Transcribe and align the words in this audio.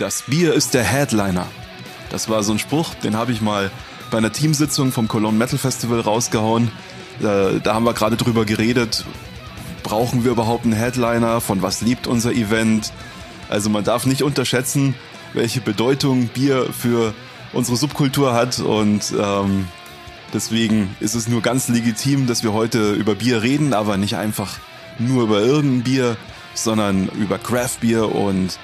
Das 0.00 0.22
Bier 0.22 0.54
ist 0.54 0.72
der 0.72 0.82
Headliner. 0.82 1.46
Das 2.08 2.30
war 2.30 2.42
so 2.42 2.52
ein 2.52 2.58
Spruch, 2.58 2.94
den 2.94 3.16
habe 3.16 3.32
ich 3.32 3.42
mal 3.42 3.70
bei 4.10 4.16
einer 4.16 4.32
Teamsitzung 4.32 4.92
vom 4.92 5.08
Cologne 5.08 5.36
Metal 5.36 5.58
Festival 5.58 6.00
rausgehauen. 6.00 6.72
Da, 7.20 7.50
da 7.62 7.74
haben 7.74 7.84
wir 7.84 7.92
gerade 7.92 8.16
drüber 8.16 8.46
geredet. 8.46 9.04
Brauchen 9.82 10.24
wir 10.24 10.30
überhaupt 10.30 10.64
einen 10.64 10.72
Headliner? 10.72 11.42
Von 11.42 11.60
was 11.60 11.82
liebt 11.82 12.06
unser 12.06 12.32
Event? 12.32 12.94
Also 13.50 13.68
man 13.68 13.84
darf 13.84 14.06
nicht 14.06 14.22
unterschätzen, 14.22 14.94
welche 15.34 15.60
Bedeutung 15.60 16.28
Bier 16.28 16.70
für 16.72 17.12
unsere 17.52 17.76
Subkultur 17.76 18.32
hat 18.32 18.58
und 18.58 19.12
ähm, 19.20 19.68
deswegen 20.32 20.96
ist 21.00 21.14
es 21.14 21.28
nur 21.28 21.42
ganz 21.42 21.68
legitim, 21.68 22.26
dass 22.26 22.42
wir 22.42 22.54
heute 22.54 22.94
über 22.94 23.16
Bier 23.16 23.42
reden, 23.42 23.74
aber 23.74 23.98
nicht 23.98 24.16
einfach 24.16 24.60
nur 24.98 25.24
über 25.24 25.40
irgendein 25.40 25.82
Bier, 25.82 26.16
sondern 26.54 27.08
über 27.08 27.36
Craft 27.36 27.80
Beer 27.82 28.14
und 28.14 28.58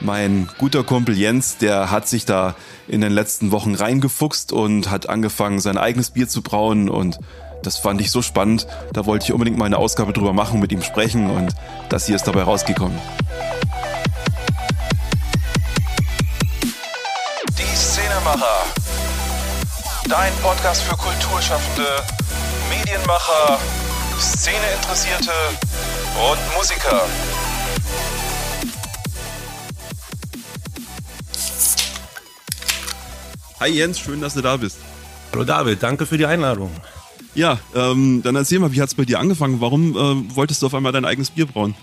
mein 0.00 0.48
guter 0.58 0.84
Kumpel 0.84 1.16
Jens, 1.16 1.58
der 1.58 1.90
hat 1.90 2.08
sich 2.08 2.24
da 2.24 2.54
in 2.86 3.00
den 3.00 3.12
letzten 3.12 3.50
Wochen 3.50 3.74
reingefuchst 3.74 4.52
und 4.52 4.90
hat 4.90 5.08
angefangen, 5.08 5.60
sein 5.60 5.78
eigenes 5.78 6.10
Bier 6.10 6.28
zu 6.28 6.42
brauen 6.42 6.88
und 6.88 7.18
das 7.62 7.76
fand 7.76 8.00
ich 8.00 8.10
so 8.10 8.22
spannend. 8.22 8.66
Da 8.92 9.06
wollte 9.06 9.24
ich 9.24 9.32
unbedingt 9.32 9.58
mal 9.58 9.66
eine 9.66 9.78
Ausgabe 9.78 10.12
drüber 10.12 10.32
machen, 10.32 10.60
mit 10.60 10.72
ihm 10.72 10.82
sprechen 10.82 11.30
und 11.30 11.52
das 11.88 12.06
hier 12.06 12.16
ist 12.16 12.26
dabei 12.26 12.42
rausgekommen. 12.42 12.98
Die 17.58 17.76
Szenemacher. 17.76 18.64
Dein 20.08 20.32
Podcast 20.42 20.82
für 20.82 20.96
Kulturschaffende, 20.96 21.86
Medienmacher, 22.70 23.58
Szeneinteressierte 24.18 25.32
und 26.30 26.56
Musiker. 26.56 27.02
Hi 33.60 33.70
Jens, 33.70 33.98
schön, 33.98 34.20
dass 34.20 34.34
du 34.34 34.40
da 34.40 34.56
bist. 34.56 34.78
Hallo 35.32 35.42
David, 35.42 35.82
danke 35.82 36.06
für 36.06 36.16
die 36.16 36.26
Einladung. 36.26 36.70
Ja, 37.34 37.58
ähm, 37.74 38.22
dann 38.22 38.36
erzähl 38.36 38.60
mal, 38.60 38.72
wie 38.72 38.80
hat's 38.80 38.94
bei 38.94 39.04
dir 39.04 39.18
angefangen? 39.18 39.60
Warum 39.60 39.96
äh, 39.96 40.36
wolltest 40.36 40.62
du 40.62 40.66
auf 40.66 40.74
einmal 40.74 40.92
dein 40.92 41.04
eigenes 41.04 41.30
Bier 41.30 41.46
brauen? 41.46 41.74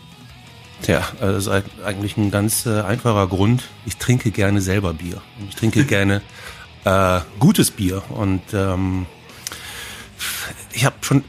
Tja, 0.83 0.99
äh, 1.19 1.25
das 1.25 1.47
ist 1.47 1.63
eigentlich 1.83 2.15
ein 2.15 2.31
ganz 2.31 2.65
äh, 2.65 2.79
einfacher 2.79 3.27
Grund. 3.27 3.63
Ich 3.85 3.97
trinke 3.97 4.31
gerne 4.31 4.61
selber 4.61 4.93
Bier. 4.93 5.21
Ich 5.49 5.55
trinke 5.55 5.83
gerne 5.85 6.21
äh, 6.85 7.19
gutes 7.39 7.71
Bier. 7.71 8.03
Und 8.07 8.41
ähm, 8.53 9.05
ich 10.71 10.85
habe 10.85 10.95
schon 11.01 11.25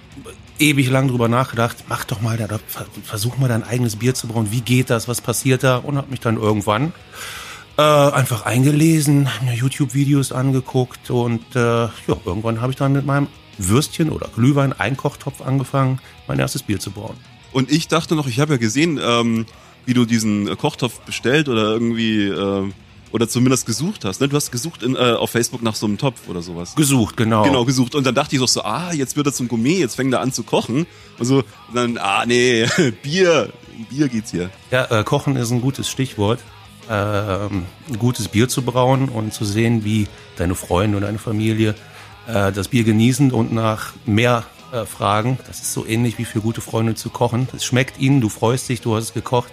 ewig 0.60 0.88
lang 0.90 1.08
drüber 1.08 1.26
nachgedacht, 1.26 1.84
mach 1.88 2.04
doch 2.04 2.20
mal, 2.20 2.38
versuch 3.02 3.36
mal 3.36 3.48
dein 3.48 3.64
eigenes 3.64 3.96
Bier 3.96 4.14
zu 4.14 4.28
brauen. 4.28 4.52
Wie 4.52 4.60
geht 4.60 4.90
das? 4.90 5.08
Was 5.08 5.20
passiert 5.20 5.64
da? 5.64 5.78
Und 5.78 5.96
habe 5.96 6.10
mich 6.10 6.20
dann 6.20 6.36
irgendwann 6.36 6.92
äh, 7.76 7.82
einfach 7.82 8.46
eingelesen, 8.46 9.28
mir 9.44 9.54
YouTube-Videos 9.54 10.32
angeguckt 10.32 11.10
und 11.10 11.42
äh, 11.54 11.58
ja, 11.58 11.90
irgendwann 12.24 12.60
habe 12.60 12.72
ich 12.72 12.78
dann 12.78 12.92
mit 12.92 13.04
meinem 13.04 13.28
Würstchen 13.58 14.10
oder 14.10 14.28
Glühwein 14.34 14.72
Einkochtopf 14.72 15.40
angefangen, 15.40 16.00
mein 16.26 16.38
erstes 16.38 16.62
Bier 16.62 16.78
zu 16.78 16.90
brauen. 16.90 17.16
Und 17.52 17.70
ich 17.70 17.88
dachte 17.88 18.14
noch, 18.14 18.26
ich 18.26 18.40
habe 18.40 18.54
ja 18.54 18.58
gesehen, 18.58 19.00
ähm, 19.02 19.46
wie 19.86 19.94
du 19.94 20.04
diesen 20.04 20.56
Kochtopf 20.58 21.00
bestellt 21.00 21.48
oder 21.48 21.72
irgendwie 21.72 22.24
äh, 22.24 22.70
oder 23.12 23.28
zumindest 23.28 23.66
gesucht 23.66 24.04
hast. 24.04 24.20
Ne? 24.20 24.28
Du 24.28 24.36
hast 24.36 24.50
gesucht 24.50 24.82
in, 24.82 24.94
äh, 24.94 25.12
auf 25.12 25.30
Facebook 25.30 25.62
nach 25.62 25.74
so 25.74 25.86
einem 25.86 25.96
Topf 25.96 26.28
oder 26.28 26.42
sowas. 26.42 26.74
Gesucht, 26.74 27.16
genau. 27.16 27.44
Genau, 27.44 27.64
gesucht. 27.64 27.94
Und 27.94 28.04
dann 28.04 28.14
dachte 28.14 28.34
ich 28.36 28.42
doch 28.42 28.48
so, 28.48 28.62
ah, 28.62 28.92
jetzt 28.92 29.16
wird 29.16 29.26
er 29.26 29.32
zum 29.32 29.48
Gourmet, 29.48 29.78
jetzt 29.78 29.94
fängt 29.94 30.12
er 30.12 30.20
an 30.20 30.32
zu 30.32 30.42
kochen. 30.42 30.86
Und 31.18 31.24
so, 31.24 31.36
und 31.38 31.74
dann, 31.74 31.98
ah, 31.98 32.26
nee, 32.26 32.66
Bier, 33.02 33.52
Bier 33.90 34.08
geht's 34.08 34.32
hier. 34.32 34.50
Ja, 34.70 34.84
äh, 34.86 35.04
Kochen 35.04 35.36
ist 35.36 35.50
ein 35.50 35.60
gutes 35.60 35.88
Stichwort. 35.88 36.40
Ein 36.88 37.66
gutes 37.98 38.28
Bier 38.28 38.48
zu 38.48 38.62
brauen 38.62 39.08
und 39.08 39.32
zu 39.32 39.44
sehen, 39.44 39.84
wie 39.84 40.06
deine 40.36 40.54
Freunde 40.54 40.96
und 40.96 41.02
deine 41.02 41.18
Familie 41.18 41.74
äh, 42.26 42.52
das 42.52 42.68
Bier 42.68 42.84
genießen 42.84 43.32
und 43.32 43.52
nach 43.52 43.92
mehr 44.04 44.44
äh, 44.72 44.84
fragen. 44.84 45.38
Das 45.46 45.60
ist 45.60 45.72
so 45.72 45.86
ähnlich 45.86 46.18
wie 46.18 46.24
für 46.24 46.40
gute 46.40 46.60
Freunde 46.60 46.94
zu 46.94 47.10
kochen. 47.10 47.48
Es 47.54 47.64
schmeckt 47.64 47.98
ihnen, 47.98 48.20
du 48.20 48.28
freust 48.28 48.68
dich, 48.68 48.80
du 48.80 48.96
hast 48.96 49.04
es 49.04 49.14
gekocht. 49.14 49.52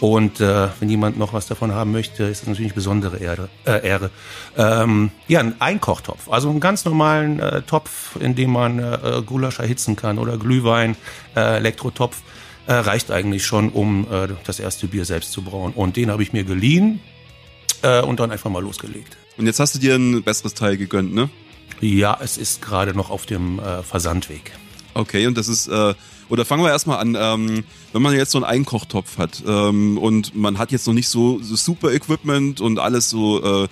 Und 0.00 0.40
äh, 0.40 0.66
wenn 0.80 0.88
jemand 0.88 1.16
noch 1.16 1.32
was 1.32 1.46
davon 1.46 1.72
haben 1.72 1.92
möchte, 1.92 2.24
ist 2.24 2.40
das 2.40 2.48
natürlich 2.48 2.72
eine 2.72 2.74
besondere 2.74 3.18
Ehre. 3.18 3.48
Äh, 3.64 3.86
Ehre. 3.86 4.10
Ähm, 4.56 5.12
ja, 5.28 5.38
ein 5.38 5.60
Einkochtopf, 5.60 6.28
also 6.28 6.50
einen 6.50 6.58
ganz 6.58 6.84
normalen 6.84 7.38
äh, 7.38 7.62
Topf, 7.62 8.16
in 8.18 8.34
dem 8.34 8.50
man 8.50 8.80
äh, 8.80 9.22
Gulasch 9.24 9.60
erhitzen 9.60 9.94
kann 9.94 10.18
oder 10.18 10.38
Glühwein, 10.38 10.96
äh, 11.36 11.58
Elektrotopf, 11.58 12.16
äh, 12.66 12.74
reicht 12.74 13.10
eigentlich 13.10 13.44
schon, 13.44 13.70
um 13.70 14.06
äh, 14.10 14.28
das 14.44 14.60
erste 14.60 14.86
Bier 14.86 15.04
selbst 15.04 15.32
zu 15.32 15.42
brauen. 15.42 15.72
Und 15.72 15.96
den 15.96 16.10
habe 16.10 16.22
ich 16.22 16.32
mir 16.32 16.44
geliehen 16.44 17.00
äh, 17.82 18.00
und 18.02 18.20
dann 18.20 18.30
einfach 18.30 18.50
mal 18.50 18.62
losgelegt. 18.62 19.16
Und 19.36 19.46
jetzt 19.46 19.60
hast 19.60 19.74
du 19.74 19.78
dir 19.78 19.94
ein 19.94 20.22
besseres 20.22 20.54
Teil 20.54 20.76
gegönnt, 20.76 21.14
ne? 21.14 21.30
Ja, 21.80 22.18
es 22.20 22.38
ist 22.38 22.62
gerade 22.62 22.94
noch 22.94 23.10
auf 23.10 23.26
dem 23.26 23.58
äh, 23.58 23.82
Versandweg. 23.82 24.52
Okay, 24.94 25.26
und 25.26 25.36
das 25.36 25.48
ist, 25.48 25.66
äh, 25.68 25.94
oder 26.28 26.44
fangen 26.44 26.62
wir 26.62 26.70
erstmal 26.70 26.98
an, 26.98 27.16
ähm, 27.18 27.64
wenn 27.92 28.02
man 28.02 28.14
jetzt 28.14 28.30
so 28.30 28.38
einen 28.38 28.44
Einkochtopf 28.44 29.18
hat 29.18 29.42
ähm, 29.46 29.98
und 29.98 30.34
man 30.34 30.58
hat 30.58 30.70
jetzt 30.70 30.86
noch 30.86 30.94
nicht 30.94 31.08
so, 31.08 31.40
so 31.42 31.56
super 31.56 31.92
Equipment 31.92 32.60
und 32.60 32.78
alles 32.78 33.10
so, 33.10 33.64
äh, 33.64 33.68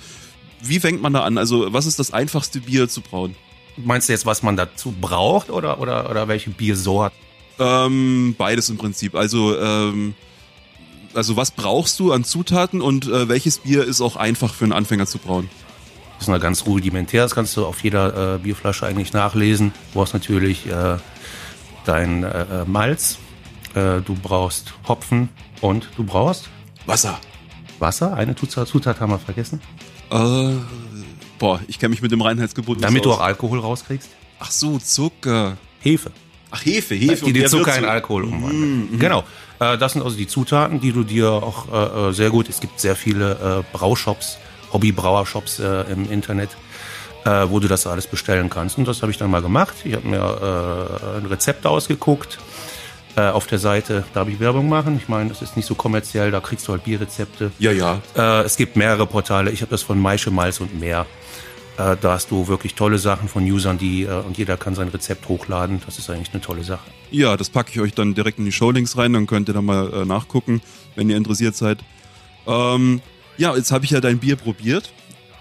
wie 0.63 0.81
fängt 0.81 1.01
man 1.03 1.13
da 1.13 1.23
an? 1.23 1.39
Also 1.39 1.73
was 1.73 1.87
ist 1.87 1.99
das 1.99 2.13
einfachste 2.13 2.61
Bier 2.61 2.89
zu 2.89 3.01
brauen? 3.01 3.37
Meinst 3.77 4.09
du 4.09 4.13
jetzt, 4.13 4.27
was 4.27 4.43
man 4.43 4.57
dazu 4.57 4.93
braucht 4.99 5.51
oder, 5.51 5.81
oder, 5.81 6.11
oder 6.11 6.27
welche 6.27 6.51
Biersorten? 6.51 7.17
Ähm, 7.61 8.35
beides 8.39 8.71
im 8.71 8.79
Prinzip. 8.79 9.15
Also, 9.15 9.57
ähm, 9.59 10.15
also 11.15 11.37
was 11.37 11.51
brauchst 11.51 12.01
du 12.01 12.13
an 12.13 12.25
Zutaten 12.25 12.81
und 12.81 13.07
äh, 13.07 13.29
welches 13.29 13.59
Bier 13.59 13.85
ist 13.85 14.01
auch 14.01 14.17
einfach 14.17 14.55
für 14.55 14.65
einen 14.65 14.73
Anfänger 14.73 15.07
zu 15.07 15.19
brauen? 15.19 15.51
Das 16.15 16.29
ist 16.29 16.33
noch 16.33 16.41
ganz 16.41 16.67
rudimentär, 16.67 17.23
das 17.23 17.35
kannst 17.35 17.57
du 17.57 17.65
auf 17.65 17.83
jeder 17.83 18.35
äh, 18.35 18.39
Bierflasche 18.39 18.87
eigentlich 18.87 19.13
nachlesen. 19.13 19.73
Du 19.93 19.99
brauchst 19.99 20.15
natürlich 20.15 20.67
äh, 20.67 20.97
dein 21.85 22.25
äh, 22.25 22.65
Malz, 22.67 23.19
äh, 23.75 24.01
du 24.01 24.15
brauchst 24.23 24.75
Hopfen 24.89 25.29
und 25.61 25.89
du 25.97 26.05
brauchst 26.05 26.49
Wasser. 26.87 27.19
Wasser. 27.79 28.15
Eine 28.15 28.35
Zutat, 28.35 28.69
Zutat 28.69 29.01
haben 29.01 29.13
wir 29.13 29.19
vergessen. 29.19 29.61
Äh, 30.11 30.55
boah, 31.39 31.61
ich 31.69 31.79
kenne 31.79 31.91
mich 31.91 32.03
mit 32.03 32.13
dem 32.13 32.21
Reinheitsgebot 32.21 32.77
nicht 32.77 32.85
Damit 32.85 33.05
so 33.05 33.11
du 33.11 33.15
auch 33.15 33.21
aus. 33.21 33.27
Alkohol 33.27 33.59
rauskriegst. 33.61 34.11
Ach 34.39 34.51
so, 34.51 34.79
Zucker. 34.79 35.57
Hefe. 35.81 36.11
Ach, 36.51 36.65
Hefe, 36.65 36.95
Hefe. 36.95 37.25
die 37.25 37.33
den 37.33 37.43
der 37.43 37.51
Zucker 37.51 37.77
in 37.77 37.85
Alkohol 37.85 38.25
umwandeln. 38.25 38.99
Genau. 38.99 39.25
Äh, 39.61 39.79
das 39.79 39.93
sind 39.93 40.03
also 40.03 40.17
die 40.17 40.27
Zutaten, 40.27 40.81
die 40.81 40.93
du 40.93 41.05
dir 41.05 41.31
auch 41.31 41.69
äh, 41.73 42.09
äh, 42.09 42.13
sehr 42.13 42.31
gut. 42.31 42.49
Es 42.49 42.61
gibt 42.61 42.81
sehr 42.81 42.97
viele 42.97 43.63
äh, 43.63 43.77
Braushops, 43.77 44.39
Hobbybrauershops 44.73 45.61
äh, 45.61 45.83
im 45.93 46.11
Internet, 46.11 46.51
wo 47.23 47.61
du 47.61 47.69
das 47.69 47.87
alles 47.87 48.07
bestellen 48.07 48.49
kannst. 48.49 48.79
Und 48.79 48.89
das 48.89 49.03
habe 49.03 49.13
ich 49.13 49.19
dann 49.19 49.31
mal 49.31 49.43
gemacht. 49.43 49.75
Ich 49.85 49.95
habe 49.95 50.09
mir 50.09 50.23
ein 51.19 51.27
Rezept 51.27 51.67
ausgeguckt 51.67 52.39
auf 53.15 53.47
der 53.47 53.59
Seite. 53.59 54.05
Darf 54.15 54.27
ich 54.29 54.41
Werbung 54.41 54.71
machen? 54.71 54.97
Ich 54.97 55.07
meine, 55.07 55.29
das 55.29 55.43
ist 55.43 55.55
nicht 55.55 55.67
so 55.67 55.75
kommerziell. 55.75 56.31
Da 56.31 56.41
kriegst 56.41 56.67
du 56.67 56.73
halt 56.73 56.85
Bierrezepte. 56.85 57.51
Ja, 57.59 57.73
ja. 57.73 58.01
Äh, 58.17 58.45
es 58.47 58.57
gibt 58.57 58.75
mehrere 58.77 59.07
Portale. 59.07 59.51
Ich 59.51 59.61
habe 59.61 59.71
das 59.71 59.83
von 59.83 60.01
Maische 60.01 60.31
Malz 60.31 60.61
und 60.61 60.81
mehr. 60.81 61.05
Äh, 61.81 61.97
da 61.99 62.13
hast 62.13 62.31
du 62.31 62.47
wirklich 62.47 62.75
tolle 62.75 62.99
Sachen 62.99 63.29
von 63.29 63.43
Usern, 63.45 63.79
die 63.79 64.03
äh, 64.03 64.21
und 64.21 64.37
jeder 64.37 64.57
kann 64.57 64.75
sein 64.75 64.89
Rezept 64.89 65.29
hochladen. 65.29 65.81
Das 65.87 65.99
ist 65.99 66.11
eigentlich 66.11 66.33
eine 66.33 66.43
tolle 66.43 66.63
Sache. 66.63 66.91
Ja, 67.11 67.37
das 67.37 67.49
packe 67.49 67.71
ich 67.71 67.81
euch 67.81 67.95
dann 67.95 68.15
direkt 68.15 68.39
in 68.39 68.45
die 68.45 68.53
Showlinks 68.53 68.99
rein, 68.99 69.15
dann 69.15 69.27
könnt 69.27 69.49
ihr 69.49 69.55
da 69.55 69.63
mal 69.63 69.93
äh, 69.93 70.05
nachgucken, 70.05 70.61
wenn 70.95 71.09
ihr 71.09 71.17
interessiert 71.17 71.57
seid. 71.57 71.79
Ähm, 72.47 73.01
ja, 73.39 73.57
jetzt 73.57 73.73
habe 73.73 73.85
ich 73.85 73.93
ja 73.93 74.01
dein 74.01 74.19
Bier 74.19 74.37
probiert 74.37 74.93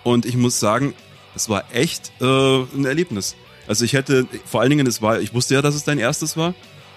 und 0.03 0.25
ich 0.25 0.37
muss 0.37 0.59
sagen, 0.59 0.93
es 1.35 1.49
war 1.49 1.65
echt 1.73 2.11
äh, 2.21 2.25
ein 2.25 2.85
Erlebnis. 2.85 3.35
Also 3.67 3.83
ich 3.83 3.93
hätte, 3.93 4.25
vor 4.45 4.61
allen 4.61 4.69
Dingen, 4.69 4.87
es 4.87 5.01
war, 5.01 5.19
ich 5.19 5.33
wusste 5.33 5.55
ja, 5.55 5.61
dass 5.61 5.75
es 5.75 5.83
dein 5.83 5.99
erstes 5.99 6.37
war 6.37 6.53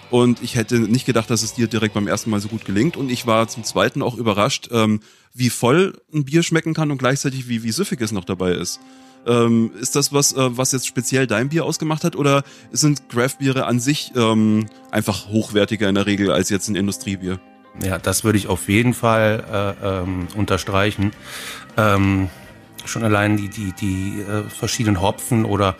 und 0.09 0.41
ich 0.41 0.55
hätte 0.55 0.79
nicht 0.79 1.05
gedacht, 1.05 1.29
dass 1.29 1.43
es 1.43 1.53
dir 1.53 1.67
direkt 1.67 1.95
beim 1.95 2.07
ersten 2.07 2.29
Mal 2.29 2.39
so 2.39 2.47
gut 2.47 2.63
gelingt 2.63 2.95
und 2.95 3.11
ich 3.11 3.27
war 3.27 3.49
zum 3.49 3.65
zweiten 3.65 4.01
auch 4.01 4.15
überrascht, 4.15 4.69
ähm, 4.71 5.01
wie 5.33 5.49
voll 5.49 5.99
ein 6.13 6.23
Bier 6.23 6.43
schmecken 6.43 6.73
kann 6.73 6.91
und 6.91 6.97
gleichzeitig 6.97 7.49
wie, 7.49 7.63
wie 7.63 7.71
süffig 7.71 7.99
es 7.99 8.13
noch 8.13 8.23
dabei 8.23 8.53
ist. 8.53 8.79
Ähm, 9.25 9.71
ist 9.79 9.95
das 9.95 10.11
was, 10.11 10.33
äh, 10.33 10.57
was 10.57 10.71
jetzt 10.71 10.87
speziell 10.87 11.27
dein 11.27 11.49
Bier 11.49 11.65
ausgemacht 11.65 12.03
hat 12.03 12.15
oder 12.15 12.43
sind 12.71 13.09
Craft-Biere 13.09 13.65
an 13.65 13.79
sich 13.79 14.11
ähm, 14.15 14.65
einfach 14.91 15.27
hochwertiger 15.27 15.87
in 15.87 15.95
der 15.95 16.05
Regel 16.05 16.31
als 16.31 16.49
jetzt 16.49 16.67
ein 16.67 16.75
Industriebier? 16.75 17.39
Ja, 17.81 17.97
das 17.97 18.23
würde 18.23 18.37
ich 18.37 18.47
auf 18.47 18.69
jeden 18.69 18.93
Fall 18.93 19.75
äh, 19.81 20.01
ähm, 20.01 20.27
unterstreichen. 20.35 21.11
Ähm, 21.77 22.29
schon 22.85 23.03
allein 23.03 23.37
die, 23.37 23.49
die, 23.49 23.71
die 23.73 24.21
äh, 24.21 24.43
verschiedenen 24.43 25.01
Hopfen 25.01 25.45
oder 25.45 25.75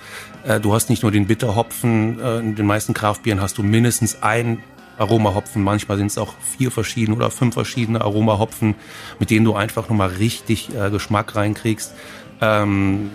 äh, 0.46 0.60
du 0.60 0.74
hast 0.74 0.90
nicht 0.90 1.04
nur 1.04 1.12
den 1.12 1.28
Bitterhopfen, 1.28 2.20
äh, 2.20 2.40
in 2.40 2.56
den 2.56 2.66
meisten 2.66 2.94
Kraftbieren 2.94 3.42
hast 3.42 3.58
du 3.58 3.64
mindestens 3.64 4.24
ein 4.24 4.64
Aromahopfen, 4.98 5.64
manchmal 5.64 5.98
sind 5.98 6.08
es 6.08 6.18
auch 6.18 6.34
vier 6.58 6.72
verschiedene 6.72 7.18
oder 7.18 7.32
fünf 7.32 7.56
verschiedene 7.56 8.02
Aromahopfen, 8.02 8.76
mit 9.20 9.32
denen 9.32 9.46
du 9.46 9.56
einfach 9.56 9.90
nochmal 9.90 10.10
richtig 10.10 10.70
äh, 10.76 10.90
Geschmack 10.92 11.36
reinkriegst. 11.36 11.94
Ähm, 12.42 13.12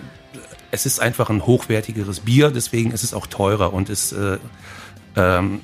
es 0.71 0.87
ist 0.87 1.01
einfach 1.01 1.31
ein 1.31 1.47
hochwertigeres 1.47 2.21
Bier, 2.21 2.51
deswegen 2.51 2.91
ist 2.91 3.05
es 3.05 3.15
auch 3.15 3.27
teurer 3.27 3.73
und 3.73 3.89
es, 3.89 4.13
äh, 4.13 4.39
ähm, 5.17 5.61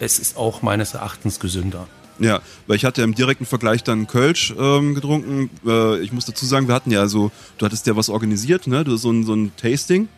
es 0.00 0.18
ist 0.18 0.36
auch 0.36 0.62
meines 0.62 0.94
Erachtens 0.94 1.40
gesünder. 1.40 1.86
Ja, 2.18 2.40
weil 2.66 2.76
ich 2.76 2.84
hatte 2.84 3.02
im 3.02 3.14
direkten 3.14 3.46
Vergleich 3.46 3.82
dann 3.82 4.06
Kölsch 4.06 4.54
ähm, 4.58 4.94
getrunken. 4.94 5.50
Äh, 5.66 6.00
ich 6.00 6.12
muss 6.12 6.24
dazu 6.24 6.46
sagen, 6.46 6.68
wir 6.68 6.74
hatten 6.74 6.90
ja 6.90 7.08
so, 7.08 7.32
du 7.58 7.66
hattest 7.66 7.86
ja 7.86 7.96
was 7.96 8.10
organisiert, 8.10 8.66
ne? 8.66 8.84
Du 8.84 8.96
so 8.96 9.10
ein, 9.10 9.24
so 9.24 9.34
ein 9.34 9.52
Tasting. 9.56 10.08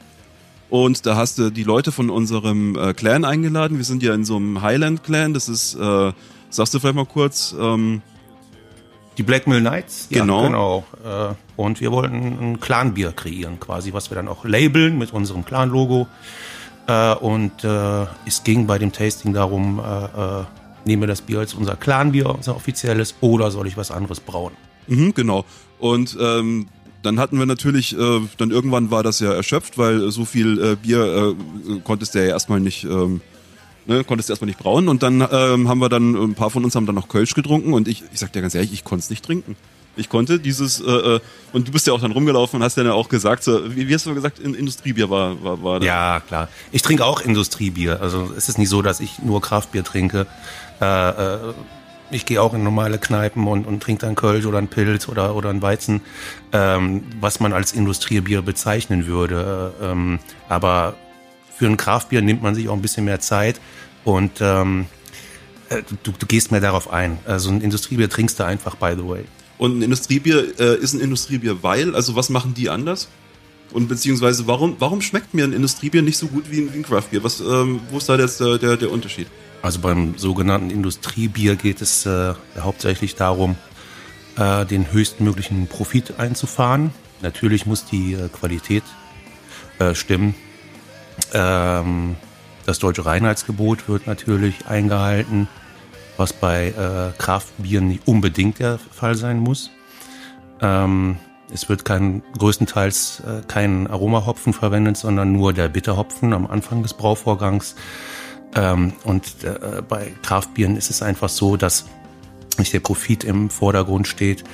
Und 0.71 1.07
da 1.07 1.17
hast 1.17 1.39
du 1.39 1.51
die 1.51 1.63
Leute 1.63 1.93
von 1.93 2.11
unserem 2.11 2.77
äh, 2.77 2.95
Clan 2.95 3.25
eingeladen. 3.25 3.77
Wir 3.77 3.85
sind 3.85 4.03
ja 4.03 4.13
in 4.13 4.25
so 4.25 4.37
einem 4.37 4.61
Highland 4.61 5.05
Clan. 5.05 5.33
Das 5.33 5.49
ist, 5.49 5.77
äh, 5.77 6.13
sagst 6.51 6.75
du 6.75 6.81
vielleicht 6.81 6.97
mal 6.97 7.07
kurz, 7.07 7.55
ähm, 7.59 8.03
Die 9.17 9.23
Black 9.23 9.47
Mill 9.47 9.61
Knights? 9.61 10.09
Genau. 10.11 10.41
Ja, 10.43 10.47
genau. 10.49 10.85
Äh, 11.05 11.35
Und 11.57 11.81
wir 11.81 11.93
wollten 11.93 12.17
ein 12.41 12.61
Clanbier 12.61 13.13
kreieren, 13.13 13.61
quasi, 13.61 13.93
was 13.93 14.11
wir 14.11 14.17
dann 14.17 14.29
auch 14.29 14.45
labeln 14.45 14.99
mit 14.99 15.13
unserem 15.13 15.45
Clan-Logo. 15.45 16.07
Äh, 16.87 17.15
Und 17.15 17.65
äh, 17.65 18.07
es 18.27 18.43
ging 18.45 18.67
bei 18.67 18.79
dem 18.79 18.93
Tasting 18.93 19.33
darum, 19.33 19.81
nehmen 20.85 21.03
wir 21.03 21.07
das 21.07 21.23
Bier 21.23 21.39
als 21.39 21.55
unser 21.55 21.77
Clanbier, 21.77 22.29
unser 22.35 22.57
offizielles, 22.57 23.15
oder 23.21 23.51
soll 23.51 23.67
ich 23.67 23.77
was 23.77 23.91
anderes 23.91 24.21
brauen? 24.21 24.53
Mhm, 24.87 25.15
genau. 25.15 25.45
Und 25.79 26.17
ähm, 26.21 26.67
dann 27.03 27.19
hatten 27.21 27.39
wir 27.39 27.47
natürlich, 27.47 27.97
äh, 27.99 28.21
dann 28.39 28.51
irgendwann 28.51 28.91
war 28.91 29.03
das 29.03 29.21
ja 29.21 29.33
erschöpft, 29.33 29.79
weil 29.79 30.11
so 30.11 30.25
viel 30.25 30.63
äh, 30.63 30.77
Bier 30.77 31.35
äh, 31.69 31.81
konntest 31.85 32.15
du 32.15 32.19
ja 32.19 32.27
erstmal 32.27 32.61
nicht, 32.61 32.85
ähm, 32.85 33.21
ne, 33.87 34.05
konntest 34.05 34.29
du 34.29 34.33
erstmal 34.33 34.47
nicht 34.47 34.59
brauen. 34.59 34.89
Und 34.89 35.03
dann 35.03 35.27
ähm, 35.31 35.69
haben 35.69 35.79
wir 35.79 35.89
dann, 35.89 36.15
ein 36.15 36.35
paar 36.35 36.51
von 36.51 36.65
uns 36.65 36.75
haben 36.75 36.87
dann 36.87 36.95
noch 36.95 37.09
Kölsch 37.09 37.35
getrunken 37.35 37.73
und 37.73 37.89
ich, 37.89 38.03
ich 38.13 38.21
sag 38.21 38.33
dir 38.33 38.43
ganz 38.43 38.55
ehrlich, 38.55 38.73
ich 38.73 38.85
konnte 38.85 39.03
es 39.05 39.11
nicht 39.11 39.25
trinken. 39.25 39.57
Ich 39.97 40.09
konnte 40.09 40.41
dieses, 40.41 40.81
äh, 40.81 40.91
äh, 40.91 41.21
und 41.53 41.69
du 41.69 41.73
bist 41.73 41.87
ja 41.87 41.93
auch 41.93 42.01
dann 42.01 42.11
rumgelaufen 42.11 42.59
und 42.59 42.65
hast 42.65 42.77
dann 42.77 42.87
ja 42.87 42.95
auch 42.95 43.09
gesagt, 43.09 43.45
so, 43.45 43.77
wie, 43.77 43.89
wie 43.89 43.95
hast 43.95 44.07
du 44.07 44.15
gesagt, 44.15 44.41
in, 44.41 44.55
Industriebier 44.55 45.09
war, 45.09 45.43
war, 45.43 45.63
war 45.63 45.81
da. 45.81 45.87
Ja, 45.87 46.21
klar. 46.21 46.49
Ich 46.73 46.83
trinke 46.83 47.05
auch 47.05 47.21
Industriebier. 47.21 48.01
Also 48.01 48.33
es 48.37 48.49
ist 48.49 48.59
nicht 48.59 48.69
so, 48.69 48.83
dass 48.83 49.01
ich 49.01 49.21
nur 49.21 49.41
Kraftbier 49.41 49.85
trinke. 49.85 50.27
Äh, 50.81 51.11
äh, 51.11 51.39
ich 52.11 52.27
gehe 52.27 52.41
auch 52.43 52.55
in 52.55 52.63
normale 52.63 52.99
Kneipen 52.99 53.47
und, 53.47 53.67
und 53.67 53.83
trinke 53.83 54.07
dann 54.07 54.15
Kölsch 54.15 54.47
oder 54.47 54.59
ein 54.59 54.69
Pilz 54.69 55.09
oder, 55.09 55.35
oder 55.35 55.51
ein 55.51 55.63
Weizen, 55.63 56.01
ähm, 56.53 57.05
was 57.21 57.41
man 57.41 57.53
als 57.53 57.73
Industriebier 57.73 58.43
bezeichnen 58.43 59.07
würde. 59.07 59.73
Ähm, 59.81 60.19
aber 60.49 60.95
für 61.57 61.67
ein 61.67 61.77
Kraftbier 61.77 62.23
nimmt 62.23 62.43
man 62.43 62.55
sich 62.55 62.69
auch 62.69 62.75
ein 62.75 62.83
bisschen 62.83 63.05
mehr 63.05 63.21
Zeit 63.21 63.61
und 64.05 64.33
ähm, 64.41 64.87
äh, 65.69 65.83
du, 66.03 66.13
du 66.19 66.27
gehst 66.27 66.51
mehr 66.51 66.61
darauf 66.61 66.93
ein. 66.93 67.19
Also 67.27 67.51
ein 67.51 67.61
Industriebier 67.61 68.11
trinkst 68.11 68.39
du 68.39 68.45
einfach, 68.45 68.77
by 68.77 68.95
the 68.97 69.07
way. 69.07 69.25
Und 69.59 69.79
ein 69.79 69.83
Industriebier 69.83 70.59
äh, 70.59 70.77
ist 70.77 70.95
ein 70.95 71.01
Industriebier, 71.01 71.63
weil, 71.63 71.95
also 71.95 72.17
was 72.17 72.29
machen 72.29 72.55
die 72.55 72.69
anders? 72.69 73.09
Und 73.73 73.89
beziehungsweise 73.89 74.47
warum, 74.47 74.77
warum 74.79 75.01
schmeckt 75.01 75.35
mir 75.35 75.45
ein 75.45 75.53
Industriebier 75.53 76.03
nicht 76.03 76.19
so 76.19 76.27
gut 76.27 76.51
wie 76.51 76.61
ein, 76.61 76.73
wie 76.73 76.79
ein 76.79 76.83
Craftbier? 76.83 77.25
Was, 77.25 77.41
ähm, 77.41 77.81
wo 77.91 77.99
ist 77.99 78.09
da 78.09 78.17
jetzt 78.17 78.41
der, 78.41 78.59
der, 78.59 78.77
der 78.77 78.91
Unterschied? 78.91 79.27
Also 79.63 79.81
beim 79.81 80.19
sogenannten 80.19 80.71
Industriebier 80.71 81.57
geht 81.57 81.81
es 81.81 82.05
äh, 82.05 82.35
hauptsächlich 82.59 83.15
darum, 83.15 83.57
äh, 84.37 84.67
den 84.67 84.93
höchstmöglichen 84.93 85.67
Profit 85.69 86.19
einzufahren. 86.19 86.91
Natürlich 87.23 87.65
muss 87.65 87.87
die 87.87 88.13
äh, 88.13 88.29
Qualität 88.29 88.85
äh, 89.79 89.95
stimmen. 89.95 90.35
Ähm, 91.35 92.17
das 92.65 92.79
deutsche 92.79 93.05
Reinheitsgebot 93.05 93.89
wird 93.89 94.07
natürlich 94.07 94.67
eingehalten, 94.67 95.49
was 96.17 96.33
bei 96.33 96.69
äh, 96.69 97.13
Kraftbieren 97.19 97.89
nicht 97.89 98.07
unbedingt 98.07 98.59
der 98.61 98.79
Fall 98.79 99.17
sein 99.17 99.39
muss. 99.39 99.71
Ähm, 100.61 101.19
es 101.53 101.69
wird 101.69 101.85
kein, 101.85 102.23
größtenteils 102.39 103.21
äh, 103.21 103.43
kein 103.47 103.87
Aromahopfen 103.87 104.53
verwendet, 104.53 104.97
sondern 104.97 105.33
nur 105.33 105.53
der 105.53 105.69
Bitterhopfen 105.69 106.33
am 106.33 106.47
Anfang 106.47 106.83
des 106.83 106.95
Brauvorgangs. 106.95 107.75
Ähm, 108.55 108.95
und 109.05 109.45
äh, 109.45 109.83
bei 109.87 110.13
Kraftbieren 110.23 110.77
ist 110.77 110.91
es 110.91 111.03
einfach 111.03 111.29
so, 111.29 111.57
dass 111.57 111.87
nicht 112.59 112.73
der 112.73 112.81
Profit 112.81 113.25
im 113.25 113.51
Vordergrund 113.51 114.07
steht, 114.07 114.45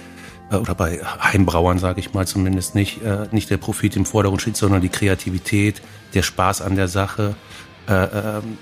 oder 0.58 0.74
bei 0.74 1.00
Heimbrauern 1.22 1.78
sage 1.78 2.00
ich 2.00 2.12
mal 2.12 2.26
zumindest 2.26 2.74
nicht, 2.74 3.02
äh, 3.02 3.28
nicht 3.30 3.50
der 3.50 3.56
Profit 3.56 3.96
im 3.96 4.04
Vordergrund 4.04 4.42
steht, 4.42 4.56
sondern 4.56 4.80
die 4.80 4.88
Kreativität, 4.88 5.80
der 6.14 6.22
Spaß 6.22 6.62
an 6.62 6.76
der 6.76 6.88
Sache. 6.88 7.36
Äh, 7.88 7.92
ähm, 7.92 8.58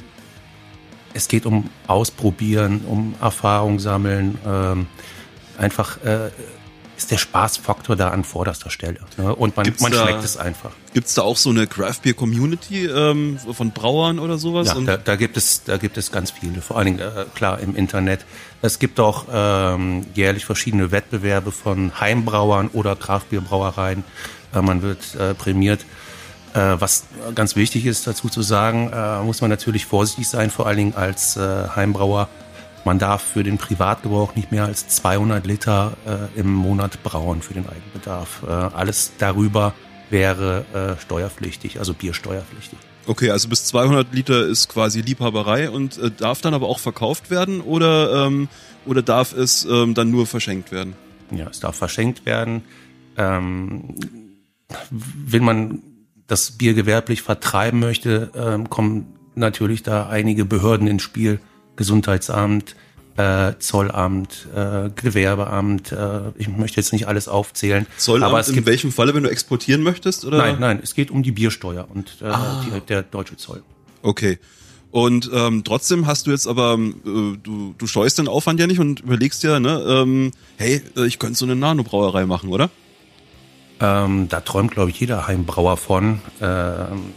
es 1.15 1.29
geht 1.29 1.47
um 1.47 1.71
Ausprobieren, 1.87 2.83
um 2.87 3.15
Erfahrung 3.21 3.79
sammeln. 3.79 4.39
Ähm, 4.47 4.87
einfach 5.57 6.03
äh, 6.05 6.31
ist 6.99 7.11
der 7.13 7.17
Spaßfaktor 7.17 7.95
da 7.97 8.11
an 8.11 8.25
vorderster 8.25 8.71
Stelle. 8.71 8.99
Ne? 9.17 9.35
Und 9.35 9.57
man, 9.57 9.65
Gibt's 9.65 9.81
man 9.81 9.93
da- 9.93 10.03
schmeckt 10.03 10.25
es 10.25 10.37
einfach. 10.37 10.71
Gibt's 10.93 11.15
da 11.15 11.23
auch 11.23 11.37
so 11.37 11.51
eine 11.51 11.67
Craft 11.67 12.01
Beer 12.03 12.15
Community 12.15 12.87
ähm, 12.87 13.39
von 13.39 13.71
Brauern 13.71 14.19
oder 14.19 14.37
sowas? 14.37 14.67
Ja, 14.69 14.75
da, 14.81 14.97
da 14.97 15.17
gibt 15.17 15.37
es, 15.37 15.63
da 15.65 15.77
gibt 15.77 15.97
es 15.97 16.11
ganz 16.11 16.33
viele. 16.33 16.61
Vor 16.61 16.77
allen 16.77 16.87
Dingen 16.87 16.99
äh, 16.99 17.25
klar 17.35 17.61
im 17.61 17.77
Internet. 17.77 18.27
Es 18.63 18.81
gibt 18.81 18.99
auch 18.99 19.27
ähm, 19.33 20.07
jährlich 20.15 20.45
verschiedene 20.45 20.91
Wettbewerbe 20.91 21.53
von 21.53 21.93
Heimbrauern 22.01 22.69
oder 22.73 22.97
Kraftbierbrauereien. 22.97 24.03
Äh, 24.53 24.61
man 24.61 24.83
wird 24.83 25.15
äh, 25.15 25.35
prämiert. 25.35 25.87
Äh, 26.55 26.77
was 26.81 27.05
ganz 27.35 27.55
wichtig 27.55 27.87
ist 27.87 28.07
dazu 28.09 28.29
zu 28.29 28.43
sagen, 28.43 28.91
äh, 28.93 29.23
muss 29.23 29.41
man 29.41 29.51
natürlich 29.51 29.87
vorsichtig 29.87 30.27
sein, 30.27 30.51
vor 30.51 30.67
allen 30.67 30.79
Dingen 30.79 30.95
als 30.97 31.37
äh, 31.37 31.69
Heimbrauer. 31.77 32.29
Man 32.89 32.99
darf 32.99 33.21
für 33.21 33.43
den 33.43 33.59
Privatgebrauch 33.59 34.35
nicht 34.35 34.51
mehr 34.51 34.65
als 34.65 34.89
200 34.89 35.47
Liter 35.47 35.99
äh, 36.07 36.41
im 36.41 36.51
Monat 36.55 37.03
brauen 37.03 37.43
für 37.43 37.53
den 37.53 37.69
Eigenbedarf. 37.69 38.43
Äh, 38.49 38.51
alles 38.51 39.13
darüber 39.19 39.75
wäre 40.09 40.65
äh, 40.73 41.03
steuerpflichtig, 41.03 41.81
also 41.81 41.93
biersteuerpflichtig. 41.93 42.79
Okay, 43.07 43.31
also 43.31 43.51
bis 43.51 43.67
200 43.67 44.15
Liter 44.15 44.47
ist 44.47 44.71
quasi 44.71 45.03
Liebhaberei 45.03 45.69
und 45.69 45.99
äh, 45.99 46.11
darf 46.11 46.41
dann 46.41 46.55
aber 46.55 46.67
auch 46.67 46.79
verkauft 46.79 47.31
werden 47.31 47.61
oder, 47.61 48.25
ähm, 48.25 48.49
oder 48.87 49.03
darf 49.03 49.35
es 49.35 49.67
ähm, 49.67 49.93
dann 49.93 50.11
nur 50.11 50.27
verschenkt 50.27 50.73
werden? 50.73 50.97
Ja, 51.31 51.49
es 51.51 51.61
darf 51.61 51.77
verschenkt 51.77 52.25
werden. 52.25 52.63
Ähm, 53.19 53.97
wenn 54.91 55.45
man 55.45 55.83
das 56.27 56.53
Bier 56.53 56.73
gewerblich 56.73 57.21
vertreiben 57.21 57.81
möchte, 57.81 58.31
ähm, 58.35 58.71
kommen 58.71 59.13
natürlich 59.35 59.83
da 59.83 60.09
einige 60.09 60.47
Behörden 60.47 60.87
ins 60.87 61.03
Spiel. 61.03 61.39
Gesundheitsamt, 61.79 62.77
äh, 63.17 63.55
Zollamt, 63.59 64.47
äh, 64.55 64.91
Gewerbeamt. 64.95 65.93
Äh, 65.93 66.33
ich 66.37 66.49
möchte 66.49 66.79
jetzt 66.79 66.93
nicht 66.93 67.09
alles 67.09 67.29
aufzählen. 67.29 67.87
Zollamt 67.97 68.31
aber 68.31 68.41
es 68.41 68.49
in 68.49 68.57
gibt 68.57 68.67
welchem 68.67 68.93
Falle, 68.93 69.15
wenn 69.15 69.23
du 69.23 69.31
exportieren 69.31 69.83
möchtest? 69.83 70.25
Oder? 70.27 70.39
nein, 70.39 70.57
nein, 70.61 70.81
es 70.83 70.95
geht 70.95 71.11
um 71.11 71.23
die 71.23 71.33
Biersteuer 71.33 71.89
und 71.95 72.21
äh, 72.21 72.33
die, 72.67 72.81
der 72.81 73.03
deutsche 73.03 73.37
Zoll. 73.37 73.63
Okay. 74.03 74.39
Und 74.91 75.31
ähm, 75.33 75.65
trotzdem 75.65 76.07
hast 76.07 76.27
du 76.27 76.31
jetzt 76.31 76.47
aber, 76.47 76.75
ähm, 76.75 76.97
äh, 77.05 77.39
du, 77.43 77.75
du 77.77 77.87
scheust 77.87 78.19
den 78.19 78.27
Aufwand 78.27 78.59
ja 78.59 78.67
nicht 78.67 78.81
und 78.81 79.01
überlegst 79.01 79.43
ja, 79.45 79.61
ne, 79.61 79.85
ähm, 79.87 80.33
hey, 80.57 80.83
äh, 80.97 81.07
ich 81.07 81.19
könnte 81.19 81.39
so 81.39 81.45
eine 81.45 81.57
Nanobrauerei 81.57 82.27
machen, 82.27 82.51
oder? 82.51 82.71
Ähm, 83.81 84.29
da 84.29 84.41
träumt, 84.41 84.73
glaube 84.73 84.91
ich, 84.91 84.99
jeder 84.99 85.29
Heimbrauer 85.29 85.77
von. 85.77 86.21
Ähm, 86.41 87.13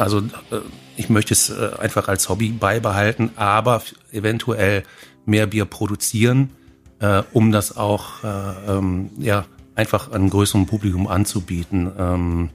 also 0.00 0.18
äh, 0.18 0.60
ich 0.96 1.08
möchte 1.08 1.34
es 1.34 1.50
äh, 1.50 1.70
einfach 1.78 2.08
als 2.08 2.28
Hobby 2.28 2.50
beibehalten, 2.50 3.30
aber 3.36 3.82
eventuell 4.12 4.82
mehr 5.26 5.46
Bier 5.46 5.66
produzieren, 5.66 6.50
äh, 6.98 7.22
um 7.32 7.52
das 7.52 7.76
auch 7.76 8.24
äh, 8.24 8.72
ähm, 8.72 9.10
ja 9.18 9.44
einfach 9.74 10.10
einem 10.10 10.30
größeren 10.30 10.66
Publikum 10.66 11.06
anzubieten. 11.06 11.90
Ähm, 11.96 12.50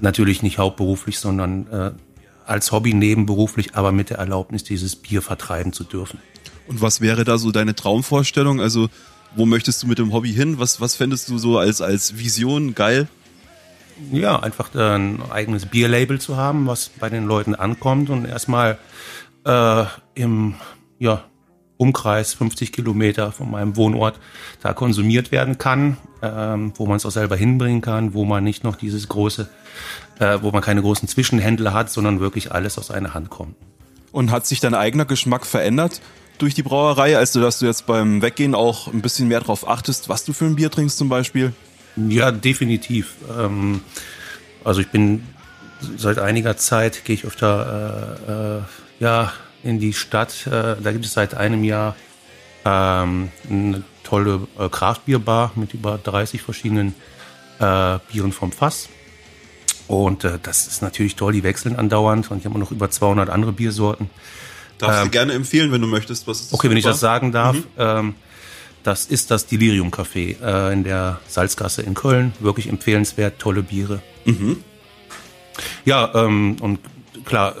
natürlich 0.00 0.42
nicht 0.42 0.58
hauptberuflich, 0.58 1.18
sondern 1.18 1.96
als 2.46 2.70
Hobby 2.70 2.94
nebenberuflich, 2.94 3.74
aber 3.74 3.90
mit 3.90 4.10
der 4.10 4.18
Erlaubnis, 4.18 4.62
dieses 4.62 4.94
Bier 4.94 5.22
vertreiben 5.22 5.72
zu 5.72 5.82
dürfen. 5.82 6.20
Und 6.68 6.80
was 6.80 7.00
wäre 7.00 7.24
da 7.24 7.36
so 7.36 7.50
deine 7.50 7.74
Traumvorstellung? 7.74 8.60
Also, 8.60 8.90
wo 9.34 9.44
möchtest 9.44 9.82
du 9.82 9.88
mit 9.88 9.98
dem 9.98 10.12
Hobby 10.12 10.32
hin? 10.32 10.60
Was, 10.60 10.80
was 10.80 10.94
fändest 10.94 11.28
du 11.30 11.38
so 11.38 11.58
als, 11.58 11.80
als 11.80 12.16
Vision 12.16 12.76
geil? 12.76 13.08
Ja, 14.12 14.40
einfach 14.40 14.74
äh, 14.74 14.96
ein 14.96 15.22
eigenes 15.30 15.66
Bierlabel 15.66 16.20
zu 16.20 16.36
haben, 16.36 16.66
was 16.66 16.88
bei 16.88 17.08
den 17.08 17.26
Leuten 17.26 17.54
ankommt 17.54 18.10
und 18.10 18.24
erstmal 18.24 18.78
äh, 19.44 19.84
im 20.14 20.54
ja, 20.98 21.24
Umkreis 21.76 22.34
50 22.34 22.72
Kilometer 22.72 23.32
von 23.32 23.50
meinem 23.50 23.76
Wohnort 23.76 24.18
da 24.62 24.72
konsumiert 24.72 25.32
werden 25.32 25.58
kann, 25.58 25.96
ähm, 26.22 26.72
wo 26.76 26.86
man 26.86 26.96
es 26.96 27.06
auch 27.06 27.10
selber 27.10 27.36
hinbringen 27.36 27.80
kann, 27.80 28.14
wo 28.14 28.24
man 28.24 28.44
nicht 28.44 28.64
noch 28.64 28.76
dieses 28.76 29.08
große, 29.08 29.48
äh, 30.18 30.38
wo 30.42 30.50
man 30.50 30.60
keine 30.60 30.82
großen 30.82 31.08
Zwischenhändler 31.08 31.72
hat, 31.72 31.90
sondern 31.90 32.20
wirklich 32.20 32.52
alles 32.52 32.78
aus 32.78 32.90
einer 32.90 33.14
Hand 33.14 33.30
kommt. 33.30 33.54
Und 34.10 34.30
hat 34.30 34.46
sich 34.46 34.60
dein 34.60 34.74
eigener 34.74 35.04
Geschmack 35.04 35.46
verändert 35.46 36.00
durch 36.38 36.54
die 36.54 36.62
Brauerei, 36.62 37.16
als 37.16 37.32
du, 37.32 37.40
dass 37.40 37.58
du 37.58 37.66
jetzt 37.66 37.86
beim 37.86 38.22
Weggehen 38.22 38.54
auch 38.54 38.88
ein 38.88 39.02
bisschen 39.02 39.28
mehr 39.28 39.40
drauf 39.40 39.68
achtest, 39.68 40.08
was 40.08 40.24
du 40.24 40.32
für 40.32 40.46
ein 40.46 40.56
Bier 40.56 40.70
trinkst 40.70 40.98
zum 40.98 41.08
Beispiel? 41.08 41.52
Ja, 42.08 42.30
definitiv. 42.30 43.14
Ähm, 43.36 43.80
also 44.64 44.80
ich 44.80 44.88
bin 44.88 45.26
seit 45.96 46.18
einiger 46.18 46.56
Zeit 46.56 47.04
gehe 47.04 47.14
ich 47.14 47.24
öfter 47.24 48.18
äh, 48.28 48.58
äh, 48.58 49.02
ja 49.02 49.32
in 49.62 49.80
die 49.80 49.92
Stadt. 49.92 50.46
Äh, 50.46 50.76
da 50.82 50.92
gibt 50.92 51.04
es 51.04 51.12
seit 51.12 51.34
einem 51.34 51.64
Jahr 51.64 51.96
ähm, 52.64 53.30
eine 53.48 53.82
tolle 54.04 54.46
äh, 54.58 54.68
Kraftbierbar 54.68 55.52
mit 55.54 55.74
über 55.74 55.98
30 55.98 56.42
verschiedenen 56.42 56.94
äh, 57.58 57.98
Bieren 58.12 58.32
vom 58.32 58.52
Fass. 58.52 58.88
Und 59.86 60.24
äh, 60.24 60.38
das 60.42 60.66
ist 60.66 60.82
natürlich 60.82 61.16
toll, 61.16 61.32
die 61.32 61.42
wechseln 61.42 61.76
andauernd 61.76 62.30
und 62.30 62.38
ich 62.38 62.44
habe 62.44 62.58
noch 62.58 62.70
über 62.70 62.90
200 62.90 63.30
andere 63.30 63.52
Biersorten. 63.52 64.10
Darfst 64.78 65.06
du 65.06 65.10
gerne 65.10 65.32
empfehlen, 65.32 65.72
wenn 65.72 65.80
du 65.80 65.88
möchtest. 65.88 66.28
Was 66.28 66.40
ist 66.40 66.52
okay, 66.52 66.70
wenn 66.70 66.76
ich 66.76 66.84
das 66.84 67.00
sagen 67.00 67.32
darf. 67.32 67.56
Mhm. 67.56 67.64
Ähm, 67.78 68.14
das 68.88 69.04
ist 69.04 69.30
das 69.30 69.46
Delirium 69.46 69.90
Café 69.90 70.42
äh, 70.42 70.72
in 70.72 70.82
der 70.82 71.20
Salzgasse 71.28 71.82
in 71.82 71.92
Köln. 71.92 72.32
Wirklich 72.40 72.70
empfehlenswert, 72.70 73.38
tolle 73.38 73.62
Biere. 73.62 74.00
Mhm. 74.24 74.64
Ja, 75.84 76.10
ähm, 76.14 76.56
und 76.62 76.78
klar, 77.26 77.54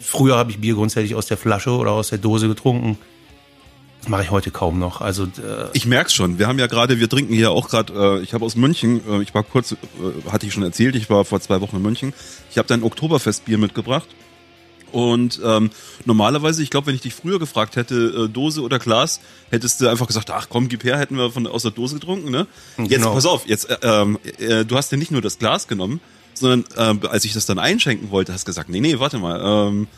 früher 0.00 0.36
habe 0.36 0.50
ich 0.50 0.58
Bier 0.58 0.74
grundsätzlich 0.74 1.14
aus 1.14 1.26
der 1.26 1.36
Flasche 1.36 1.70
oder 1.70 1.92
aus 1.92 2.08
der 2.08 2.18
Dose 2.18 2.48
getrunken. 2.48 2.98
Das 4.00 4.08
mache 4.08 4.24
ich 4.24 4.32
heute 4.32 4.50
kaum 4.50 4.80
noch. 4.80 5.00
Also 5.00 5.26
äh 5.26 5.68
ich 5.74 5.86
merk's 5.86 6.12
schon. 6.12 6.40
Wir 6.40 6.48
haben 6.48 6.58
ja 6.58 6.66
gerade, 6.66 6.98
wir 6.98 7.08
trinken 7.08 7.32
hier 7.32 7.52
auch 7.52 7.68
gerade. 7.68 8.18
Äh, 8.18 8.22
ich 8.22 8.34
habe 8.34 8.44
aus 8.44 8.56
München. 8.56 9.00
Äh, 9.08 9.22
ich 9.22 9.32
war 9.32 9.44
kurz, 9.44 9.72
äh, 9.72 9.76
hatte 10.28 10.44
ich 10.44 10.52
schon 10.52 10.64
erzählt. 10.64 10.96
Ich 10.96 11.08
war 11.08 11.24
vor 11.24 11.40
zwei 11.40 11.60
Wochen 11.60 11.76
in 11.76 11.82
München. 11.82 12.12
Ich 12.50 12.58
habe 12.58 12.66
dein 12.66 12.82
Oktoberfestbier 12.82 13.58
mitgebracht. 13.58 14.08
Und 14.94 15.40
ähm, 15.44 15.70
normalerweise, 16.04 16.62
ich 16.62 16.70
glaube, 16.70 16.86
wenn 16.86 16.94
ich 16.94 17.00
dich 17.00 17.14
früher 17.14 17.40
gefragt 17.40 17.74
hätte, 17.74 18.26
äh, 18.26 18.28
Dose 18.28 18.62
oder 18.62 18.78
Glas, 18.78 19.18
hättest 19.50 19.80
du 19.80 19.88
einfach 19.88 20.06
gesagt, 20.06 20.30
ach 20.30 20.46
komm, 20.48 20.68
gib 20.68 20.84
her, 20.84 20.96
hätten 20.96 21.16
wir 21.16 21.32
von 21.32 21.48
aus 21.48 21.62
der 21.62 21.72
Dose 21.72 21.96
getrunken, 21.96 22.30
ne? 22.30 22.46
Jetzt 22.78 22.90
genau. 22.90 23.12
pass 23.12 23.26
auf, 23.26 23.44
jetzt 23.48 23.68
äh, 23.68 23.76
ähm, 23.82 24.20
äh, 24.38 24.64
du 24.64 24.76
hast 24.76 24.92
ja 24.92 24.96
nicht 24.96 25.10
nur 25.10 25.20
das 25.20 25.40
Glas 25.40 25.66
genommen, 25.66 25.98
sondern 26.34 27.02
äh, 27.02 27.08
als 27.08 27.24
ich 27.24 27.32
das 27.32 27.44
dann 27.44 27.58
einschenken 27.58 28.12
wollte, 28.12 28.32
hast 28.32 28.44
du 28.44 28.46
gesagt, 28.46 28.68
nee, 28.68 28.78
nee, 28.78 29.00
warte 29.00 29.18
mal, 29.18 29.68
ähm, 29.68 29.88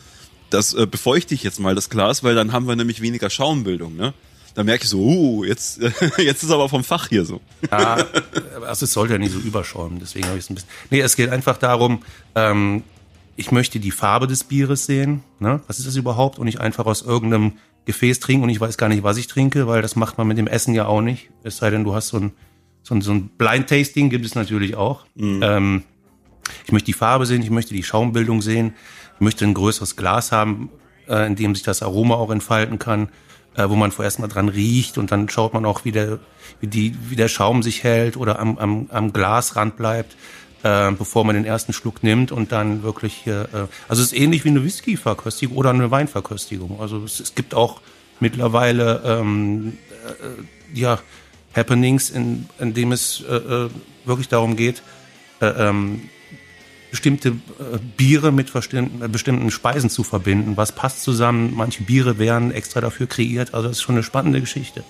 das 0.49 0.73
äh, 0.73 0.87
befeuchte 0.87 1.35
ich 1.35 1.43
jetzt 1.43 1.59
mal 1.59 1.75
das 1.75 1.91
Glas, 1.91 2.23
weil 2.23 2.33
dann 2.33 2.51
haben 2.51 2.67
wir 2.67 2.75
nämlich 2.75 2.99
weniger 2.99 3.29
Schaumbildung, 3.29 3.95
ne? 3.95 4.15
Da 4.55 4.63
merke 4.63 4.85
ich 4.85 4.89
so, 4.89 4.97
uh, 4.97 5.43
jetzt, 5.43 5.79
jetzt 6.17 6.41
ist 6.41 6.49
aber 6.49 6.69
vom 6.69 6.83
Fach 6.83 7.09
hier 7.09 7.23
so. 7.23 7.39
Ja, 7.69 7.97
also 8.65 8.85
es 8.85 8.93
sollte 8.93 9.13
ja 9.13 9.19
nicht 9.19 9.31
so 9.31 9.37
überschäumen, 9.37 9.99
deswegen 9.99 10.25
habe 10.25 10.39
ich 10.39 10.45
es 10.45 10.49
ein 10.49 10.55
bisschen. 10.55 10.69
Nee, 10.89 11.01
es 11.01 11.15
geht 11.15 11.29
einfach 11.29 11.59
darum, 11.59 12.01
ähm, 12.33 12.81
ich 13.37 13.51
möchte 13.51 13.79
die 13.79 13.91
Farbe 13.91 14.27
des 14.27 14.43
Bieres 14.43 14.85
sehen. 14.85 15.23
Ne? 15.39 15.61
Was 15.67 15.79
ist 15.79 15.87
das 15.87 15.95
überhaupt? 15.95 16.39
Und 16.39 16.45
nicht 16.45 16.59
einfach 16.59 16.85
aus 16.85 17.01
irgendeinem 17.01 17.53
Gefäß 17.85 18.19
trinken 18.19 18.43
und 18.43 18.49
ich 18.49 18.59
weiß 18.59 18.77
gar 18.77 18.89
nicht, 18.89 19.03
was 19.03 19.15
ich 19.17 19.27
trinke, 19.27 19.67
weil 19.67 19.81
das 19.81 19.95
macht 19.95 20.17
man 20.17 20.27
mit 20.27 20.37
dem 20.37 20.47
Essen 20.47 20.73
ja 20.73 20.85
auch 20.87 21.01
nicht. 21.01 21.29
Es 21.43 21.57
sei 21.57 21.69
denn, 21.69 21.85
du 21.85 21.93
hast 21.93 22.09
so 22.09 22.17
ein, 22.17 22.33
so 22.83 22.95
ein, 22.95 23.01
so 23.01 23.11
ein 23.13 23.29
Blind-Tasting, 23.29 24.09
gibt 24.09 24.25
es 24.25 24.35
natürlich 24.35 24.75
auch. 24.75 25.05
Mhm. 25.15 25.39
Ähm, 25.41 25.83
ich 26.65 26.71
möchte 26.73 26.87
die 26.87 26.93
Farbe 26.93 27.25
sehen, 27.25 27.41
ich 27.41 27.49
möchte 27.49 27.73
die 27.73 27.83
Schaumbildung 27.83 28.41
sehen 28.41 28.73
möchte 29.19 29.45
ein 29.45 29.53
größeres 29.53 29.95
Glas 29.95 30.31
haben, 30.31 30.69
äh, 31.07 31.25
in 31.27 31.35
dem 31.35 31.55
sich 31.55 31.63
das 31.63 31.81
Aroma 31.81 32.15
auch 32.15 32.31
entfalten 32.31 32.79
kann, 32.79 33.09
äh, 33.55 33.67
wo 33.69 33.75
man 33.75 33.91
vorerst 33.91 34.19
mal 34.19 34.27
dran 34.27 34.49
riecht 34.49 34.97
und 34.97 35.11
dann 35.11 35.29
schaut 35.29 35.53
man 35.53 35.65
auch, 35.65 35.85
wie 35.85 35.91
der, 35.91 36.19
wie 36.59 36.67
die, 36.67 36.95
wie 37.09 37.15
der 37.15 37.27
Schaum 37.27 37.63
sich 37.63 37.83
hält 37.83 38.17
oder 38.17 38.39
am, 38.39 38.57
am, 38.57 38.87
am 38.91 39.13
Glasrand 39.13 39.77
bleibt, 39.77 40.15
äh, 40.63 40.91
bevor 40.91 41.23
man 41.23 41.35
den 41.35 41.45
ersten 41.45 41.73
Schluck 41.73 42.03
nimmt 42.03 42.31
und 42.31 42.51
dann 42.51 42.83
wirklich 42.83 43.13
hier, 43.13 43.49
äh, 43.53 43.57
also 43.87 44.01
es 44.01 44.11
ist 44.11 44.13
ähnlich 44.13 44.43
wie 44.45 44.49
eine 44.49 44.63
Whisky-Verköstigung 44.63 45.57
oder 45.57 45.69
eine 45.69 45.91
Weinverköstigung. 45.91 46.79
Also 46.81 47.03
es, 47.03 47.19
es 47.19 47.35
gibt 47.35 47.53
auch 47.53 47.81
mittlerweile 48.19 49.01
ähm, 49.05 49.77
äh, 50.07 50.79
ja 50.79 50.99
Happenings, 51.55 52.09
in, 52.09 52.47
in 52.59 52.73
dem 52.73 52.91
es 52.91 53.23
äh, 53.27 53.35
äh 53.35 53.69
wirklich 54.05 54.29
darum 54.29 54.55
geht, 54.55 54.83
äh, 55.41 55.47
ähm, 55.47 56.09
bestimmte 56.91 57.29
äh, 57.29 57.77
Biere 57.97 58.31
mit 58.31 58.53
äh, 58.55 59.07
bestimmten 59.07 59.51
Speisen 59.51 59.89
zu 59.89 60.03
verbinden. 60.03 60.55
Was 60.55 60.71
passt 60.71 61.03
zusammen? 61.03 61.53
Manche 61.55 61.83
Biere 61.83 62.17
werden 62.17 62.51
extra 62.51 62.81
dafür 62.81 63.07
kreiert. 63.07 63.53
Also 63.53 63.67
das 63.67 63.77
ist 63.77 63.83
schon 63.83 63.95
eine 63.95 64.03
spannende 64.03 64.39
Geschichte. 64.39 64.83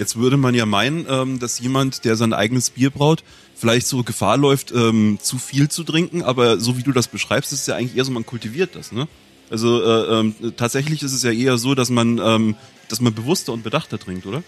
Jetzt 0.00 0.16
würde 0.16 0.38
man 0.38 0.54
ja 0.54 0.64
meinen, 0.64 1.04
ähm, 1.10 1.38
dass 1.38 1.60
jemand, 1.60 2.06
der 2.06 2.16
sein 2.16 2.32
eigenes 2.32 2.70
Bier 2.70 2.88
braut, 2.88 3.22
vielleicht 3.54 3.86
so 3.86 4.02
Gefahr 4.02 4.38
läuft, 4.38 4.72
ähm, 4.72 5.18
zu 5.20 5.36
viel 5.36 5.68
zu 5.68 5.84
trinken. 5.84 6.22
Aber 6.22 6.58
so 6.58 6.78
wie 6.78 6.82
du 6.82 6.90
das 6.90 7.06
beschreibst, 7.06 7.52
ist 7.52 7.60
es 7.60 7.66
ja 7.66 7.76
eigentlich 7.76 7.98
eher 7.98 8.06
so, 8.06 8.10
man 8.10 8.24
kultiviert 8.24 8.74
das. 8.76 8.92
Ne? 8.92 9.08
Also 9.50 9.82
äh, 9.82 10.20
ähm, 10.20 10.34
tatsächlich 10.56 11.02
ist 11.02 11.12
es 11.12 11.22
ja 11.22 11.32
eher 11.32 11.58
so, 11.58 11.74
dass 11.74 11.90
man, 11.90 12.18
ähm, 12.18 12.56
dass 12.88 13.02
man 13.02 13.12
bewusster 13.12 13.52
und 13.52 13.62
bedachter 13.62 13.98
trinkt, 13.98 14.24
oder? 14.24 14.42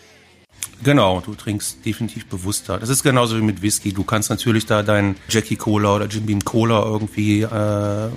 Genau, 0.83 1.21
du 1.21 1.35
trinkst 1.35 1.85
definitiv 1.85 2.25
bewusster. 2.27 2.79
Das 2.79 2.89
ist 2.89 3.03
genauso 3.03 3.37
wie 3.37 3.43
mit 3.43 3.61
Whisky. 3.61 3.93
Du 3.93 4.05
kannst 4.05 4.31
natürlich 4.31 4.65
da 4.65 4.83
dein 4.83 5.17
Jackie 5.29 5.57
Cola 5.57 5.97
oder 5.97 6.07
Jim 6.07 6.25
Beam 6.25 6.43
Cola 6.43 6.83
irgendwie, 6.83 7.43
äh, 7.43 8.09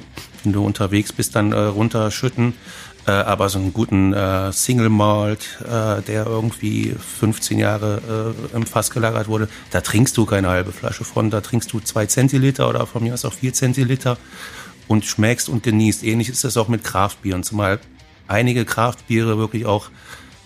wenn 0.43 0.53
du 0.53 0.63
unterwegs 0.63 1.11
bist, 1.11 1.35
dann 1.35 1.51
äh, 1.51 1.59
runterschütten. 1.59 2.53
Äh, 3.07 3.11
aber 3.11 3.49
so 3.49 3.59
einen 3.59 3.71
guten 3.71 4.13
äh, 4.13 4.51
Single 4.51 4.89
Malt, 4.89 5.59
äh, 5.61 6.01
der 6.01 6.25
irgendwie 6.25 6.95
15 7.19 7.59
Jahre 7.59 8.33
äh, 8.51 8.55
im 8.55 8.65
Fass 8.65 8.89
gelagert 8.89 9.27
wurde, 9.27 9.47
da 9.71 9.81
trinkst 9.81 10.17
du 10.17 10.25
keine 10.25 10.49
halbe 10.49 10.71
Flasche 10.71 11.03
von. 11.03 11.29
Da 11.29 11.41
trinkst 11.41 11.71
du 11.71 11.79
zwei 11.79 12.07
Zentiliter 12.07 12.67
oder 12.67 12.87
von 12.87 13.03
mir 13.03 13.13
aus 13.13 13.25
auch 13.25 13.33
vier 13.33 13.53
Zentiliter 13.53 14.17
und 14.87 15.05
schmeckst 15.05 15.49
und 15.49 15.61
genießt. 15.61 16.03
Ähnlich 16.03 16.29
ist 16.29 16.43
das 16.43 16.57
auch 16.57 16.67
mit 16.67 16.83
Kraftbieren, 16.83 17.43
zumal 17.43 17.79
einige 18.27 18.65
Kraftbiere 18.65 19.37
wirklich 19.37 19.65
auch 19.65 19.89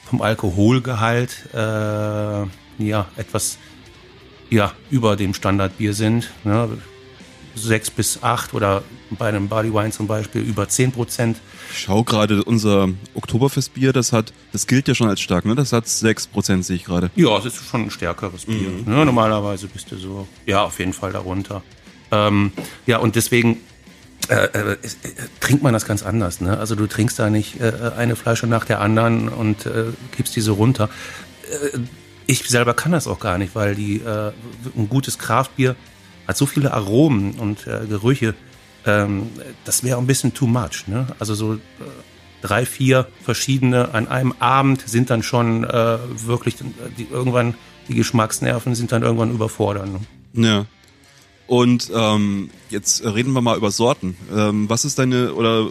vom 0.05 0.21
Alkoholgehalt 0.21 1.53
äh, 1.53 1.57
ja 1.57 3.05
etwas 3.15 3.57
ja 4.49 4.73
über 4.89 5.15
dem 5.15 5.33
Standardbier 5.33 5.93
sind. 5.93 6.31
Ne? 6.43 6.77
Sechs 7.55 7.89
bis 7.89 8.23
acht 8.23 8.53
oder 8.53 8.83
bei 9.17 9.27
einem 9.27 9.47
Body 9.47 9.73
Wine 9.73 9.91
zum 9.91 10.07
Beispiel 10.07 10.41
über 10.41 10.67
zehn 10.67 10.91
Prozent. 10.91 11.37
Ich 11.71 11.79
schau 11.79 12.03
gerade 12.03 12.43
unser 12.43 12.89
Oktoberfestbier, 13.13 13.93
das 13.93 14.13
hat, 14.13 14.33
das 14.51 14.67
gilt 14.67 14.87
ja 14.87 14.95
schon 14.95 15.09
als 15.09 15.21
stark, 15.21 15.45
ne? 15.45 15.55
Das 15.55 15.73
hat 15.73 15.87
sechs 15.87 16.27
Prozent 16.27 16.65
sehe 16.65 16.75
ich 16.75 16.85
gerade. 16.85 17.11
Ja, 17.15 17.37
es 17.37 17.45
ist 17.45 17.67
schon 17.67 17.83
ein 17.83 17.91
stärkeres 17.91 18.45
Bier. 18.45 18.69
Mhm. 18.69 18.93
Ne? 18.93 19.05
Normalerweise 19.05 19.67
bist 19.67 19.91
du 19.91 19.97
so, 19.97 20.27
ja, 20.45 20.63
auf 20.63 20.79
jeden 20.79 20.93
Fall 20.93 21.11
darunter. 21.11 21.63
Ähm, 22.11 22.51
ja, 22.85 22.97
und 22.97 23.15
deswegen 23.15 23.57
äh, 24.29 24.45
äh, 24.45 24.71
äh, 24.73 24.77
trinkt 25.39 25.63
man 25.63 25.73
das 25.73 25.85
ganz 25.85 26.03
anders. 26.03 26.39
Ne? 26.41 26.57
Also 26.57 26.75
du 26.75 26.85
trinkst 26.87 27.17
da 27.17 27.29
nicht 27.29 27.59
äh, 27.59 27.91
eine 27.97 28.15
Flasche 28.15 28.45
nach 28.47 28.65
der 28.65 28.79
anderen 28.81 29.27
und 29.29 29.65
äh, 29.65 29.85
gibst 30.15 30.35
diese 30.35 30.51
runter. 30.51 30.89
Äh, 31.73 31.79
ich 32.27 32.47
selber 32.47 32.75
kann 32.75 32.91
das 32.91 33.07
auch 33.07 33.19
gar 33.19 33.39
nicht, 33.39 33.55
weil 33.55 33.73
die 33.73 33.97
äh, 33.97 34.31
ein 34.77 34.87
gutes 34.87 35.17
Kraftbier 35.17 35.75
hat 36.27 36.37
so 36.37 36.45
viele 36.45 36.73
Aromen 36.73 37.31
und 37.39 37.65
äh, 37.65 37.87
Gerüche. 37.89 38.35
Ähm, 38.86 39.29
das 39.65 39.83
wäre 39.83 39.98
ein 39.98 40.07
bisschen 40.07 40.33
too 40.33 40.48
much. 40.48 40.88
Ne? 40.88 41.07
Also 41.19 41.36
so 41.36 41.55
äh, 41.55 41.59
drei, 42.41 42.65
vier 42.65 43.07
verschiedene 43.21 43.93
an 43.93 44.07
einem 44.07 44.33
Abend 44.39 44.88
sind 44.88 45.09
dann 45.09 45.24
schon 45.24 45.63
äh, 45.63 45.98
wirklich 46.25 46.55
die, 46.98 47.07
irgendwann 47.09 47.55
die 47.88 47.95
Geschmacksnerven 47.95 48.75
sind 48.75 48.91
dann 48.91 49.03
irgendwann 49.03 49.31
überfordert. 49.31 49.88
Ne? 49.88 50.45
Ja. 50.45 50.65
Und 51.48 51.91
ähm, 51.93 52.51
jetzt 52.69 53.03
reden 53.03 53.33
wir 53.33 53.41
mal 53.41 53.57
über 53.57 53.71
Sorten. 53.71 54.15
Ähm, 54.31 54.69
was 54.69 54.86
ist 54.86 55.00
deine 55.00 55.33
oder 55.33 55.67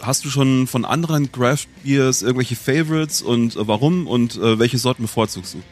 hast 0.00 0.24
du 0.24 0.28
schon 0.28 0.66
von 0.66 0.84
anderen 0.84 1.30
Craft 1.30 1.66
Beers 1.84 2.22
irgendwelche 2.22 2.56
Favorites 2.56 3.22
und 3.22 3.54
äh, 3.54 3.68
warum 3.68 4.06
und 4.08 4.36
äh, 4.36 4.58
welche 4.58 4.78
Sorten 4.78 5.02
bevorzugst 5.02 5.54
du? 5.54 5.62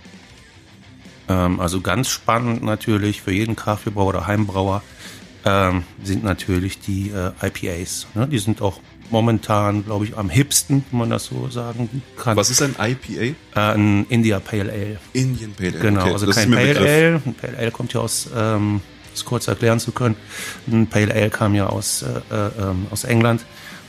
Ähm, 1.29 1.59
also 1.59 1.81
ganz 1.81 2.09
spannend 2.09 2.63
natürlich 2.63 3.23
für 3.23 3.33
jeden 3.33 3.57
Kraftbierbrauer 3.57 4.11
oder 4.11 4.27
Heimbrauer 4.29 4.83
ähm, 5.45 5.85
sind 6.03 6.25
natürlich 6.25 6.79
die 6.81 7.11
äh, 7.11 7.33
IPAs. 7.47 8.07
Ne? 8.15 8.29
Die 8.29 8.39
sind 8.39 8.63
auch 8.63 8.81
momentan, 9.11 9.85
glaube 9.85 10.07
ich, 10.07 10.17
am 10.17 10.31
hipsten, 10.31 10.85
wenn 10.91 11.01
man 11.01 11.11
das 11.11 11.27
so 11.27 11.49
sagen 11.49 12.03
kann. 12.17 12.37
Was 12.37 12.51
ist 12.51 12.63
ein 12.63 12.75
IPA? 12.79 13.23
Äh, 13.23 13.35
ein 13.55 14.07
India 14.09 14.41
Pale 14.41 14.73
Ale. 14.73 14.99
Indian 15.13 15.53
Pale 15.53 15.71
Ale. 15.71 15.79
Genau, 15.81 16.01
okay, 16.03 16.13
also 16.13 16.27
kein 16.29 16.51
Pale 16.51 16.79
Ale. 16.79 17.23
Ein 17.25 17.35
Pale 17.35 17.59
Ale 17.59 17.71
kommt 17.71 17.93
ja 17.93 18.01
aus 18.01 18.29
ähm, 18.35 18.81
es 19.15 19.25
kurz 19.25 19.49
erklären 19.49 19.81
zu 19.81 19.93
können. 19.93 20.17
Ein 20.71 20.87
Pale 20.89 21.15
Ale 21.15 21.31
kam 21.31 21.55
ja 21.55 21.69
aus, 21.69 22.03
äh, 22.03 22.09
äh, 22.35 22.51
ähm, 22.61 22.87
aus 22.91 23.05
England 23.05 23.45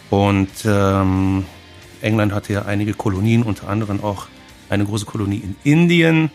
und 0.10 0.50
ähm, 0.66 1.46
England 2.02 2.34
hatte 2.34 2.54
ja 2.54 2.64
einige 2.64 2.94
Kolonien, 2.94 3.44
unter 3.44 3.68
anderem 3.68 4.04
auch 4.04 4.28
eine 4.70 4.86
große 4.86 5.06
Kolonie 5.06 5.42
in 5.44 5.56
Indien. 5.64 6.32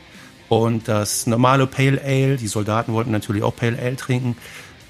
Und 0.48 0.88
das 0.88 1.28
normale 1.28 1.68
Pale 1.68 2.02
Ale, 2.04 2.36
die 2.36 2.48
Soldaten 2.48 2.92
wollten 2.92 3.12
natürlich 3.12 3.44
auch 3.44 3.54
Pale 3.54 3.78
Ale 3.78 3.94
trinken, 3.94 4.36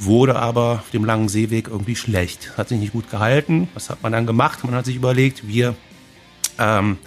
wurde 0.05 0.37
aber 0.37 0.81
auf 0.81 0.91
dem 0.91 1.05
langen 1.05 1.29
Seeweg 1.29 1.69
irgendwie 1.69 1.97
schlecht. 1.97 2.57
Hat 2.57 2.69
sich 2.69 2.81
nicht 2.81 2.93
gut 2.93 3.11
gehalten. 3.11 3.69
Was 3.75 3.91
hat 3.91 4.03
man 4.03 4.13
dann 4.13 4.27
gemacht? 4.27 4.65
Man 4.65 4.75
hat 4.75 4.87
sich 4.87 4.97
überlegt, 4.97 5.47
wir 5.47 5.75
ähm, 6.59 6.99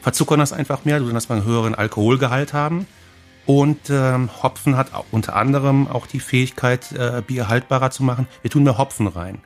verzuckern 0.00 0.38
das 0.38 0.52
einfach 0.52 0.84
mehr, 0.84 1.00
sodass 1.00 1.28
wir 1.28 1.36
einen 1.36 1.44
höheren 1.44 1.74
Alkoholgehalt 1.74 2.52
haben. 2.52 2.86
Und 3.46 3.90
ähm, 3.90 4.30
Hopfen 4.42 4.76
hat 4.76 4.90
unter 5.10 5.36
anderem 5.36 5.86
auch 5.86 6.06
die 6.06 6.20
Fähigkeit, 6.20 6.92
äh, 6.92 7.22
Bier 7.26 7.48
haltbarer 7.48 7.90
zu 7.90 8.02
machen. 8.02 8.26
Wir 8.40 8.50
tun 8.50 8.64
mehr 8.64 8.78
Hopfen 8.78 9.06
rein. 9.06 9.40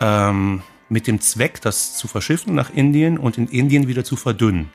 Ähm, 0.00 0.62
mit 0.88 1.06
dem 1.06 1.20
Zweck, 1.20 1.60
das 1.60 1.96
zu 1.96 2.08
verschiffen 2.08 2.54
nach 2.54 2.70
Indien 2.70 3.18
und 3.18 3.38
in 3.38 3.46
Indien 3.46 3.86
wieder 3.86 4.04
zu 4.04 4.16
verdünnen. 4.16 4.70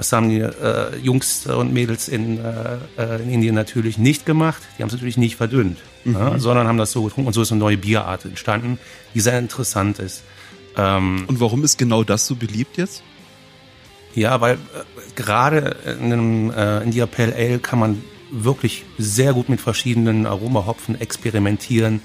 Das 0.00 0.12
haben 0.12 0.30
die 0.30 0.40
äh, 0.40 0.96
Jungs 1.02 1.46
und 1.46 1.74
Mädels 1.74 2.08
in, 2.08 2.38
äh, 2.38 2.78
äh 2.96 3.22
in 3.22 3.28
Indien 3.28 3.54
natürlich 3.54 3.98
nicht 3.98 4.24
gemacht. 4.24 4.62
Die 4.78 4.82
haben 4.82 4.88
es 4.88 4.94
natürlich 4.94 5.18
nicht 5.18 5.36
verdünnt, 5.36 5.76
mhm. 6.04 6.14
ja, 6.14 6.38
sondern 6.38 6.66
haben 6.66 6.78
das 6.78 6.92
so 6.92 7.02
getrunken. 7.02 7.26
Und 7.26 7.34
so 7.34 7.42
ist 7.42 7.52
eine 7.52 7.58
neue 7.58 7.76
Bierart 7.76 8.24
entstanden, 8.24 8.78
die 9.12 9.20
sehr 9.20 9.38
interessant 9.38 9.98
ist. 9.98 10.22
Ähm, 10.74 11.24
und 11.26 11.38
warum 11.38 11.64
ist 11.64 11.76
genau 11.76 12.02
das 12.02 12.26
so 12.26 12.34
beliebt 12.34 12.78
jetzt? 12.78 13.02
Ja, 14.14 14.40
weil 14.40 14.54
äh, 14.54 14.56
gerade 15.16 15.76
in 15.84 16.10
einem 16.10 16.50
äh, 16.50 16.82
India 16.82 17.04
Pale 17.04 17.34
Ale 17.36 17.58
kann 17.58 17.78
man 17.78 18.02
wirklich 18.30 18.86
sehr 18.96 19.34
gut 19.34 19.50
mit 19.50 19.60
verschiedenen 19.60 20.24
Aromahopfen 20.24 20.98
experimentieren, 20.98 22.00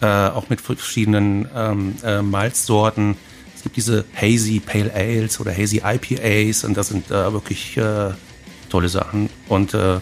äh, 0.00 0.06
auch 0.06 0.48
mit 0.48 0.62
verschiedenen 0.62 1.46
ähm, 1.54 1.96
äh, 2.02 2.22
Malzsorten 2.22 3.18
gibt 3.68 3.76
diese 3.76 4.04
Hazy 4.14 4.60
Pale 4.60 4.92
Ales 4.94 5.38
oder 5.40 5.52
Hazy 5.56 5.82
IPAs 5.84 6.64
und 6.64 6.74
das 6.76 6.88
sind 6.88 7.10
äh, 7.10 7.32
wirklich 7.32 7.76
äh, 7.76 8.10
tolle 8.70 8.88
Sachen. 8.88 9.28
Und, 9.48 9.74
äh, 9.74 9.98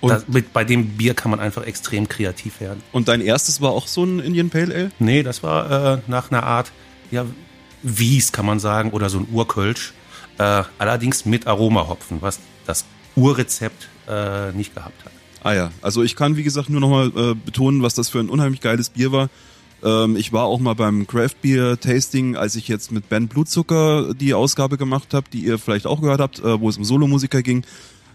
Und- 0.00 0.10
das, 0.10 0.26
mit, 0.28 0.52
bei 0.52 0.64
dem 0.64 0.88
Bier 0.96 1.14
kann 1.14 1.30
man 1.30 1.38
einfach 1.40 1.64
extrem 1.64 2.08
kreativ 2.08 2.60
werden. 2.60 2.82
Und 2.92 3.08
dein 3.08 3.20
erstes 3.20 3.60
war 3.60 3.70
auch 3.70 3.86
so 3.86 4.04
ein 4.04 4.18
Indian 4.20 4.50
Pale 4.50 4.74
Ale? 4.74 4.90
Nee, 4.98 5.22
das 5.22 5.42
war 5.42 5.94
äh, 5.94 5.98
nach 6.08 6.30
einer 6.30 6.42
Art, 6.42 6.72
ja, 7.10 7.24
Wies 7.82 8.32
kann 8.32 8.44
man 8.46 8.58
sagen, 8.58 8.90
oder 8.90 9.08
so 9.08 9.18
ein 9.18 9.28
Urkölsch. 9.32 9.92
Äh, 10.38 10.64
allerdings 10.78 11.24
mit 11.24 11.46
Aromahopfen, 11.46 12.20
was 12.20 12.40
das 12.66 12.84
Urrezept 13.14 13.88
äh, 14.08 14.50
nicht 14.52 14.74
gehabt 14.74 15.04
hat. 15.04 15.12
Ah 15.44 15.52
ja, 15.54 15.70
also 15.80 16.02
ich 16.02 16.16
kann 16.16 16.36
wie 16.36 16.42
gesagt 16.42 16.68
nur 16.68 16.80
nochmal 16.80 17.06
äh, 17.16 17.34
betonen, 17.34 17.82
was 17.82 17.94
das 17.94 18.08
für 18.08 18.18
ein 18.18 18.28
unheimlich 18.28 18.60
geiles 18.60 18.90
Bier 18.90 19.12
war. 19.12 19.30
Ähm, 19.82 20.16
ich 20.16 20.32
war 20.32 20.44
auch 20.44 20.58
mal 20.58 20.74
beim 20.74 21.06
Craft 21.06 21.36
Beer 21.42 21.78
Tasting, 21.78 22.36
als 22.36 22.56
ich 22.56 22.68
jetzt 22.68 22.92
mit 22.92 23.08
Ben 23.08 23.28
Blutzucker 23.28 24.14
die 24.14 24.34
Ausgabe 24.34 24.78
gemacht 24.78 25.14
habe, 25.14 25.26
die 25.32 25.40
ihr 25.40 25.58
vielleicht 25.58 25.86
auch 25.86 26.00
gehört 26.00 26.20
habt, 26.20 26.38
äh, 26.38 26.60
wo 26.60 26.68
es 26.68 26.76
um 26.76 26.84
Solomusiker 26.84 27.42
ging. 27.42 27.64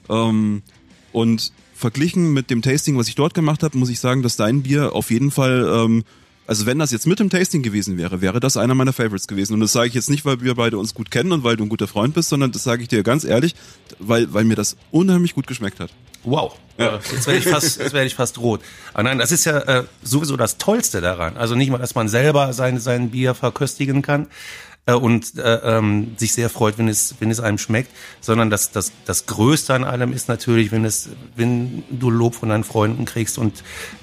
Ähm, 0.09 0.63
und 1.11 1.51
verglichen 1.75 2.31
mit 2.33 2.49
dem 2.49 2.61
Tasting, 2.61 2.97
was 2.97 3.07
ich 3.07 3.15
dort 3.15 3.33
gemacht 3.33 3.63
habe, 3.63 3.77
muss 3.77 3.89
ich 3.89 3.99
sagen, 3.99 4.21
dass 4.21 4.37
dein 4.37 4.63
Bier 4.63 4.93
auf 4.93 5.11
jeden 5.11 5.31
Fall, 5.31 5.67
ähm, 5.73 6.03
also 6.51 6.65
wenn 6.65 6.79
das 6.79 6.91
jetzt 6.91 7.07
mit 7.07 7.17
dem 7.17 7.29
Tasting 7.29 7.63
gewesen 7.63 7.97
wäre, 7.97 8.19
wäre 8.19 8.41
das 8.41 8.57
einer 8.57 8.75
meiner 8.75 8.91
Favorites 8.91 9.25
gewesen. 9.25 9.53
Und 9.53 9.61
das 9.61 9.71
sage 9.71 9.87
ich 9.87 9.93
jetzt 9.93 10.09
nicht, 10.09 10.25
weil 10.25 10.41
wir 10.41 10.53
beide 10.55 10.77
uns 10.77 10.93
gut 10.93 11.09
kennen 11.09 11.31
und 11.31 11.45
weil 11.45 11.55
du 11.55 11.63
ein 11.63 11.69
guter 11.69 11.87
Freund 11.87 12.13
bist, 12.13 12.27
sondern 12.27 12.51
das 12.51 12.65
sage 12.65 12.81
ich 12.81 12.89
dir 12.89 13.03
ganz 13.03 13.23
ehrlich, 13.23 13.55
weil, 13.99 14.33
weil 14.33 14.43
mir 14.43 14.55
das 14.57 14.75
unheimlich 14.91 15.33
gut 15.33 15.47
geschmeckt 15.47 15.79
hat. 15.79 15.91
Wow, 16.25 16.57
Ja. 16.77 16.95
äh, 16.97 16.99
jetzt 17.09 17.25
werde 17.25 17.39
ich 17.39 17.45
fast, 17.47 17.79
jetzt 17.79 17.93
werde 17.93 18.05
ich 18.05 18.15
fast 18.15 18.37
rot. 18.37 18.59
Aber 18.93 19.03
nein, 19.03 19.17
das 19.17 19.31
ist 19.31 19.45
ja 19.45 19.59
äh, 19.59 19.83
sowieso 20.03 20.35
das 20.35 20.57
Tollste 20.57 20.99
daran. 20.99 21.37
Also 21.37 21.55
nicht 21.55 21.69
mal, 21.69 21.77
dass 21.77 21.95
man 21.95 22.09
selber 22.09 22.51
sein 22.51 22.79
sein 22.81 23.11
Bier 23.11 23.33
verköstigen 23.33 24.01
kann 24.01 24.27
äh, 24.87 24.93
und 24.93 25.37
äh, 25.37 25.77
ähm, 25.77 26.13
sich 26.17 26.33
sehr 26.33 26.49
freut, 26.49 26.77
wenn 26.77 26.87
es 26.87 27.15
wenn 27.19 27.29
es 27.29 27.39
einem 27.39 27.57
schmeckt, 27.59 27.91
sondern 28.19 28.49
das 28.49 28.71
das 28.71 28.91
das 29.05 29.27
Größte 29.27 29.73
an 29.73 29.83
allem 29.83 30.11
ist 30.11 30.27
natürlich, 30.27 30.71
wenn 30.71 30.85
es 30.85 31.09
wenn 31.35 31.83
du 31.91 32.09
Lob 32.09 32.33
von 32.35 32.49
deinen 32.49 32.63
Freunden 32.63 33.05
kriegst 33.05 33.37
und 33.37 33.59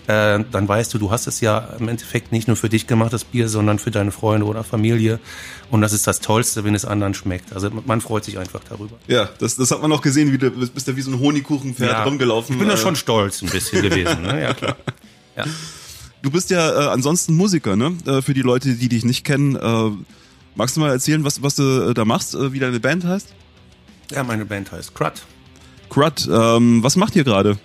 äh, 0.06 0.38
dann 0.50 0.68
weißt 0.68 0.94
du, 0.94 0.99
du 0.99 1.11
hast 1.11 1.26
es 1.26 1.40
ja 1.40 1.58
im 1.78 1.88
Endeffekt 1.88 2.30
nicht 2.32 2.47
nur 2.47 2.56
für 2.56 2.68
dich 2.68 2.87
gemacht 2.87 3.12
das 3.12 3.25
Bier, 3.25 3.49
sondern 3.49 3.78
für 3.78 3.90
deine 3.90 4.12
Freunde 4.12 4.47
oder 4.47 4.62
Familie 4.62 5.18
und 5.70 5.80
das 5.80 5.92
ist 5.92 6.06
das 6.06 6.20
Tollste, 6.20 6.62
wenn 6.64 6.75
es 6.76 6.85
anderen 6.85 7.12
schmeckt. 7.14 7.52
Also 7.52 7.70
man 7.85 8.00
freut 8.00 8.25
sich 8.25 8.38
einfach 8.38 8.61
darüber. 8.68 8.97
Ja, 9.08 9.28
das, 9.40 9.56
das 9.56 9.70
hat 9.73 9.82
man 9.82 9.90
auch 9.92 10.00
gesehen, 10.00 10.32
wie 10.32 10.38
du 10.38 10.50
bist 10.50 10.87
da 10.87 10.94
wie 10.97 11.02
so 11.02 11.11
ein 11.11 11.18
Honigkuchenpferd 11.18 11.90
Ja, 11.90 12.04
rumgelaufen. 12.04 12.54
Ich 12.54 12.58
bin 12.61 12.68
da 12.68 12.75
Äh, 12.75 12.78
schon 12.78 12.94
stolz 12.97 13.42
ein 13.42 13.50
bisschen 13.50 13.82
gewesen, 13.82 14.23
ne? 14.23 14.40
Ja 14.42 14.54
klar. 14.54 14.76
Ja. 15.37 15.44
Du 16.20 16.32
bist 16.32 16.50
ja 16.50 16.68
äh, 16.68 16.88
ansonsten 16.88 17.35
Musiker, 17.37 17.76
ne? 17.76 17.97
Äh, 18.06 18.23
für 18.23 18.35
die 18.35 18.42
Leute, 18.42 18.75
die 18.75 18.88
dich 18.88 19.04
nicht 19.04 19.25
kennen, 19.25 19.54
äh, 19.54 19.90
magst 20.58 20.76
du 20.76 20.80
mal 20.80 20.90
erzählen, 20.90 21.24
was, 21.24 21.42
was 21.42 21.54
du 21.54 21.62
äh, 21.90 21.94
da 21.94 22.04
machst, 22.04 22.34
äh, 22.34 22.52
wie 22.52 22.58
deine 22.58 22.80
Band 22.80 23.04
heißt? 23.04 23.32
Ja, 24.10 24.24
meine 24.24 24.44
Band 24.44 24.72
heißt 24.72 24.94
Crud. 24.94 25.22
Crud, 25.88 26.28
ähm, 26.30 26.82
was 26.82 26.96
macht 26.96 27.16
ihr 27.16 27.24
gerade? 27.24 27.58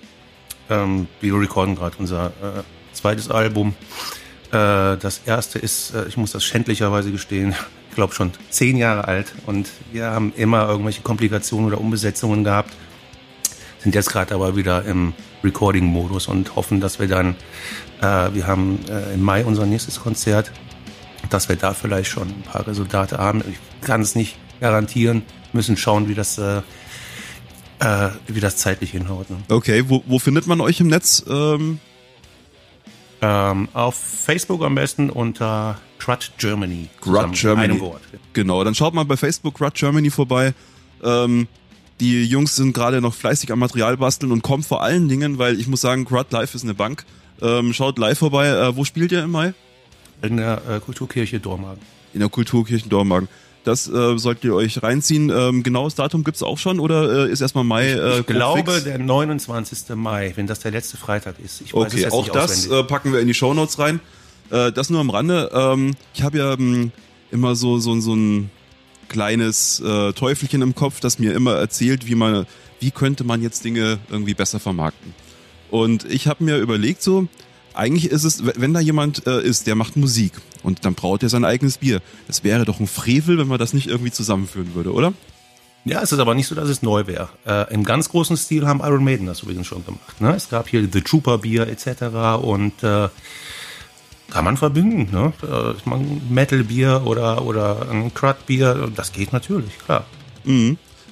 Ähm, 0.69 1.07
wir 1.19 1.33
recorden 1.38 1.75
gerade 1.75 1.95
unser 1.97 2.27
äh, 2.27 2.63
zweites 2.93 3.29
Album. 3.29 3.73
Äh, 4.51 4.97
das 4.97 5.21
erste 5.25 5.59
ist, 5.59 5.93
äh, 5.93 6.07
ich 6.07 6.17
muss 6.17 6.31
das 6.31 6.45
schändlicherweise 6.45 7.12
gestehen, 7.12 7.55
ich 7.89 7.95
glaube 7.95 8.13
schon 8.13 8.31
zehn 8.50 8.77
Jahre 8.77 9.07
alt 9.07 9.33
und 9.47 9.69
wir 9.91 10.12
haben 10.12 10.31
immer 10.35 10.69
irgendwelche 10.69 11.01
Komplikationen 11.01 11.67
oder 11.67 11.81
Umbesetzungen 11.81 12.43
gehabt. 12.43 12.73
Sind 13.79 13.95
jetzt 13.95 14.12
gerade 14.12 14.35
aber 14.35 14.55
wieder 14.55 14.85
im 14.85 15.13
Recording-Modus 15.43 16.27
und 16.27 16.55
hoffen, 16.55 16.79
dass 16.79 17.00
wir 17.00 17.07
dann, 17.07 17.35
äh, 18.01 18.33
wir 18.33 18.47
haben 18.47 18.79
im 19.13 19.21
Mai 19.21 19.43
unser 19.43 19.65
nächstes 19.65 20.00
Konzert, 20.00 20.51
dass 21.30 21.50
wir 21.50 21.56
da 21.56 21.74
vielleicht 21.74 22.10
schon 22.10 22.27
ein 22.27 22.44
paar 22.44 22.68
Resultate 22.68 23.18
haben. 23.18 23.44
Ich 23.50 23.86
kann 23.86 24.01
es 24.01 24.15
nicht 24.15 24.38
garantieren, 24.60 25.24
müssen 25.51 25.77
schauen, 25.77 26.08
wie 26.08 26.15
das, 26.15 26.38
äh, 26.38 26.62
äh, 27.80 28.10
wie 28.27 28.39
das 28.39 28.58
zeitlich 28.58 28.92
hinhaut. 28.92 29.30
Ne? 29.30 29.38
Okay, 29.50 29.86
wo, 29.88 30.03
wo 30.06 30.20
findet 30.20 30.48
man 30.48 30.62
euch 30.62 30.80
im 30.80 30.88
Netz? 30.88 31.24
Ähm, 31.29 31.79
Ähm, 33.25 33.70
auf 33.72 33.96
Facebook 33.96 34.62
am 34.64 34.75
besten 34.75 35.09
unter 35.09 35.79
Crud 35.98 36.31
Germany. 36.38 36.90
In 37.27 37.31
Germany. 37.31 37.68
Genau, 38.33 38.62
dann 38.66 38.75
schaut 38.75 38.94
mal 38.94 39.05
bei 39.05 39.16
Facebook 39.16 39.55
Crud 39.55 39.75
Germany 39.75 40.09
vorbei. 40.09 40.53
Ähm, 41.01 41.48
die 42.01 42.25
Jungs 42.25 42.57
sind 42.57 42.74
gerade 42.74 43.00
noch 43.00 43.14
fleißig 43.14 43.50
am 43.53 43.59
Material 43.59 43.96
basteln 43.96 44.33
und 44.33 44.42
kommen 44.42 44.64
vor 44.64 44.83
allen 44.83 45.07
Dingen, 45.07 45.38
weil 45.38 45.57
ich 45.57 45.68
muss 45.68 45.79
sagen, 45.79 46.03
Crud 46.03 46.33
Live 46.33 46.53
ist 46.53 46.64
eine 46.64 46.74
Bank. 46.74 47.05
Ähm, 47.42 47.72
schaut 47.74 47.98
live 47.98 48.20
vorbei. 48.20 48.48
Äh, 48.48 48.75
wo 48.75 48.83
spielt 48.83 49.14
ihr 49.14 49.24
im 49.24 49.31
Mai? 49.31 49.53
In 50.24 50.38
der 50.38 50.62
äh, 50.70 50.79
Kulturkirche 50.79 51.40
Dormagen. 51.40 51.81
In 52.14 52.22
der 52.22 52.29
Kulturkirche 52.29 52.88
Dormagen. 52.88 53.27
Das 53.66 53.88
äh, 53.88 54.18
solltet 54.18 54.46
ihr 54.46 54.55
euch 54.55 54.81
reinziehen. 54.81 55.29
Ähm, 55.29 55.64
genaues 55.64 55.96
Datum 55.96 56.24
gibt's 56.24 56.44
auch 56.44 56.57
schon 56.57 56.79
oder 56.79 57.27
äh, 57.27 57.31
ist 57.31 57.42
erstmal 57.42 57.64
Mai? 57.64 57.92
Äh, 57.92 58.20
Ich 58.20 58.25
glaube, 58.25 58.72
fix? 58.72 58.83
der 58.83 58.98
29. 59.00 59.96
Mai, 59.96 60.33
wenn 60.36 60.48
das 60.48 60.59
der 60.59 60.72
letzte 60.72 60.98
Freitag 60.98 61.36
ist. 61.44 61.62
Ich 61.62 61.74
weiß 61.74 61.94
Okay, 61.94 62.07
auch 62.09 62.27
das 62.29 62.68
äh, 62.68 62.83
packen 62.83 63.14
wir 63.14 63.20
in 63.20 63.27
die 63.27 63.33
Shownotes 63.33 63.79
rein. 63.79 64.00
Äh, 64.50 64.72
das 64.72 64.90
nur 64.90 65.00
am 65.00 65.09
Rande. 65.09 65.50
Ähm, 65.53 65.94
ich 66.14 66.24
habe 66.24 66.38
ja 66.38 66.53
ähm, 66.53 66.92
immer 67.31 67.55
so, 67.55 67.79
so, 67.79 68.00
so 68.01 68.16
ein 68.16 68.50
kleines 69.07 69.79
äh, 69.79 70.12
Teufelchen 70.14 70.62
im 70.62 70.75
Kopf, 70.75 71.00
das 71.00 71.20
mir 71.20 71.33
immer 71.33 71.55
erzählt, 71.55 72.07
wie 72.07 72.16
man, 72.16 72.46
wie 72.79 72.92
könnte 72.92 73.24
man 73.24 73.42
jetzt 73.42 73.64
Dinge 73.64 74.00
irgendwie 74.09 74.33
besser 74.33 74.59
vermarkten. 74.59 75.14
Und 75.72 76.05
ich 76.05 76.27
habe 76.27 76.44
mir 76.44 76.57
überlegt 76.57 77.01
so, 77.01 77.27
eigentlich 77.74 78.12
ist 78.12 78.24
es, 78.24 78.44
wenn 78.46 78.74
da 78.74 78.79
jemand 78.79 79.27
äh, 79.27 79.42
ist, 79.42 79.68
der 79.68 79.75
macht 79.75 79.96
Musik 79.96 80.33
und 80.64 80.86
dann 80.86 80.96
braut 80.96 81.24
er 81.24 81.29
sein 81.29 81.46
eigenes 81.46 81.77
Bier. 81.77 82.01
Das 82.27 82.44
wäre 82.44 82.66
doch 82.66 82.79
ein 82.79 82.88
Frevel, 82.88 83.38
wenn 83.38 83.48
man 83.48 83.59
das 83.59 83.74
nicht 83.74 83.88
irgendwie 83.88 84.12
zusammenführen 84.12 84.75
würde, 84.75 84.94
oder? 84.94 85.14
Ja, 85.86 86.01
es 86.01 86.12
ist 86.12 86.20
aber 86.20 86.33
nicht 86.33 86.48
so, 86.48 86.55
dass 86.55 86.70
es 86.70 86.81
neu 86.81 87.07
wäre. 87.07 87.29
Äh, 87.46 87.74
Im 87.74 87.83
ganz 87.83 88.09
großen 88.09 88.38
Stil 88.38 88.66
haben 88.66 88.79
Iron 88.79 89.03
Maiden 89.03 89.27
das 89.27 89.44
übrigens 89.44 89.68
schon 89.68 89.86
gemacht. 89.86 90.22
Ne? 90.22 90.33
Es 90.33 90.50
gab 90.50 90.70
hier 90.70 90.88
The 90.90 91.01
Trooper 91.01 91.40
Bier 91.40 91.68
etc. 91.68 92.42
und 92.42 92.83
äh, 92.83 93.09
kann 94.29 94.46
man 94.46 94.55
verbinden. 94.55 95.09
Ne? 95.12 95.33
Äh, 95.44 96.33
Metal 96.33 96.64
Bier 96.64 97.01
oder, 97.05 97.46
oder 97.46 97.90
ein 97.92 98.14
Crud 98.14 98.46
Bier, 98.46 98.92
das 98.96 99.12
geht 99.12 99.33
natürlich, 99.33 99.77
klar. 99.79 100.05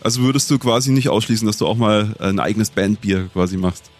Also 0.02 0.21
würdest 0.21 0.50
du 0.50 0.58
quasi 0.58 0.91
nicht 0.91 1.10
ausschließen, 1.10 1.45
dass 1.45 1.58
du 1.58 1.67
auch 1.67 1.78
mal 1.78 2.15
ein 2.19 2.39
eigenes 2.39 2.71
Bandbier 2.71 3.30
quasi 3.34 3.58
machst? 3.58 3.91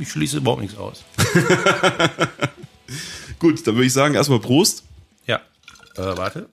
Ich 0.00 0.10
schließe 0.10 0.38
überhaupt 0.38 0.62
nichts 0.62 0.76
aus. 0.76 1.04
Gut, 3.38 3.66
dann 3.66 3.74
würde 3.74 3.86
ich 3.86 3.92
sagen, 3.92 4.14
erstmal 4.14 4.40
Prost. 4.40 4.84
Ja. 5.26 5.36
Äh, 5.96 6.16
warte. 6.16 6.48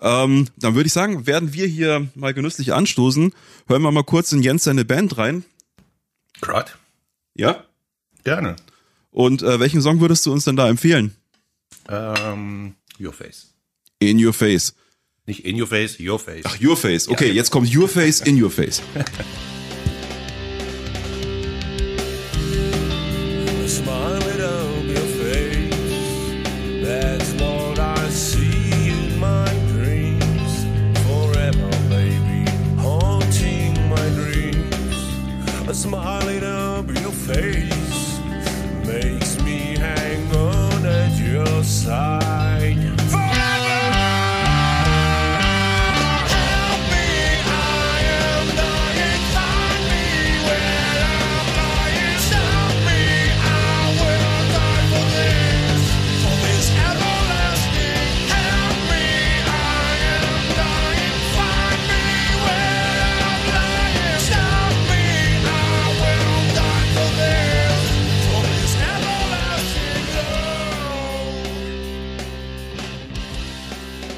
Ähm, 0.00 0.48
dann 0.56 0.74
würde 0.74 0.86
ich 0.88 0.92
sagen, 0.92 1.26
werden 1.26 1.52
wir 1.52 1.66
hier 1.66 2.08
mal 2.14 2.34
genüsslich 2.34 2.72
anstoßen. 2.72 3.32
Hören 3.68 3.82
wir 3.82 3.92
mal 3.92 4.02
kurz 4.02 4.32
in 4.32 4.42
Jens 4.42 4.64
seine 4.64 4.84
Band 4.84 5.16
rein. 5.18 5.44
Crud? 6.40 6.76
Ja? 7.34 7.64
Gerne. 8.24 8.56
Und 9.12 9.42
äh, 9.42 9.60
welchen 9.60 9.82
Song 9.82 10.00
würdest 10.00 10.26
du 10.26 10.32
uns 10.32 10.44
denn 10.44 10.56
da 10.56 10.68
empfehlen? 10.68 11.14
Ähm, 11.88 12.74
your 13.00 13.12
Face. 13.12 13.52
In 14.00 14.24
Your 14.24 14.32
Face. 14.32 14.74
Nicht 15.24 15.44
in 15.44 15.56
your 15.60 15.68
face, 15.68 16.00
your 16.00 16.18
face. 16.18 16.42
Ach, 16.44 16.60
Your 16.60 16.76
Face. 16.76 17.06
Okay, 17.06 17.28
Ja. 17.28 17.34
jetzt 17.34 17.52
kommt 17.52 17.72
Your 17.72 17.88
Face 17.88 18.20
in 18.22 18.42
Your 18.42 18.50
Face. 18.50 18.82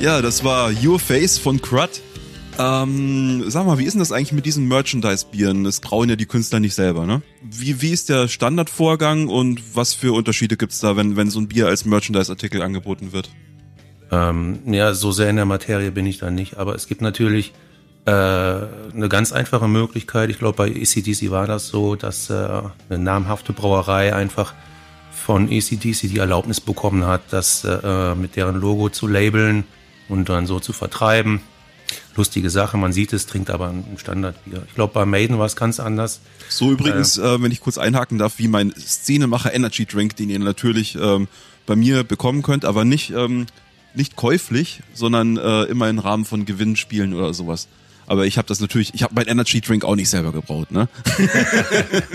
Ja, 0.04 0.20
das 0.20 0.44
war 0.44 0.70
Your 0.84 1.00
Face 1.00 1.38
von 1.38 1.62
Crud. 1.62 2.02
Ähm, 2.58 3.42
sag 3.46 3.64
mal, 3.64 3.78
wie 3.78 3.84
ist 3.84 3.94
denn 3.94 4.00
das 4.00 4.12
eigentlich 4.12 4.32
mit 4.32 4.44
diesen 4.44 4.68
Merchandise-Bieren? 4.68 5.64
Das 5.64 5.80
brauen 5.80 6.10
ja 6.10 6.16
die 6.16 6.26
Künstler 6.26 6.60
nicht 6.60 6.74
selber, 6.74 7.06
ne? 7.06 7.22
Wie, 7.40 7.80
wie 7.80 7.88
ist 7.88 8.10
der 8.10 8.28
Standardvorgang 8.28 9.28
und 9.28 9.62
was 9.74 9.94
für 9.94 10.12
Unterschiede 10.12 10.58
gibt's 10.58 10.78
da, 10.80 10.98
wenn, 10.98 11.16
wenn 11.16 11.30
so 11.30 11.40
ein 11.40 11.48
Bier 11.48 11.68
als 11.68 11.86
Merchandise-Artikel 11.86 12.60
angeboten 12.60 13.14
wird? 13.14 13.30
Ähm, 14.10 14.58
ja, 14.66 14.92
so 14.92 15.10
sehr 15.10 15.30
in 15.30 15.36
der 15.36 15.46
Materie 15.46 15.90
bin 15.90 16.04
ich 16.04 16.18
da 16.18 16.30
nicht, 16.30 16.58
aber 16.58 16.74
es 16.74 16.86
gibt 16.86 17.00
natürlich 17.00 17.54
äh, 18.04 18.10
eine 18.10 19.08
ganz 19.08 19.32
einfache 19.32 19.68
Möglichkeit. 19.68 20.28
Ich 20.28 20.38
glaube, 20.38 20.58
bei 20.58 20.66
ACDC 20.66 21.30
war 21.30 21.46
das 21.46 21.68
so, 21.68 21.96
dass 21.96 22.28
äh, 22.28 22.34
eine 22.90 22.98
namhafte 22.98 23.54
Brauerei 23.54 24.14
einfach 24.14 24.52
von 25.12 25.46
ACDC 25.46 26.10
die 26.10 26.18
Erlaubnis 26.18 26.60
bekommen 26.60 27.06
hat, 27.06 27.22
das 27.30 27.64
äh, 27.64 28.14
mit 28.14 28.36
deren 28.36 28.60
Logo 28.60 28.90
zu 28.90 29.06
labeln 29.06 29.64
und 30.08 30.28
dann 30.28 30.46
so 30.46 30.60
zu 30.60 30.72
vertreiben. 30.72 31.40
Lustige 32.16 32.48
Sache, 32.50 32.76
man 32.76 32.92
sieht 32.92 33.12
es, 33.12 33.26
trinkt 33.26 33.50
aber 33.50 33.68
ein 33.68 33.84
Standardbier. 33.96 34.62
Ich 34.68 34.74
glaube, 34.74 34.92
bei 34.92 35.04
Maiden 35.04 35.38
war 35.38 35.46
es 35.46 35.56
ganz 35.56 35.80
anders. 35.80 36.20
So 36.48 36.70
übrigens, 36.70 37.18
äh, 37.18 37.42
wenn 37.42 37.50
ich 37.50 37.60
kurz 37.60 37.76
einhaken 37.78 38.18
darf, 38.18 38.38
wie 38.38 38.48
mein 38.48 38.72
Szenemacher 38.76 39.52
Energy 39.52 39.84
Drink, 39.84 40.16
den 40.16 40.30
ihr 40.30 40.38
natürlich 40.38 40.96
ähm, 40.96 41.28
bei 41.66 41.76
mir 41.76 42.04
bekommen 42.04 42.42
könnt, 42.42 42.64
aber 42.64 42.84
nicht, 42.84 43.10
ähm, 43.10 43.46
nicht 43.94 44.16
käuflich, 44.16 44.80
sondern 44.92 45.36
äh, 45.36 45.64
immer 45.64 45.88
im 45.88 45.98
Rahmen 45.98 46.24
von 46.24 46.44
Gewinnspielen 46.44 47.14
oder 47.14 47.34
sowas. 47.34 47.68
Aber 48.06 48.26
ich 48.26 48.38
habe 48.38 48.46
das 48.48 48.60
natürlich, 48.60 48.94
ich 48.94 49.02
habe 49.02 49.14
mein 49.14 49.26
Energy 49.26 49.60
Drink 49.60 49.84
auch 49.84 49.96
nicht 49.96 50.10
selber 50.10 50.32
gebraut, 50.32 50.70
ne? 50.70 50.88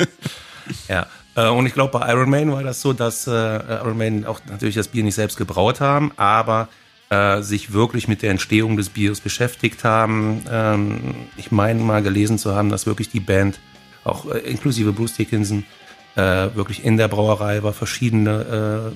Ja. 0.88 1.08
Äh, 1.36 1.48
Und 1.48 1.66
ich 1.66 1.74
glaube, 1.74 1.98
bei 1.98 2.12
Iron 2.12 2.30
Man 2.30 2.52
war 2.52 2.64
das 2.64 2.82
so, 2.82 2.94
dass 2.94 3.28
äh, 3.28 3.32
Iron 3.32 3.98
Man 3.98 4.26
auch 4.26 4.40
natürlich 4.48 4.76
das 4.76 4.90
Bier 4.90 5.04
nicht 5.04 5.16
selbst 5.16 5.38
gebraut 5.38 5.82
haben, 5.82 6.12
aber 6.18 6.70
äh, 7.10 7.42
sich 7.42 7.74
wirklich 7.74 8.08
mit 8.08 8.22
der 8.22 8.32
Entstehung 8.32 8.78
des 8.78 8.90
Biers 8.90 9.22
beschäftigt 9.22 9.84
haben. 9.84 10.44
Ähm, 10.50 11.16
ich 11.38 11.52
meine 11.52 11.82
mal 11.82 12.04
gelesen 12.04 12.38
zu 12.38 12.56
haben, 12.56 12.70
dass 12.70 12.86
wirklich 12.86 13.10
die 13.10 13.20
Band, 13.20 13.60
auch 14.04 14.26
äh, 14.32 14.40
inklusive 14.40 14.94
Bruce 14.94 15.16
Dickinson, 15.16 15.66
äh, 16.16 16.22
wirklich 16.56 16.84
in 16.84 16.98
der 16.98 17.08
Brauerei 17.08 17.64
war, 17.64 17.74
verschiedene 17.74 18.94
äh, 18.94 18.96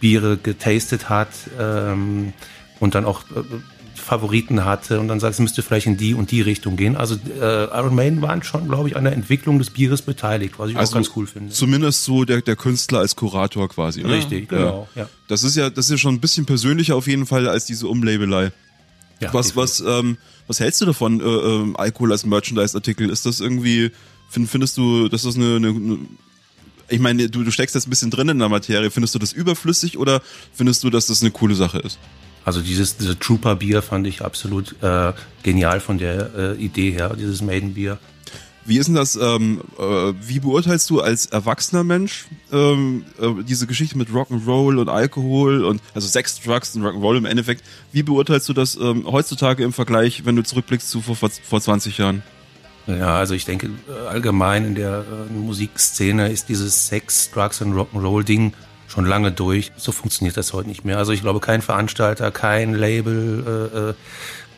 Biere 0.00 0.36
getastet 0.36 1.08
hat 1.08 1.28
ähm, 1.58 2.32
und 2.80 2.94
dann 2.94 3.04
auch 3.04 3.22
äh, 3.34 3.42
Favoriten 4.08 4.64
hatte 4.64 5.00
und 5.00 5.08
dann 5.08 5.20
sagt, 5.20 5.34
es 5.34 5.38
müsste 5.38 5.62
vielleicht 5.62 5.86
in 5.86 5.98
die 5.98 6.14
und 6.14 6.30
die 6.30 6.40
Richtung 6.40 6.76
gehen. 6.76 6.96
Also 6.96 7.14
äh, 7.14 7.64
Iron 7.64 7.94
Maiden 7.94 8.22
waren 8.22 8.42
schon, 8.42 8.66
glaube 8.66 8.88
ich, 8.88 8.96
an 8.96 9.04
der 9.04 9.12
Entwicklung 9.12 9.58
des 9.58 9.68
Bieres 9.68 10.00
beteiligt, 10.00 10.54
was 10.58 10.70
ich 10.70 10.76
auch 10.78 10.90
ganz 10.92 11.10
cool 11.14 11.26
finde. 11.26 11.52
Zumindest 11.52 12.04
so 12.04 12.24
der, 12.24 12.40
der 12.40 12.56
Künstler 12.56 13.00
als 13.00 13.16
Kurator 13.16 13.68
quasi. 13.68 14.02
ne? 14.02 14.08
Richtig, 14.08 14.48
genau, 14.48 14.88
ja. 14.94 15.08
Das 15.28 15.44
ist 15.44 15.56
ja, 15.56 15.68
das 15.68 15.86
ist 15.86 15.90
ja 15.90 15.98
schon 15.98 16.14
ein 16.14 16.20
bisschen 16.20 16.46
persönlicher 16.46 16.96
auf 16.96 17.06
jeden 17.06 17.26
Fall 17.26 17.46
als 17.48 17.66
diese 17.66 17.86
Umlabelei. 17.86 18.50
Ja, 19.20 19.34
Was, 19.34 19.56
was, 19.56 19.80
ähm, 19.80 20.16
was 20.46 20.58
hältst 20.60 20.80
du 20.80 20.86
davon, 20.86 21.20
äh, 21.20 21.24
ähm, 21.24 21.76
Alkohol 21.76 22.12
als 22.12 22.24
Merchandise-Artikel? 22.24 23.10
Ist 23.10 23.26
das 23.26 23.40
irgendwie, 23.40 23.90
find, 24.30 24.48
findest 24.48 24.78
du, 24.78 25.08
dass 25.08 25.22
das 25.24 25.36
eine, 25.36 25.56
eine, 25.56 25.68
eine 25.68 25.98
ich 26.88 27.00
meine, 27.00 27.28
du, 27.28 27.44
du 27.44 27.50
steckst 27.50 27.74
jetzt 27.74 27.86
ein 27.86 27.90
bisschen 27.90 28.10
drin 28.10 28.30
in 28.30 28.38
der 28.38 28.48
Materie. 28.48 28.90
Findest 28.90 29.14
du 29.14 29.18
das 29.18 29.32
überflüssig 29.32 29.98
oder 29.98 30.22
findest 30.54 30.82
du, 30.82 30.88
dass 30.88 31.08
das 31.08 31.20
eine 31.20 31.30
coole 31.30 31.54
Sache 31.54 31.78
ist? 31.80 31.98
Also 32.48 32.62
dieses 32.62 32.96
diese 32.96 33.18
Trooper 33.18 33.56
Bier 33.56 33.82
fand 33.82 34.06
ich 34.06 34.24
absolut 34.24 34.74
äh, 34.82 35.12
genial 35.42 35.80
von 35.80 35.98
der 35.98 36.30
äh, 36.34 36.54
Idee 36.54 36.92
her, 36.92 37.14
dieses 37.14 37.42
Maiden 37.42 37.74
Bier. 37.74 37.98
Wie 38.64 38.78
ist 38.78 38.86
denn 38.86 38.94
das, 38.94 39.16
ähm, 39.16 39.60
äh, 39.78 39.82
wie 39.82 40.40
beurteilst 40.40 40.88
du 40.88 41.02
als 41.02 41.26
erwachsener 41.26 41.84
Mensch 41.84 42.24
ähm, 42.50 43.04
äh, 43.20 43.42
diese 43.46 43.66
Geschichte 43.66 43.98
mit 43.98 44.08
Rock'n'Roll 44.08 44.78
und 44.78 44.88
Alkohol 44.88 45.62
und 45.62 45.82
also 45.92 46.08
Sex, 46.08 46.40
Drugs 46.40 46.74
und 46.74 46.84
Rock'n'Roll 46.84 47.18
im 47.18 47.26
Endeffekt? 47.26 47.62
Wie 47.92 48.02
beurteilst 48.02 48.48
du 48.48 48.54
das 48.54 48.76
ähm, 48.76 49.04
heutzutage 49.06 49.62
im 49.62 49.74
Vergleich, 49.74 50.24
wenn 50.24 50.34
du 50.34 50.42
zurückblickst 50.42 50.88
zu 50.88 51.02
vor, 51.02 51.16
vor 51.16 51.60
20 51.60 51.98
Jahren? 51.98 52.22
Ja, 52.86 53.18
also 53.18 53.34
ich 53.34 53.44
denke 53.44 53.68
äh, 53.90 54.08
allgemein 54.08 54.64
in 54.64 54.74
der 54.74 55.04
äh, 55.30 55.32
Musikszene 55.34 56.32
ist 56.32 56.48
dieses 56.48 56.86
Sex, 56.88 57.30
Drugs 57.30 57.60
und 57.60 57.74
Rock'n'Roll 57.74 58.24
Ding 58.24 58.54
schon 58.88 59.04
lange 59.04 59.30
durch. 59.30 59.70
So 59.76 59.92
funktioniert 59.92 60.36
das 60.36 60.52
heute 60.52 60.68
nicht 60.68 60.84
mehr. 60.84 60.98
Also 60.98 61.12
ich 61.12 61.20
glaube, 61.20 61.40
kein 61.40 61.62
Veranstalter, 61.62 62.30
kein 62.32 62.74
Label 62.74 63.94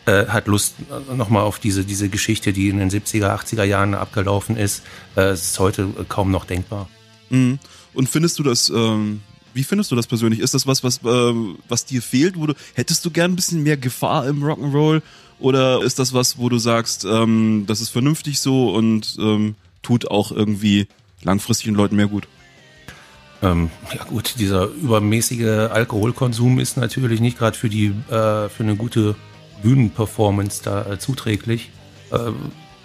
äh, 0.06 0.10
äh, 0.10 0.20
äh, 0.22 0.28
hat 0.28 0.46
Lust 0.46 0.76
äh, 1.10 1.14
nochmal 1.14 1.42
auf 1.42 1.58
diese, 1.58 1.84
diese 1.84 2.08
Geschichte, 2.08 2.52
die 2.52 2.68
in 2.68 2.78
den 2.78 2.90
70er, 2.90 3.34
80er 3.34 3.64
Jahren 3.64 3.94
abgelaufen 3.94 4.56
ist. 4.56 4.82
Äh, 5.16 5.34
ist 5.34 5.58
heute 5.58 5.82
äh, 5.82 6.04
kaum 6.08 6.30
noch 6.30 6.46
denkbar. 6.46 6.88
Mhm. 7.28 7.58
Und 7.92 8.08
findest 8.08 8.38
du 8.38 8.42
das, 8.42 8.70
ähm, 8.70 9.20
wie 9.52 9.64
findest 9.64 9.90
du 9.90 9.96
das 9.96 10.06
persönlich? 10.06 10.40
Ist 10.40 10.54
das 10.54 10.66
was, 10.66 10.84
was, 10.84 11.00
was 11.02 11.84
dir 11.84 12.02
fehlt? 12.02 12.38
Wo 12.38 12.46
du, 12.46 12.54
hättest 12.74 13.04
du 13.04 13.10
gern 13.10 13.32
ein 13.32 13.36
bisschen 13.36 13.64
mehr 13.64 13.76
Gefahr 13.76 14.26
im 14.28 14.44
Rock'n'Roll? 14.44 15.02
Oder 15.40 15.82
ist 15.82 15.98
das 15.98 16.12
was, 16.12 16.38
wo 16.38 16.48
du 16.48 16.58
sagst, 16.58 17.04
ähm, 17.04 17.64
das 17.66 17.80
ist 17.80 17.88
vernünftig 17.88 18.38
so 18.38 18.72
und 18.72 19.16
ähm, 19.18 19.56
tut 19.82 20.08
auch 20.08 20.30
irgendwie 20.30 20.86
langfristig 21.22 21.64
den 21.64 21.74
Leuten 21.74 21.96
mehr 21.96 22.06
gut? 22.06 22.28
Ähm, 23.42 23.70
ja 23.94 24.04
gut, 24.04 24.34
dieser 24.38 24.66
übermäßige 24.66 25.70
Alkoholkonsum 25.70 26.58
ist 26.58 26.76
natürlich 26.76 27.20
nicht 27.20 27.38
gerade 27.38 27.56
für 27.56 27.70
die 27.70 27.86
äh, 28.08 28.48
für 28.48 28.62
eine 28.62 28.76
gute 28.76 29.16
Bühnenperformance 29.62 30.62
da 30.62 30.92
äh, 30.92 30.98
zuträglich. 30.98 31.70
Äh, 32.10 32.32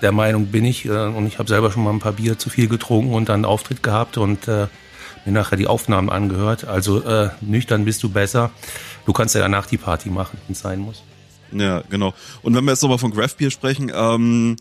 der 0.01 0.11
Meinung 0.11 0.47
bin 0.47 0.65
ich 0.65 0.85
äh, 0.85 0.89
und 0.89 1.27
ich 1.27 1.39
habe 1.39 1.49
selber 1.49 1.71
schon 1.71 1.83
mal 1.83 1.91
ein 1.91 1.99
paar 1.99 2.13
Bier 2.13 2.37
zu 2.37 2.49
viel 2.49 2.67
getrunken 2.67 3.13
und 3.13 3.29
dann 3.29 3.35
einen 3.35 3.45
Auftritt 3.45 3.83
gehabt 3.83 4.17
und 4.17 4.47
äh, 4.47 4.67
mir 5.25 5.31
nachher 5.31 5.57
die 5.57 5.67
Aufnahmen 5.67 6.09
angehört. 6.09 6.65
Also 6.65 7.01
äh, 7.03 7.29
nüchtern 7.41 7.85
bist 7.85 8.03
du 8.03 8.09
besser. 8.09 8.51
Du 9.05 9.13
kannst 9.13 9.35
ja 9.35 9.41
danach 9.41 9.65
die 9.65 9.77
Party 9.77 10.09
machen, 10.09 10.37
wenn 10.47 10.53
es 10.53 10.59
sein 10.59 10.79
muss. 10.79 11.03
Ja, 11.51 11.83
genau. 11.89 12.13
Und 12.41 12.55
wenn 12.55 12.63
wir 12.65 12.71
jetzt 12.71 12.81
nochmal 12.81 12.97
von 12.97 13.13
Craft 13.13 13.37
Beer 13.37 13.51
sprechen, 13.51 13.91
ähm, 13.93 14.57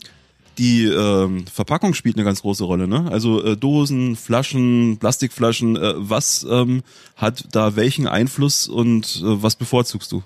die 0.57 0.85
ähm, 0.85 1.45
Verpackung 1.47 1.93
spielt 1.93 2.15
eine 2.15 2.25
ganz 2.25 2.41
große 2.41 2.63
Rolle, 2.63 2.87
ne? 2.87 3.09
Also 3.11 3.43
äh, 3.43 3.57
Dosen, 3.57 4.15
Flaschen, 4.15 4.97
Plastikflaschen, 4.97 5.75
äh, 5.75 5.93
was 5.97 6.45
ähm, 6.49 6.83
hat 7.15 7.45
da 7.51 7.75
welchen 7.75 8.07
Einfluss 8.07 8.67
und 8.67 9.21
äh, 9.23 9.43
was 9.43 9.55
bevorzugst 9.55 10.11
du? 10.11 10.23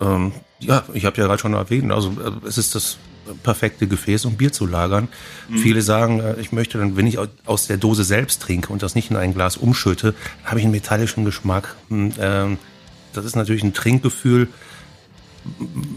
Ähm, 0.00 0.32
ja, 0.60 0.84
ich 0.92 1.04
habe 1.04 1.16
ja 1.20 1.26
gerade 1.26 1.40
schon 1.40 1.54
erwähnt, 1.54 1.92
also 1.92 2.10
äh, 2.10 2.46
es 2.46 2.58
ist 2.58 2.74
das 2.74 2.96
perfekte 3.42 3.86
Gefäß, 3.86 4.26
um 4.26 4.36
Bier 4.36 4.52
zu 4.52 4.66
lagern. 4.66 5.08
Viele 5.50 5.80
sagen, 5.80 6.20
äh, 6.20 6.38
ich 6.40 6.52
möchte 6.52 6.76
dann, 6.78 6.96
wenn 6.96 7.06
ich 7.06 7.18
au- 7.18 7.26
aus 7.46 7.66
der 7.66 7.78
Dose 7.78 8.04
selbst 8.04 8.42
trinke 8.42 8.72
und 8.72 8.82
das 8.82 8.94
nicht 8.94 9.10
in 9.10 9.16
ein 9.16 9.32
Glas 9.34 9.56
umschütte, 9.56 10.14
habe 10.44 10.58
ich 10.58 10.64
einen 10.64 10.72
metallischen 10.72 11.24
Geschmack. 11.24 11.76
Hm, 11.88 12.12
ähm, 12.18 12.58
das 13.14 13.24
ist 13.24 13.36
natürlich 13.36 13.62
ein 13.62 13.72
Trinkgefühl, 13.72 14.48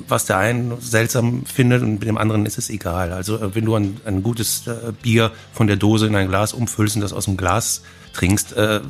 was 0.07 0.25
der 0.25 0.37
einen 0.37 0.79
seltsam 0.79 1.45
findet 1.45 1.81
und 1.81 1.99
dem 1.99 2.17
anderen 2.17 2.45
ist 2.45 2.57
es 2.57 2.69
egal. 2.69 3.11
Also 3.11 3.37
äh, 3.37 3.55
wenn 3.55 3.65
du 3.65 3.75
ein, 3.75 3.99
ein 4.05 4.23
gutes 4.23 4.67
äh, 4.67 4.93
Bier 5.01 5.31
von 5.53 5.67
der 5.67 5.75
Dose 5.75 6.07
in 6.07 6.15
ein 6.15 6.27
Glas 6.27 6.53
umfüllst 6.53 6.95
und 6.95 7.01
das 7.01 7.13
aus 7.13 7.25
dem 7.25 7.37
Glas 7.37 7.81
trinkst, 8.13 8.55
äh, 8.55 8.77
äh, 8.77 8.81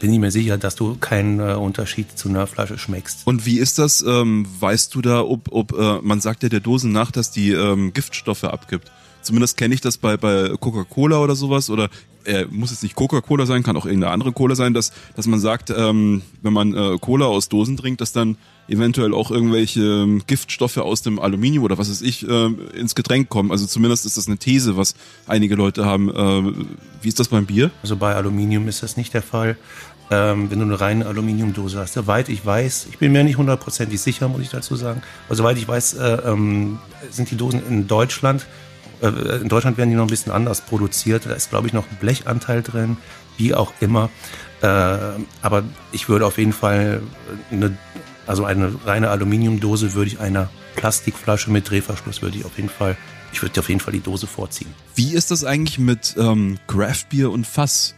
bin 0.00 0.12
ich 0.12 0.18
mir 0.18 0.30
sicher, 0.30 0.58
dass 0.58 0.74
du 0.74 0.96
keinen 0.96 1.40
Unterschied 1.40 2.18
zu 2.18 2.28
einer 2.28 2.48
Flasche 2.48 2.76
schmeckst. 2.76 3.20
Und 3.24 3.46
wie 3.46 3.58
ist 3.58 3.78
das? 3.78 4.02
Ähm, 4.02 4.46
weißt 4.58 4.92
du 4.94 5.00
da, 5.00 5.22
ob, 5.22 5.52
ob 5.52 5.78
äh, 5.78 6.00
man 6.02 6.20
sagt 6.20 6.42
ja 6.42 6.48
der 6.48 6.58
Dosen 6.58 6.90
nach, 6.90 7.12
dass 7.12 7.30
die 7.30 7.52
ähm, 7.52 7.92
Giftstoffe 7.92 8.44
abgibt? 8.44 8.90
Zumindest 9.22 9.56
kenne 9.56 9.74
ich 9.74 9.80
das 9.80 9.98
bei, 9.98 10.16
bei 10.16 10.50
Coca-Cola 10.58 11.18
oder 11.18 11.36
sowas 11.36 11.70
oder 11.70 11.88
äh, 12.24 12.46
muss 12.50 12.70
jetzt 12.70 12.82
nicht 12.82 12.94
Coca-Cola 12.94 13.46
sein, 13.46 13.62
kann 13.62 13.76
auch 13.76 13.86
irgendeine 13.86 14.12
andere 14.12 14.32
Cola 14.32 14.54
sein, 14.54 14.74
dass, 14.74 14.92
dass 15.14 15.26
man 15.26 15.40
sagt, 15.40 15.70
ähm, 15.70 16.22
wenn 16.42 16.52
man 16.52 16.74
äh, 16.74 16.98
Cola 17.00 17.26
aus 17.26 17.48
Dosen 17.48 17.76
trinkt, 17.76 18.00
dass 18.00 18.12
dann 18.12 18.36
eventuell 18.68 19.14
auch 19.14 19.30
irgendwelche 19.30 19.80
ähm, 19.80 20.22
Giftstoffe 20.26 20.78
aus 20.78 21.02
dem 21.02 21.18
Aluminium 21.18 21.64
oder 21.64 21.78
was 21.78 21.90
weiß 21.90 22.02
ich 22.02 22.28
äh, 22.28 22.46
ins 22.74 22.94
Getränk 22.94 23.28
kommen. 23.28 23.50
Also 23.50 23.66
zumindest 23.66 24.06
ist 24.06 24.16
das 24.16 24.26
eine 24.26 24.38
These, 24.38 24.76
was 24.76 24.94
einige 25.26 25.54
Leute 25.54 25.84
haben. 25.84 26.10
Äh, 26.10 26.52
wie 27.02 27.08
ist 27.08 27.20
das 27.20 27.28
beim 27.28 27.46
Bier? 27.46 27.70
Also 27.82 27.96
bei 27.96 28.14
Aluminium 28.14 28.68
ist 28.68 28.82
das 28.82 28.96
nicht 28.96 29.14
der 29.14 29.22
Fall. 29.22 29.56
Ähm, 30.08 30.52
wenn 30.52 30.60
du 30.60 30.64
eine 30.64 30.80
reine 30.80 31.06
Aluminiumdose 31.06 31.80
hast. 31.80 31.94
Soweit 31.94 32.28
ich 32.28 32.46
weiß, 32.46 32.86
ich 32.90 32.98
bin 32.98 33.10
mir 33.10 33.24
nicht 33.24 33.38
hundertprozentig 33.38 34.00
sicher, 34.00 34.28
muss 34.28 34.40
ich 34.40 34.50
dazu 34.50 34.76
sagen, 34.76 35.02
aber 35.26 35.34
soweit 35.34 35.58
ich 35.58 35.66
weiß, 35.66 35.94
äh, 35.94 36.18
ähm, 36.26 36.78
sind 37.10 37.28
die 37.32 37.36
Dosen 37.36 37.60
in 37.68 37.88
Deutschland, 37.88 38.46
äh, 39.02 39.08
in 39.40 39.48
Deutschland 39.48 39.78
werden 39.78 39.90
die 39.90 39.96
noch 39.96 40.04
ein 40.04 40.10
bisschen 40.10 40.32
anders 40.32 40.60
produziert. 40.60 41.26
Da 41.26 41.32
ist, 41.32 41.50
glaube 41.50 41.66
ich, 41.66 41.72
noch 41.72 41.84
ein 41.90 41.96
Blechanteil 42.00 42.62
drin, 42.62 42.96
wie 43.36 43.54
auch 43.54 43.72
immer. 43.80 44.10
Äh, 44.62 44.66
aber 45.42 45.64
ich 45.92 46.08
würde 46.08 46.26
auf 46.26 46.38
jeden 46.38 46.52
Fall 46.52 47.02
eine, 47.50 47.76
also 48.26 48.44
eine 48.44 48.72
reine 48.84 49.10
Aluminiumdose 49.10 49.94
würde 49.94 50.10
ich 50.10 50.20
einer 50.20 50.50
Plastikflasche 50.76 51.50
mit 51.50 51.70
Drehverschluss 51.70 52.22
würde 52.22 52.38
ich 52.38 52.44
auf 52.44 52.56
jeden 52.56 52.68
Fall, 52.68 52.96
ich 53.32 53.42
würde 53.42 53.58
auf 53.60 53.68
jeden 53.68 53.80
Fall 53.80 53.92
die 53.92 54.00
Dose 54.00 54.26
vorziehen. 54.26 54.72
Wie 54.94 55.14
ist 55.14 55.30
das 55.30 55.44
eigentlich 55.44 55.78
mit 55.78 56.14
ähm, 56.18 56.58
Craft 56.66 57.06
Beer 57.10 57.30
und 57.30 57.46
Fass? 57.46 57.94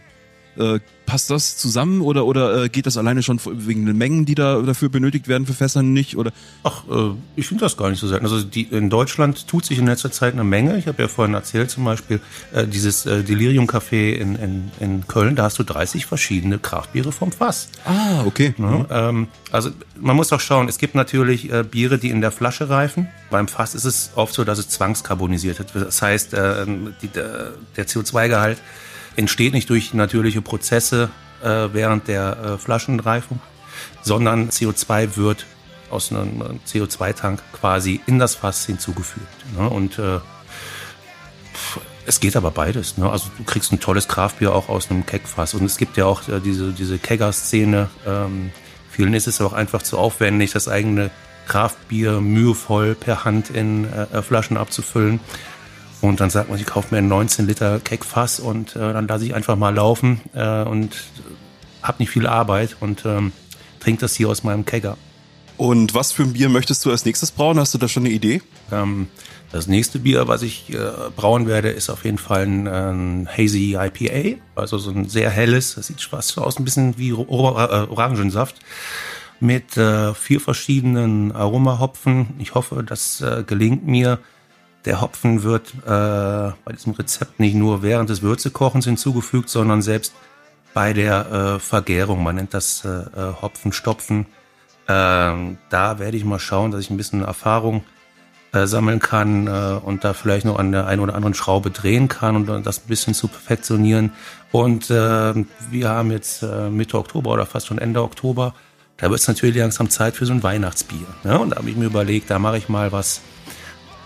Äh, 0.58 0.80
passt 1.06 1.30
das 1.30 1.56
zusammen 1.56 2.02
oder 2.02 2.26
oder 2.26 2.64
äh, 2.64 2.68
geht 2.68 2.84
das 2.84 2.98
alleine 2.98 3.22
schon 3.22 3.40
wegen 3.44 3.86
den 3.86 3.96
Mengen, 3.96 4.26
die 4.26 4.34
da 4.34 4.60
dafür 4.60 4.90
benötigt 4.90 5.26
werden 5.26 5.46
für 5.46 5.54
Fässer 5.54 5.82
nicht? 5.82 6.18
Oder 6.18 6.32
Ach, 6.64 6.82
äh, 6.90 7.14
ich 7.34 7.46
finde 7.46 7.64
das 7.64 7.78
gar 7.78 7.88
nicht 7.88 7.98
so 8.00 8.08
selten. 8.08 8.26
Also 8.26 8.42
die, 8.42 8.64
in 8.64 8.90
Deutschland 8.90 9.48
tut 9.48 9.64
sich 9.64 9.78
in 9.78 9.86
letzter 9.86 10.12
Zeit 10.12 10.34
eine 10.34 10.44
Menge. 10.44 10.76
Ich 10.76 10.86
habe 10.86 11.00
ja 11.00 11.08
vorhin 11.08 11.34
erzählt 11.34 11.70
zum 11.70 11.84
Beispiel 11.84 12.20
äh, 12.52 12.66
dieses 12.66 13.06
äh, 13.06 13.22
Delirium 13.22 13.66
Café 13.66 14.12
in, 14.12 14.36
in, 14.36 14.70
in 14.80 15.06
Köln. 15.08 15.34
Da 15.34 15.44
hast 15.44 15.58
du 15.58 15.62
30 15.62 16.04
verschiedene 16.04 16.58
Kraftbiere 16.58 17.10
vom 17.10 17.32
Fass. 17.32 17.68
ah, 17.86 18.24
okay. 18.26 18.52
Ne? 18.58 18.84
Ähm, 18.90 19.28
also 19.50 19.70
man 19.98 20.14
muss 20.14 20.28
doch 20.28 20.40
schauen, 20.40 20.68
es 20.68 20.78
gibt 20.78 20.94
natürlich 20.94 21.50
Biere, 21.70 21.98
die 21.98 22.10
in 22.10 22.20
der 22.20 22.30
Flasche 22.30 22.68
reifen. 22.68 23.08
Beim 23.30 23.48
Fass 23.48 23.74
ist 23.74 23.84
es 23.84 24.10
oft 24.14 24.34
so, 24.34 24.44
dass 24.44 24.58
es 24.58 24.68
zwangskarbonisiert 24.68 25.58
wird. 25.58 25.74
Das 25.74 26.02
heißt, 26.02 26.32
die, 26.32 27.08
der, 27.08 27.52
der 27.76 27.86
CO2-Gehalt 27.86 28.58
entsteht 29.18 29.52
nicht 29.52 29.68
durch 29.68 29.92
natürliche 29.94 30.40
Prozesse 30.40 31.10
äh, 31.42 31.68
während 31.72 32.06
der 32.08 32.38
äh, 32.38 32.58
Flaschenreifung, 32.58 33.40
sondern 34.00 34.48
CO2 34.50 35.16
wird 35.16 35.44
aus 35.90 36.12
einem 36.12 36.60
CO2-Tank 36.66 37.42
quasi 37.52 38.00
in 38.06 38.18
das 38.18 38.36
Fass 38.36 38.64
hinzugefügt. 38.66 39.26
Ne? 39.58 39.68
Und 39.68 39.98
äh, 39.98 40.20
es 42.06 42.20
geht 42.20 42.36
aber 42.36 42.52
beides. 42.52 42.96
Ne? 42.96 43.10
Also 43.10 43.28
du 43.36 43.44
kriegst 43.44 43.72
ein 43.72 43.80
tolles 43.80 44.06
Kraftbier 44.06 44.54
auch 44.54 44.68
aus 44.68 44.90
einem 44.90 45.04
Keckfass. 45.04 45.54
Und 45.54 45.64
es 45.64 45.78
gibt 45.78 45.96
ja 45.96 46.06
auch 46.06 46.28
äh, 46.28 46.40
diese, 46.40 46.72
diese 46.72 46.98
Kegger-Szene. 46.98 47.90
Ähm, 48.06 48.52
vielen 48.90 49.14
ist 49.14 49.26
es 49.26 49.40
auch 49.40 49.52
einfach 49.52 49.82
zu 49.82 49.98
aufwendig, 49.98 50.52
das 50.52 50.68
eigene 50.68 51.10
Kraftbier 51.48 52.20
mühevoll 52.20 52.94
per 52.94 53.24
Hand 53.24 53.50
in 53.50 53.92
äh, 53.92 54.22
Flaschen 54.22 54.56
abzufüllen. 54.56 55.18
Und 56.00 56.20
dann 56.20 56.30
sagt 56.30 56.48
man, 56.48 56.58
ich 56.58 56.66
kaufe 56.66 56.94
mir 56.94 56.98
ein 56.98 57.08
19 57.08 57.46
Liter 57.46 57.80
Keckfass 57.80 58.38
und 58.38 58.76
äh, 58.76 58.92
dann 58.92 59.08
lasse 59.08 59.24
ich 59.26 59.34
einfach 59.34 59.56
mal 59.56 59.74
laufen 59.74 60.20
äh, 60.32 60.62
und 60.62 60.96
habe 61.82 61.98
nicht 62.00 62.10
viel 62.10 62.26
Arbeit 62.26 62.76
und 62.80 63.04
ähm, 63.04 63.32
trinke 63.80 64.00
das 64.02 64.14
hier 64.14 64.28
aus 64.28 64.44
meinem 64.44 64.64
Kegger. 64.64 64.96
Und 65.56 65.92
was 65.92 66.12
für 66.12 66.22
ein 66.22 66.34
Bier 66.34 66.48
möchtest 66.48 66.84
du 66.84 66.90
als 66.90 67.04
nächstes 67.04 67.32
brauen? 67.32 67.58
Hast 67.58 67.74
du 67.74 67.78
da 67.78 67.88
schon 67.88 68.04
eine 68.04 68.14
Idee? 68.14 68.42
Ähm, 68.70 69.08
das 69.50 69.66
nächste 69.66 69.98
Bier, 69.98 70.28
was 70.28 70.42
ich 70.42 70.72
äh, 70.72 70.76
brauen 71.16 71.48
werde, 71.48 71.70
ist 71.70 71.90
auf 71.90 72.04
jeden 72.04 72.18
Fall 72.18 72.42
ein, 72.42 72.68
ein 72.68 73.28
Hazy 73.28 73.76
IPA, 73.76 74.40
also 74.54 74.78
so 74.78 74.90
ein 74.90 75.08
sehr 75.08 75.30
helles, 75.30 75.74
das 75.74 75.88
sieht 75.88 76.00
fast 76.02 76.28
so 76.28 76.42
aus, 76.42 76.58
ein 76.58 76.64
bisschen 76.64 76.96
wie 76.98 77.12
Or 77.12 77.58
äh, 77.58 77.90
Orangensaft, 77.90 78.56
mit 79.40 79.76
äh, 79.76 80.14
vier 80.14 80.40
verschiedenen 80.40 81.32
Aromahopfen. 81.32 82.34
Ich 82.38 82.54
hoffe, 82.54 82.84
das 82.84 83.20
äh, 83.20 83.42
gelingt 83.44 83.86
mir. 83.86 84.18
Der 84.84 85.00
Hopfen 85.00 85.42
wird 85.42 85.74
äh, 85.84 86.52
bei 86.64 86.72
diesem 86.72 86.92
Rezept 86.92 87.40
nicht 87.40 87.54
nur 87.54 87.82
während 87.82 88.10
des 88.10 88.22
Würzekochens 88.22 88.84
hinzugefügt, 88.84 89.48
sondern 89.48 89.82
selbst 89.82 90.14
bei 90.72 90.92
der 90.92 91.32
äh, 91.32 91.58
Vergärung. 91.58 92.22
Man 92.22 92.36
nennt 92.36 92.54
das 92.54 92.84
äh, 92.84 92.88
äh, 92.88 93.34
Hopfenstopfen. 93.42 94.26
Ähm, 94.86 95.58
da 95.68 95.98
werde 95.98 96.16
ich 96.16 96.24
mal 96.24 96.38
schauen, 96.38 96.70
dass 96.70 96.80
ich 96.80 96.90
ein 96.90 96.96
bisschen 96.96 97.22
Erfahrung 97.22 97.84
äh, 98.52 98.66
sammeln 98.66 99.00
kann 99.00 99.46
äh, 99.46 99.78
und 99.84 100.04
da 100.04 100.14
vielleicht 100.14 100.46
noch 100.46 100.58
an 100.58 100.72
der 100.72 100.86
einen 100.86 101.02
oder 101.02 101.14
anderen 101.14 101.34
Schraube 101.34 101.70
drehen 101.70 102.08
kann 102.08 102.36
und 102.36 102.46
dann 102.46 102.62
das 102.62 102.78
ein 102.78 102.88
bisschen 102.88 103.12
zu 103.12 103.28
perfektionieren. 103.28 104.12
Und 104.52 104.90
äh, 104.90 105.34
wir 105.70 105.88
haben 105.88 106.10
jetzt 106.10 106.42
äh, 106.42 106.70
Mitte 106.70 106.98
Oktober 106.98 107.32
oder 107.32 107.44
fast 107.44 107.66
schon 107.66 107.78
Ende 107.78 108.02
Oktober. 108.02 108.54
Da 108.96 109.10
wird 109.10 109.20
es 109.20 109.28
natürlich 109.28 109.56
langsam 109.56 109.90
Zeit 109.90 110.16
für 110.16 110.24
so 110.24 110.32
ein 110.32 110.42
Weihnachtsbier. 110.42 111.06
Ne? 111.24 111.38
Und 111.38 111.50
da 111.50 111.56
habe 111.56 111.68
ich 111.68 111.76
mir 111.76 111.84
überlegt, 111.84 112.30
da 112.30 112.38
mache 112.38 112.56
ich 112.56 112.68
mal 112.70 112.90
was, 112.90 113.20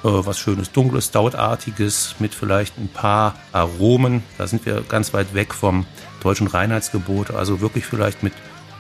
was 0.02 0.38
schönes, 0.38 0.72
dunkles, 0.72 1.06
stoutartiges 1.06 2.16
mit 2.18 2.34
vielleicht 2.34 2.78
ein 2.78 2.88
paar 2.88 3.34
Aromen. 3.52 4.22
Da 4.38 4.46
sind 4.46 4.66
wir 4.66 4.82
ganz 4.82 5.12
weit 5.14 5.34
weg 5.34 5.54
vom 5.54 5.86
deutschen 6.22 6.46
Reinheitsgebot. 6.46 7.32
Also 7.32 7.60
wirklich 7.60 7.86
vielleicht 7.86 8.22
mit, 8.22 8.32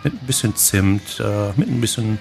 mit 0.04 0.14
ein 0.14 0.26
bisschen 0.26 0.56
Zimt, 0.56 1.20
äh, 1.20 1.52
mit 1.56 1.68
ein 1.68 1.80
bisschen, 1.80 2.12
ein 2.14 2.18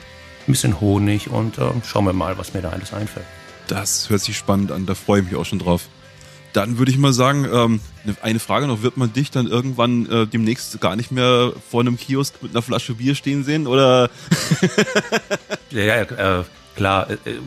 bisschen 0.48 0.80
Honig 0.80 1.30
und 1.30 1.58
äh, 1.58 1.64
schauen 1.86 2.06
wir 2.06 2.14
mal, 2.14 2.38
was 2.38 2.54
mir 2.54 2.62
da 2.62 2.70
alles 2.70 2.94
einfällt. 2.94 3.26
Das 3.68 4.10
hört 4.10 4.22
sich 4.22 4.38
spannend 4.38 4.72
an, 4.72 4.86
da 4.86 4.96
freue 4.96 5.22
ich 5.22 5.28
mich 5.32 5.36
auch 5.36 5.46
schon 5.46 5.60
drauf. 5.60 5.88
Dann 6.54 6.78
würde 6.78 6.92
ich 6.92 6.98
mal 6.98 7.14
sagen, 7.14 7.48
ähm, 7.50 7.80
eine 8.22 8.40
Frage 8.40 8.68
noch, 8.68 8.82
wird 8.82 8.98
man 8.98 9.14
dich 9.14 9.32
dann 9.32 9.48
irgendwann 9.48 10.06
äh, 10.10 10.28
demnächst 10.28 10.82
gar 10.82 10.98
nicht 10.98 11.10
mehr 11.10 11.54
vor 11.70 11.80
einem 11.80 11.98
Kiosk 11.98 12.44
mit 12.44 12.52
einer 12.52 12.62
Flasche 12.62 12.96
Bier 12.96 13.16
stehen 13.16 13.46
sehen? 13.46 13.68
Oder 13.68 14.10
Ja, 15.72 15.84
ja, 15.84 16.02
äh, 16.02 16.44
klar. 16.76 17.10
Äh, 17.10 17.14
äh, 17.14 17.40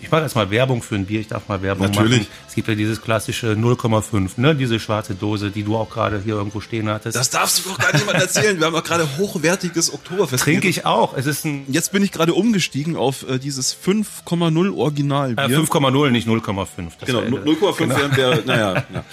ich 0.00 0.10
mache 0.10 0.22
jetzt 0.22 0.34
mal 0.34 0.50
Werbung 0.50 0.82
für 0.82 0.94
ein 0.96 1.06
Bier. 1.06 1.20
Ich 1.20 1.28
darf 1.28 1.48
mal 1.48 1.62
Werbung 1.62 1.86
Natürlich. 1.86 2.20
machen. 2.22 2.30
Es 2.48 2.54
gibt 2.54 2.68
ja 2.68 2.74
dieses 2.74 3.00
klassische 3.00 3.52
0,5, 3.52 4.30
ne? 4.40 4.54
Diese 4.54 4.78
schwarze 4.80 5.14
Dose, 5.14 5.50
die 5.50 5.62
du 5.62 5.76
auch 5.76 5.88
gerade 5.88 6.20
hier 6.22 6.34
irgendwo 6.34 6.60
stehen 6.60 6.88
hattest. 6.88 7.16
das 7.16 7.30
darfst 7.30 7.64
du 7.64 7.70
doch 7.70 7.78
gar 7.78 7.96
niemand 7.96 8.18
erzählen. 8.20 8.58
Wir 8.58 8.66
haben 8.66 8.74
doch 8.74 8.84
gerade 8.84 9.06
hochwertiges 9.18 9.92
Oktoberfest. 9.92 10.42
trinke 10.44 10.68
ich 10.68 10.84
auch. 10.86 11.16
Es 11.16 11.26
ist 11.26 11.44
ein 11.44 11.64
Jetzt 11.68 11.92
bin 11.92 12.02
ich 12.02 12.12
gerade 12.12 12.34
umgestiegen 12.34 12.96
auf 12.96 13.28
äh, 13.28 13.38
dieses 13.38 13.76
5,0 13.76 14.76
Originalbier. 14.76 15.44
äh, 15.44 15.56
5,0 15.60 16.10
nicht 16.10 16.28
0,5. 16.28 16.66
Das 16.98 17.06
Genau, 17.06 17.22
wär- 17.22 17.44
0,5 17.44 17.96
wären 17.96 18.16
wir, 18.16 18.42
naja, 18.46 18.84
ja. 18.92 19.04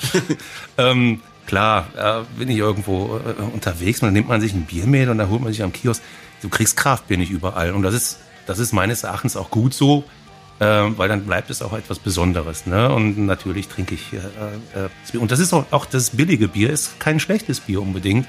Ähm, 0.77 1.21
klar, 1.47 1.87
äh, 1.95 2.37
bin 2.37 2.49
ich 2.49 2.57
irgendwo 2.57 3.17
äh, 3.17 3.41
unterwegs 3.53 4.01
und 4.01 4.07
dann 4.07 4.13
nimmt 4.13 4.27
man 4.27 4.41
sich 4.41 4.53
ein 4.53 4.65
Bier 4.65 4.85
mit 4.85 5.09
und 5.09 5.17
dann 5.17 5.29
holt 5.29 5.41
man 5.41 5.51
sich 5.51 5.63
am 5.63 5.73
Kiosk. 5.73 6.01
Du 6.41 6.49
kriegst 6.49 6.77
Kraftbier 6.77 7.17
nicht 7.17 7.31
überall. 7.31 7.73
Und 7.73 7.83
das 7.83 7.93
ist, 7.93 8.19
das 8.49 8.57
ist 8.57 8.73
meines 8.73 9.03
Erachtens 9.03 9.37
auch 9.37 9.51
gut 9.51 9.75
so, 9.75 10.03
äh, 10.59 10.65
weil 10.65 11.07
dann 11.07 11.23
bleibt 11.25 11.51
es 11.51 11.61
auch 11.61 11.73
etwas 11.73 11.99
Besonderes. 11.99 12.65
Ne? 12.65 12.91
Und 12.91 13.17
natürlich 13.19 13.67
trinke 13.67 13.93
ich 13.93 14.11
äh, 14.11 14.85
äh. 14.85 15.17
Und 15.17 15.29
das 15.31 15.39
ist 15.39 15.53
auch, 15.53 15.65
auch 15.69 15.85
das 15.85 16.09
billige 16.09 16.47
Bier, 16.47 16.71
ist 16.71 16.99
kein 16.99 17.19
schlechtes 17.19 17.59
Bier 17.59 17.79
unbedingt. 17.79 18.27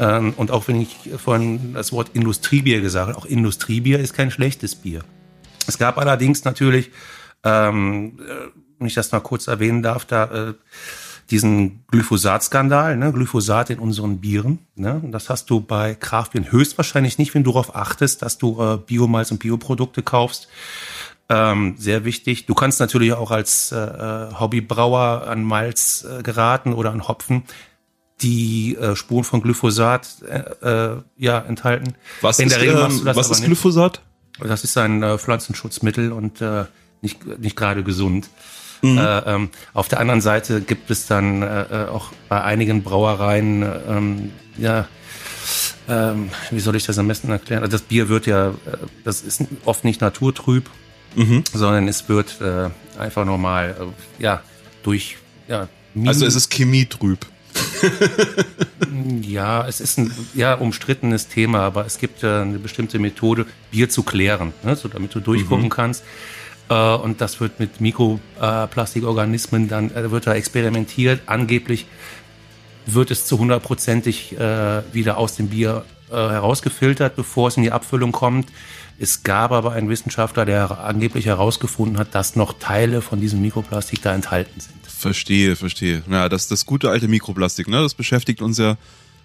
Ähm, 0.00 0.34
und 0.36 0.50
auch 0.50 0.66
wenn 0.66 0.80
ich 0.80 0.96
vorhin 1.16 1.74
das 1.74 1.92
Wort 1.92 2.10
Industriebier 2.12 2.80
gesagt 2.80 3.08
habe, 3.08 3.16
auch 3.16 3.24
Industriebier 3.24 4.00
ist 4.00 4.14
kein 4.14 4.32
schlechtes 4.32 4.74
Bier. 4.74 5.04
Es 5.68 5.78
gab 5.78 5.96
allerdings 5.96 6.42
natürlich, 6.42 6.90
ähm, 7.44 8.18
äh, 8.18 8.48
wenn 8.80 8.88
ich 8.88 8.94
das 8.94 9.12
mal 9.12 9.20
kurz 9.20 9.46
erwähnen 9.46 9.82
darf, 9.84 10.04
da 10.06 10.24
äh, 10.24 10.54
diesen 11.32 11.84
Glyphosat-Skandal, 11.90 12.96
ne? 12.96 13.10
Glyphosat 13.10 13.70
in 13.70 13.78
unseren 13.78 14.20
Bieren. 14.20 14.60
Ne? 14.76 15.00
Und 15.02 15.12
das 15.12 15.30
hast 15.30 15.50
du 15.50 15.60
bei 15.60 15.94
Kraftbieren 15.94 16.52
höchstwahrscheinlich 16.52 17.18
nicht, 17.18 17.34
wenn 17.34 17.42
du 17.42 17.52
darauf 17.52 17.74
achtest, 17.74 18.22
dass 18.22 18.38
du 18.38 18.62
äh, 18.62 18.76
Biomalz 18.76 19.30
und 19.30 19.38
Bioprodukte 19.38 20.02
kaufst. 20.02 20.48
Ähm, 21.28 21.74
sehr 21.78 22.04
wichtig. 22.04 22.46
Du 22.46 22.54
kannst 22.54 22.78
natürlich 22.80 23.14
auch 23.14 23.30
als 23.30 23.72
äh, 23.72 23.76
äh, 23.78 24.34
Hobbybrauer 24.38 25.26
an 25.26 25.42
Malz 25.42 26.04
äh, 26.04 26.22
geraten 26.22 26.74
oder 26.74 26.92
an 26.92 27.08
Hopfen, 27.08 27.44
die 28.20 28.76
äh, 28.76 28.94
Spuren 28.94 29.24
von 29.24 29.40
Glyphosat 29.40 30.22
äh, 30.28 30.92
äh, 30.92 31.02
ja, 31.16 31.38
enthalten. 31.38 31.94
Was 32.20 32.38
In 32.38 32.48
ist, 32.48 32.52
der 32.52 32.62
Regel 32.62 32.74
machst 32.74 32.96
du 32.96 33.00
ähm, 33.00 33.04
das 33.06 33.16
was 33.16 33.30
ist 33.30 33.38
nicht. 33.38 33.46
Glyphosat? 33.46 34.02
Das 34.38 34.64
ist 34.64 34.76
ein 34.76 35.02
äh, 35.02 35.16
Pflanzenschutzmittel 35.16 36.12
und 36.12 36.42
äh, 36.42 36.66
nicht, 37.00 37.26
nicht 37.38 37.56
gerade 37.56 37.82
gesund. 37.82 38.28
Mhm. 38.82 38.98
Äh, 38.98 39.18
ähm, 39.20 39.50
auf 39.74 39.88
der 39.88 40.00
anderen 40.00 40.20
Seite 40.20 40.60
gibt 40.60 40.90
es 40.90 41.06
dann 41.06 41.42
äh, 41.42 41.62
äh, 41.62 41.88
auch 41.88 42.12
bei 42.28 42.42
einigen 42.42 42.82
Brauereien, 42.82 43.62
äh, 43.62 43.78
ähm, 43.88 44.32
ja, 44.58 44.86
ähm, 45.88 46.30
wie 46.50 46.60
soll 46.60 46.74
ich 46.76 46.84
das 46.86 46.98
am 46.98 47.06
besten 47.08 47.30
erklären? 47.30 47.62
Also 47.62 47.72
das 47.72 47.82
Bier 47.82 48.08
wird 48.08 48.26
ja, 48.26 48.48
äh, 48.50 48.52
das 49.04 49.22
ist 49.22 49.42
oft 49.64 49.84
nicht 49.84 50.00
naturtrüb, 50.00 50.68
Mhm. 51.14 51.44
sondern 51.52 51.88
es 51.88 52.08
wird 52.08 52.40
äh, 52.40 52.70
einfach 52.98 53.24
normal, 53.26 53.76
ja, 54.18 54.40
durch, 54.82 55.16
ja, 55.46 55.68
Minen- 55.94 56.08
Also 56.08 56.24
es 56.26 56.34
ist 56.34 56.52
chemietrüb. 56.52 57.26
ja, 59.22 59.66
es 59.66 59.80
ist 59.80 59.98
ein 59.98 60.10
ja, 60.34 60.54
umstrittenes 60.54 61.28
Thema, 61.28 61.60
aber 61.60 61.86
es 61.86 61.98
gibt 61.98 62.22
äh, 62.22 62.40
eine 62.40 62.58
bestimmte 62.58 62.98
Methode, 62.98 63.46
Bier 63.70 63.88
zu 63.88 64.02
klären, 64.02 64.52
ne, 64.62 64.76
so 64.76 64.88
damit 64.88 65.14
du 65.14 65.20
durchgucken 65.20 65.68
kannst. 65.68 66.02
Äh, 66.72 66.94
und 66.96 67.20
das 67.20 67.40
wird 67.40 67.60
mit 67.60 67.80
Mikroplastikorganismen 67.80 69.68
dann, 69.68 69.90
äh, 69.94 70.10
wird 70.10 70.26
da 70.26 70.34
experimentiert. 70.34 71.22
Angeblich 71.26 71.86
wird 72.86 73.10
es 73.10 73.26
zu 73.26 73.38
hundertprozentig 73.38 74.38
äh, 74.38 74.82
wieder 74.92 75.18
aus 75.18 75.36
dem 75.36 75.48
Bier 75.48 75.84
äh, 76.10 76.14
herausgefiltert, 76.14 77.14
bevor 77.14 77.48
es 77.48 77.56
in 77.56 77.62
die 77.62 77.72
Abfüllung 77.72 78.12
kommt. 78.12 78.48
Es 78.98 79.22
gab 79.22 79.52
aber 79.52 79.72
einen 79.72 79.88
Wissenschaftler, 79.88 80.44
der 80.44 80.80
angeblich 80.84 81.26
herausgefunden 81.26 81.98
hat, 81.98 82.14
dass 82.14 82.36
noch 82.36 82.54
Teile 82.58 83.02
von 83.02 83.20
diesem 83.20 83.40
Mikroplastik 83.40 84.02
da 84.02 84.14
enthalten 84.14 84.60
sind. 84.60 84.74
Verstehe, 84.86 85.56
verstehe. 85.56 86.02
Ja, 86.10 86.28
das 86.28 86.48
das 86.48 86.66
gute 86.66 86.90
alte 86.90 87.08
Mikroplastik, 87.08 87.68
ne? 87.68 87.82
Das 87.82 87.94
beschäftigt 87.94 88.40
uns 88.40 88.58
ja 88.58 88.76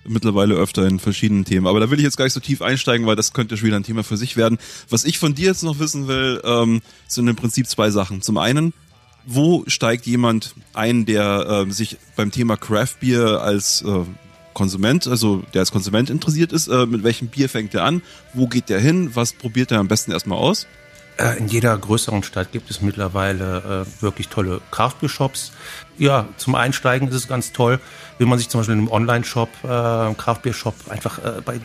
mittlerweile 0.08 0.56
öfter 0.56 0.88
in 0.88 1.00
verschiedenen 1.00 1.46
Themen. 1.46 1.68
Aber 1.68 1.80
da 1.80 1.90
will 1.92 2.00
ich 2.00 2.04
jetzt 2.04 2.18
gar 2.18 2.26
nicht 2.26 2.34
so 2.34 2.40
tief 2.40 2.62
einsteigen, 2.62 3.06
weil 3.06 3.16
das 3.16 3.34
könnte 3.34 3.58
schon 3.58 3.68
wieder 3.68 3.78
ein 3.78 3.84
Thema 3.84 4.04
für 4.04 4.18
sich 4.18 4.38
werden. 4.38 4.58
Was 4.90 5.06
ich 5.06 5.20
von 5.20 5.36
dir 5.36 5.48
jetzt 5.48 5.64
noch 5.64 5.80
wissen 5.80 6.08
will, 6.08 6.42
ähm, 6.44 6.82
sind 7.08 7.28
im 7.28 7.36
Prinzip 7.36 7.68
zwei 7.68 7.90
Sachen. 7.90 8.22
Zum 8.22 8.38
einen, 8.38 8.74
wo 9.26 9.64
steigt 9.68 10.06
jemand 10.06 10.56
ein, 10.74 11.06
der 11.06 11.48
ähm, 11.50 11.72
sich 11.72 11.98
beim 12.16 12.32
Thema 12.32 12.58
Craft 12.58 12.96
Beer 13.02 13.42
als 13.42 13.82
äh, 13.82 14.06
Konsument, 14.54 15.06
also 15.06 15.44
der 15.54 15.60
als 15.60 15.72
Konsument 15.72 16.10
interessiert 16.10 16.52
ist, 16.52 16.68
äh, 16.68 16.86
mit 16.86 17.04
welchem 17.04 17.28
Bier 17.28 17.48
fängt 17.48 17.76
er 17.76 17.84
an? 17.84 18.02
Wo 18.34 18.48
geht 18.48 18.70
der 18.70 18.80
hin? 18.80 19.12
Was 19.14 19.34
probiert 19.34 19.72
er 19.72 19.80
am 19.80 19.88
besten 19.88 20.12
erstmal 20.12 20.40
aus? 20.40 20.66
Äh, 21.18 21.38
In 21.38 21.48
jeder 21.48 21.78
größeren 21.78 22.24
Stadt 22.24 22.52
gibt 22.52 22.70
es 22.70 22.82
mittlerweile 22.82 23.86
äh, 23.88 24.02
wirklich 24.02 24.30
tolle 24.30 24.62
Craftbeer-Shops. 24.72 25.52
Ja, 25.98 26.28
zum 26.38 26.54
Einsteigen 26.54 27.08
ist 27.08 27.16
es 27.16 27.28
ganz 27.28 27.54
toll, 27.54 27.80
wenn 28.20 28.28
man 28.28 28.38
sich 28.38 28.50
zum 28.50 28.60
Beispiel 28.60 28.76
in 28.76 28.82
einem 28.82 28.92
Online-Shop, 28.92 29.50
äh, 29.64 30.14
Craftbeer-Shop, 30.14 30.76
einfach 30.90 31.18
äh, 31.18 31.42
bei, 31.44 31.56
äh, 31.56 31.60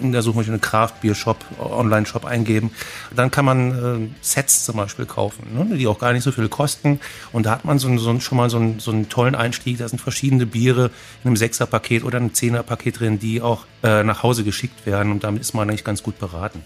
in 0.00 0.10
der 0.10 0.22
Suchmaschine 0.22 0.58
Craftbeer-Shop, 0.58 1.36
äh, 1.58 1.62
Online-Shop 1.62 2.24
eingeben. 2.24 2.72
Dann 3.14 3.30
kann 3.30 3.44
man 3.44 3.70
äh, 3.70 4.08
Sets 4.20 4.64
zum 4.64 4.76
Beispiel 4.76 5.06
kaufen, 5.06 5.46
ne, 5.54 5.76
die 5.76 5.86
auch 5.86 6.00
gar 6.00 6.12
nicht 6.12 6.24
so 6.24 6.32
viel 6.32 6.48
kosten. 6.48 6.98
Und 7.32 7.46
da 7.46 7.52
hat 7.52 7.64
man 7.64 7.78
so, 7.78 7.96
so, 7.98 8.18
schon 8.18 8.38
mal 8.38 8.50
so 8.50 8.56
einen, 8.56 8.80
so 8.80 8.90
einen 8.90 9.08
tollen 9.08 9.36
Einstieg. 9.36 9.78
Da 9.78 9.88
sind 9.88 10.00
verschiedene 10.00 10.44
Biere 10.44 10.86
in 11.22 11.28
einem 11.28 11.36
Sechser-Paket 11.36 12.02
oder 12.02 12.18
einem 12.18 12.34
Zehner-Paket 12.34 12.98
drin, 12.98 13.20
die 13.20 13.42
auch 13.42 13.64
äh, 13.84 14.02
nach 14.02 14.24
Hause 14.24 14.42
geschickt 14.42 14.86
werden. 14.86 15.12
Und 15.12 15.22
damit 15.22 15.42
ist 15.42 15.54
man 15.54 15.68
eigentlich 15.68 15.84
ganz 15.84 16.02
gut 16.02 16.18
beraten. 16.18 16.64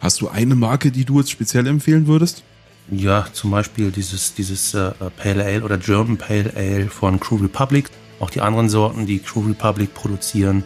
Hast 0.00 0.20
du 0.20 0.28
eine 0.28 0.54
Marke, 0.54 0.90
die 0.90 1.04
du 1.04 1.18
jetzt 1.18 1.30
speziell 1.30 1.66
empfehlen 1.66 2.06
würdest? 2.06 2.42
Ja, 2.90 3.26
zum 3.32 3.50
Beispiel 3.50 3.90
dieses, 3.90 4.34
dieses 4.34 4.74
äh, 4.74 4.92
Pale 5.16 5.44
Ale 5.44 5.62
oder 5.62 5.78
German 5.78 6.16
Pale 6.16 6.52
Ale 6.56 6.88
von 6.88 7.20
Crew 7.20 7.36
Republic. 7.36 7.90
Auch 8.20 8.30
die 8.30 8.40
anderen 8.40 8.68
Sorten, 8.68 9.06
die 9.06 9.18
Crew 9.18 9.46
Republic 9.48 9.94
produzieren. 9.94 10.64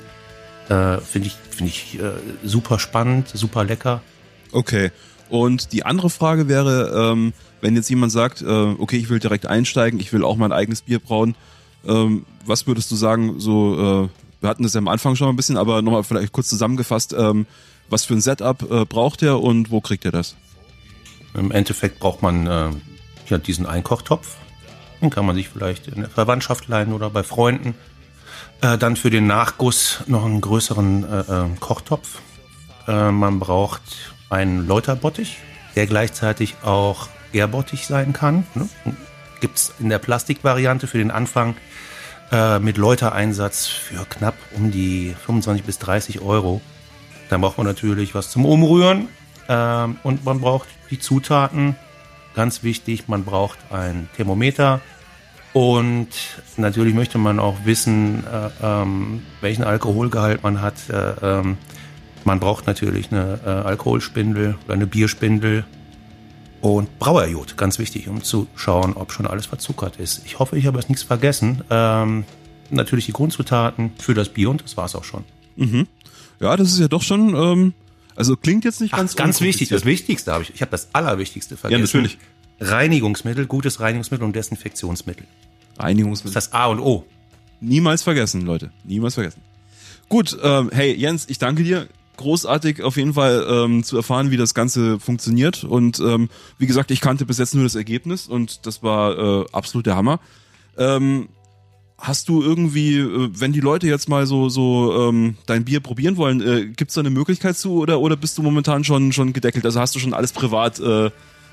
Äh, 0.68 0.98
Finde 0.98 1.28
ich, 1.28 1.36
finde 1.50 1.70
ich 1.70 1.98
äh, 2.00 2.12
super 2.44 2.78
spannend, 2.78 3.28
super 3.32 3.64
lecker. 3.64 4.02
Okay. 4.52 4.90
Und 5.28 5.72
die 5.72 5.84
andere 5.84 6.10
Frage 6.10 6.48
wäre, 6.48 7.12
ähm, 7.12 7.32
wenn 7.60 7.74
jetzt 7.74 7.90
jemand 7.90 8.12
sagt, 8.12 8.42
äh, 8.42 8.46
okay, 8.46 8.96
ich 8.96 9.08
will 9.08 9.18
direkt 9.18 9.46
einsteigen, 9.46 10.00
ich 10.00 10.12
will 10.12 10.24
auch 10.24 10.36
mein 10.36 10.52
eigenes 10.52 10.82
Bier 10.82 10.98
brauen, 10.98 11.34
ähm, 11.86 12.24
was 12.44 12.66
würdest 12.66 12.90
du 12.90 12.96
sagen, 12.96 13.38
so, 13.38 13.74
äh, 13.74 14.08
wir 14.40 14.48
hatten 14.48 14.62
das 14.62 14.74
ja 14.74 14.78
am 14.78 14.88
Anfang 14.88 15.16
schon 15.16 15.26
mal 15.26 15.32
ein 15.32 15.36
bisschen, 15.36 15.56
aber 15.56 15.82
nochmal 15.82 16.04
vielleicht 16.04 16.32
kurz 16.32 16.48
zusammengefasst, 16.48 17.14
ähm, 17.18 17.46
was 17.88 18.04
für 18.04 18.14
ein 18.14 18.20
Setup 18.20 18.62
äh, 18.70 18.84
braucht 18.84 19.22
er 19.22 19.40
und 19.40 19.70
wo 19.70 19.80
kriegt 19.80 20.04
er 20.04 20.12
das? 20.12 20.36
Im 21.34 21.50
Endeffekt 21.50 21.98
braucht 21.98 22.22
man 22.22 22.46
äh, 22.46 22.70
ja 23.28 23.38
diesen 23.38 23.66
Einkochtopf. 23.66 24.36
Den 25.00 25.10
kann 25.10 25.26
man 25.26 25.36
sich 25.36 25.48
vielleicht 25.48 25.88
in 25.88 26.00
der 26.00 26.10
Verwandtschaft 26.10 26.68
leihen 26.68 26.92
oder 26.92 27.10
bei 27.10 27.22
Freunden. 27.22 27.74
Äh, 28.62 28.78
dann 28.78 28.96
für 28.96 29.10
den 29.10 29.26
Nachguss 29.26 30.00
noch 30.06 30.24
einen 30.24 30.40
größeren 30.40 31.04
äh, 31.04 31.20
äh, 31.20 31.48
Kochtopf. 31.60 32.20
Äh, 32.88 33.10
man 33.10 33.38
braucht 33.38 33.82
einen 34.30 34.66
Läuterbottich, 34.66 35.38
der 35.74 35.86
gleichzeitig 35.86 36.56
auch 36.62 37.08
Gärbottich 37.32 37.86
sein 37.86 38.12
kann. 38.12 38.46
Ne? 38.54 38.68
Gibt 39.40 39.58
es 39.58 39.74
in 39.78 39.90
der 39.90 39.98
Plastikvariante 39.98 40.86
für 40.86 40.98
den 40.98 41.10
Anfang 41.10 41.56
mit 42.60 42.76
Läutereinsatz 42.76 43.66
für 43.66 44.04
knapp 44.04 44.34
um 44.56 44.72
die 44.72 45.14
25 45.26 45.64
bis 45.64 45.78
30 45.78 46.22
Euro. 46.22 46.60
Dann 47.28 47.40
braucht 47.40 47.58
man 47.58 47.66
natürlich 47.66 48.14
was 48.14 48.30
zum 48.30 48.44
Umrühren 48.44 49.08
ähm, 49.48 49.96
und 50.02 50.24
man 50.24 50.40
braucht 50.40 50.68
die 50.90 50.98
Zutaten. 50.98 51.76
Ganz 52.34 52.62
wichtig, 52.62 53.08
man 53.08 53.24
braucht 53.24 53.58
ein 53.70 54.08
Thermometer 54.16 54.80
und 55.56 56.08
natürlich 56.58 56.92
möchte 56.94 57.16
man 57.16 57.38
auch 57.38 57.64
wissen, 57.64 58.24
äh, 58.24 58.50
ähm, 58.62 59.22
welchen 59.40 59.64
Alkoholgehalt 59.64 60.42
man 60.42 60.60
hat. 60.60 60.74
Äh, 60.90 61.14
ähm, 61.22 61.56
man 62.24 62.40
braucht 62.40 62.66
natürlich 62.66 63.10
eine 63.10 63.40
äh, 63.42 63.48
Alkoholspindel 63.48 64.58
oder 64.64 64.74
eine 64.74 64.86
Bierspindel 64.86 65.64
und 66.60 66.98
Brauerjod, 66.98 67.56
ganz 67.56 67.78
wichtig, 67.78 68.08
um 68.08 68.22
zu 68.22 68.48
schauen, 68.54 68.92
ob 68.94 69.12
schon 69.12 69.26
alles 69.26 69.46
verzuckert 69.46 69.96
ist. 69.96 70.26
Ich 70.26 70.38
hoffe, 70.38 70.58
ich 70.58 70.66
habe 70.66 70.78
jetzt 70.78 70.90
nichts 70.90 71.04
vergessen. 71.04 71.64
Ähm, 71.70 72.24
natürlich 72.68 73.06
die 73.06 73.12
Grundzutaten 73.12 73.92
für 73.98 74.12
das 74.12 74.28
Bier 74.28 74.50
und 74.50 74.62
das 74.62 74.76
war's 74.76 74.94
auch 74.94 75.04
schon. 75.04 75.24
Ja, 76.40 76.56
das 76.56 76.72
ist 76.72 76.78
ja 76.78 76.88
doch 76.88 77.02
schon, 77.02 77.34
ähm, 77.34 77.74
also 78.14 78.36
klingt 78.36 78.64
jetzt 78.64 78.80
nicht 78.80 78.94
Ach, 78.94 78.98
ganz 78.98 79.16
ganz, 79.16 79.40
wichtig, 79.40 79.68
das. 79.68 79.84
Wichtigste 79.84 80.32
habe 80.32 80.42
ich. 80.44 80.54
Ich 80.54 80.60
habe 80.60 80.70
das 80.70 80.88
Allerwichtigste 80.92 81.56
vergessen. 81.56 81.82
natürlich. 81.82 82.18
Reinigungsmittel, 82.60 83.46
gutes 83.46 83.80
Reinigungsmittel 83.80 84.24
und 84.24 84.34
Desinfektionsmittel. 84.34 85.26
Reinigungsmittel. 85.78 86.34
Das 86.34 86.44
ist 86.46 86.52
das 86.52 86.58
A 86.58 86.66
und 86.66 86.80
O. 86.80 87.04
Niemals 87.60 88.02
vergessen, 88.02 88.42
Leute. 88.42 88.70
Niemals 88.84 89.14
vergessen. 89.14 89.40
Gut, 90.08 90.36
ähm, 90.42 90.70
hey 90.72 90.94
Jens, 90.94 91.26
ich 91.28 91.38
danke 91.38 91.64
dir. 91.64 91.88
Großartig 92.16 92.82
auf 92.82 92.96
jeden 92.96 93.12
Fall 93.12 93.46
ähm, 93.46 93.84
zu 93.84 93.96
erfahren, 93.96 94.30
wie 94.30 94.38
das 94.38 94.54
Ganze 94.54 94.98
funktioniert. 94.98 95.64
Und 95.64 96.00
ähm, 96.00 96.30
wie 96.56 96.66
gesagt, 96.66 96.90
ich 96.90 97.02
kannte 97.02 97.26
bis 97.26 97.36
jetzt 97.36 97.54
nur 97.54 97.64
das 97.64 97.74
Ergebnis 97.74 98.26
und 98.26 98.64
das 98.66 98.82
war 98.82 99.42
äh, 99.42 99.44
absolut 99.52 99.84
der 99.84 99.96
Hammer. 99.96 100.18
Ähm, 100.78 101.28
hast 101.98 102.28
du 102.28 102.42
irgendwie, 102.42 102.98
äh, 102.98 103.28
wenn 103.32 103.52
die 103.52 103.60
Leute 103.60 103.86
jetzt 103.86 104.08
mal 104.08 104.26
so 104.26 104.48
so 104.48 105.08
ähm, 105.08 105.36
dein 105.46 105.64
Bier 105.64 105.80
probieren 105.80 106.16
wollen, 106.16 106.40
äh, 106.40 106.66
gibt 106.66 106.90
es 106.90 106.94
da 106.94 107.00
eine 107.00 107.10
Möglichkeit 107.10 107.56
zu 107.56 107.74
oder 107.74 108.00
oder 108.00 108.16
bist 108.16 108.36
du 108.38 108.42
momentan 108.42 108.84
schon 108.84 109.12
schon 109.12 109.32
gedeckelt? 109.32 109.64
Also 109.64 109.80
hast 109.80 109.94
du 109.94 109.98
schon 109.98 110.14
alles 110.14 110.32
privat 110.32 110.78
äh, 110.80 111.10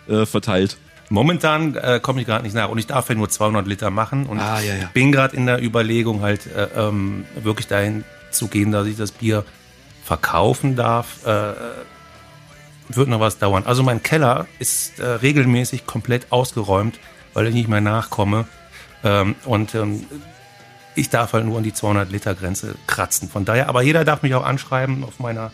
äh, 0.07 0.25
verteilt? 0.25 0.77
Momentan 1.09 1.75
äh, 1.75 1.99
komme 2.01 2.21
ich 2.21 2.25
gerade 2.27 2.43
nicht 2.43 2.55
nach 2.55 2.69
und 2.69 2.77
ich 2.77 2.87
darf 2.87 3.09
ja 3.09 3.15
nur 3.15 3.29
200 3.29 3.67
Liter 3.67 3.89
machen 3.91 4.25
und 4.25 4.39
Ah, 4.39 4.59
ja, 4.61 4.73
ja. 4.75 4.89
bin 4.93 5.11
gerade 5.11 5.35
in 5.35 5.45
der 5.45 5.61
Überlegung 5.63 6.21
halt 6.21 6.47
äh, 6.47 6.67
ähm, 6.75 7.25
wirklich 7.41 7.67
dahin 7.67 8.03
zu 8.31 8.47
gehen, 8.47 8.71
dass 8.71 8.87
ich 8.87 8.97
das 8.97 9.11
Bier 9.11 9.43
verkaufen 10.03 10.75
darf. 10.75 11.25
Äh, 11.25 11.53
wird 12.89 13.07
noch 13.07 13.19
was 13.19 13.37
dauern. 13.37 13.63
Also 13.65 13.81
mein 13.83 14.03
Keller 14.03 14.45
ist 14.59 14.99
äh, 14.99 15.05
regelmäßig 15.05 15.85
komplett 15.85 16.31
ausgeräumt, 16.31 16.99
weil 17.33 17.47
ich 17.47 17.53
nicht 17.53 17.69
mehr 17.69 17.81
nachkomme 17.81 18.45
ähm, 19.03 19.35
und 19.45 19.75
ähm, 19.75 20.05
ich 20.95 21.09
darf 21.09 21.33
halt 21.33 21.45
nur 21.45 21.57
an 21.57 21.63
die 21.63 21.73
200 21.73 22.11
Liter 22.11 22.35
Grenze 22.35 22.75
kratzen. 22.87 23.29
Von 23.29 23.45
daher, 23.45 23.67
aber 23.69 23.81
jeder 23.81 24.05
darf 24.05 24.21
mich 24.21 24.35
auch 24.35 24.45
anschreiben 24.45 25.03
auf 25.03 25.19
meiner 25.19 25.51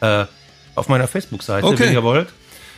äh, 0.00 0.26
auf 0.74 0.88
meiner 0.88 1.06
Facebook-Seite, 1.06 1.66
Okay. 1.66 1.84
wenn 1.86 1.92
ihr 1.92 2.02
wollt. 2.02 2.28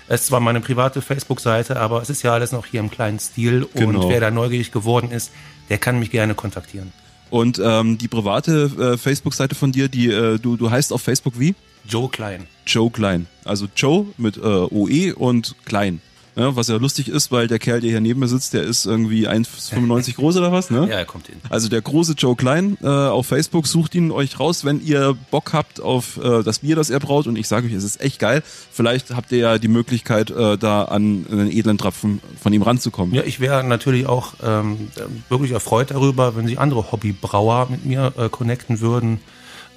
Es 0.08 0.20
ist 0.20 0.26
zwar 0.28 0.38
meine 0.40 0.60
private 0.60 1.02
Facebook-Seite, 1.02 1.80
aber 1.80 2.00
es 2.00 2.10
ist 2.10 2.22
ja 2.22 2.32
alles 2.32 2.52
noch 2.52 2.66
hier 2.66 2.78
im 2.80 2.90
kleinen 2.90 3.18
Stil. 3.18 3.66
Genau. 3.74 4.02
Und 4.02 4.08
wer 4.08 4.20
da 4.20 4.30
neugierig 4.30 4.70
geworden 4.70 5.10
ist, 5.10 5.32
der 5.68 5.78
kann 5.78 5.98
mich 5.98 6.10
gerne 6.10 6.34
kontaktieren. 6.34 6.92
Und 7.30 7.60
ähm, 7.62 7.98
die 7.98 8.06
private 8.06 8.70
äh, 8.94 8.96
Facebook-Seite 8.98 9.56
von 9.56 9.72
dir, 9.72 9.88
die 9.88 10.06
äh, 10.08 10.38
du 10.38 10.56
du 10.56 10.70
heißt 10.70 10.92
auf 10.92 11.02
Facebook 11.02 11.40
wie? 11.40 11.56
Joe 11.88 12.08
Klein. 12.08 12.46
Joe 12.66 12.90
Klein. 12.90 13.26
Also 13.44 13.66
Joe 13.74 14.06
mit 14.16 14.36
äh, 14.36 14.40
OE 14.40 15.12
und 15.14 15.56
Klein. 15.64 16.00
Ja, 16.36 16.54
was 16.54 16.68
ja 16.68 16.76
lustig 16.76 17.08
ist, 17.08 17.32
weil 17.32 17.46
der 17.46 17.58
Kerl, 17.58 17.80
der 17.80 17.88
hier 17.88 18.00
neben 18.02 18.20
mir 18.20 18.28
sitzt, 18.28 18.52
der 18.52 18.62
ist 18.62 18.84
irgendwie 18.84 19.26
1,95 19.26 20.14
groß 20.16 20.36
oder 20.36 20.52
was, 20.52 20.70
ne? 20.70 20.86
Ja, 20.86 20.98
er 20.98 21.06
kommt 21.06 21.28
hin. 21.28 21.36
Also 21.48 21.70
der 21.70 21.80
große 21.80 22.12
Joe 22.12 22.36
Klein 22.36 22.76
äh, 22.82 22.86
auf 22.86 23.28
Facebook, 23.28 23.66
sucht 23.66 23.94
ihn 23.94 24.10
euch 24.10 24.38
raus, 24.38 24.62
wenn 24.66 24.84
ihr 24.84 25.16
Bock 25.30 25.54
habt 25.54 25.80
auf 25.80 26.18
äh, 26.18 26.42
das 26.42 26.58
Bier, 26.58 26.76
das 26.76 26.90
er 26.90 27.00
braut. 27.00 27.26
Und 27.26 27.36
ich 27.36 27.48
sage 27.48 27.66
euch, 27.66 27.72
es 27.72 27.84
ist 27.84 28.02
echt 28.02 28.18
geil. 28.18 28.42
Vielleicht 28.70 29.16
habt 29.16 29.32
ihr 29.32 29.38
ja 29.38 29.58
die 29.58 29.68
Möglichkeit, 29.68 30.30
äh, 30.30 30.58
da 30.58 30.82
an 30.84 31.24
einen 31.30 31.50
edlen 31.50 31.78
Tropfen 31.78 32.20
von 32.38 32.52
ihm 32.52 32.60
ranzukommen. 32.60 33.14
Ja, 33.14 33.22
ich 33.22 33.40
wäre 33.40 33.64
natürlich 33.64 34.06
auch 34.06 34.34
ähm, 34.44 34.88
wirklich 35.30 35.52
erfreut 35.52 35.90
darüber, 35.90 36.36
wenn 36.36 36.46
sich 36.46 36.60
andere 36.60 36.92
Hobbybrauer 36.92 37.68
mit 37.70 37.86
mir 37.86 38.12
äh, 38.18 38.28
connecten 38.28 38.80
würden, 38.80 39.20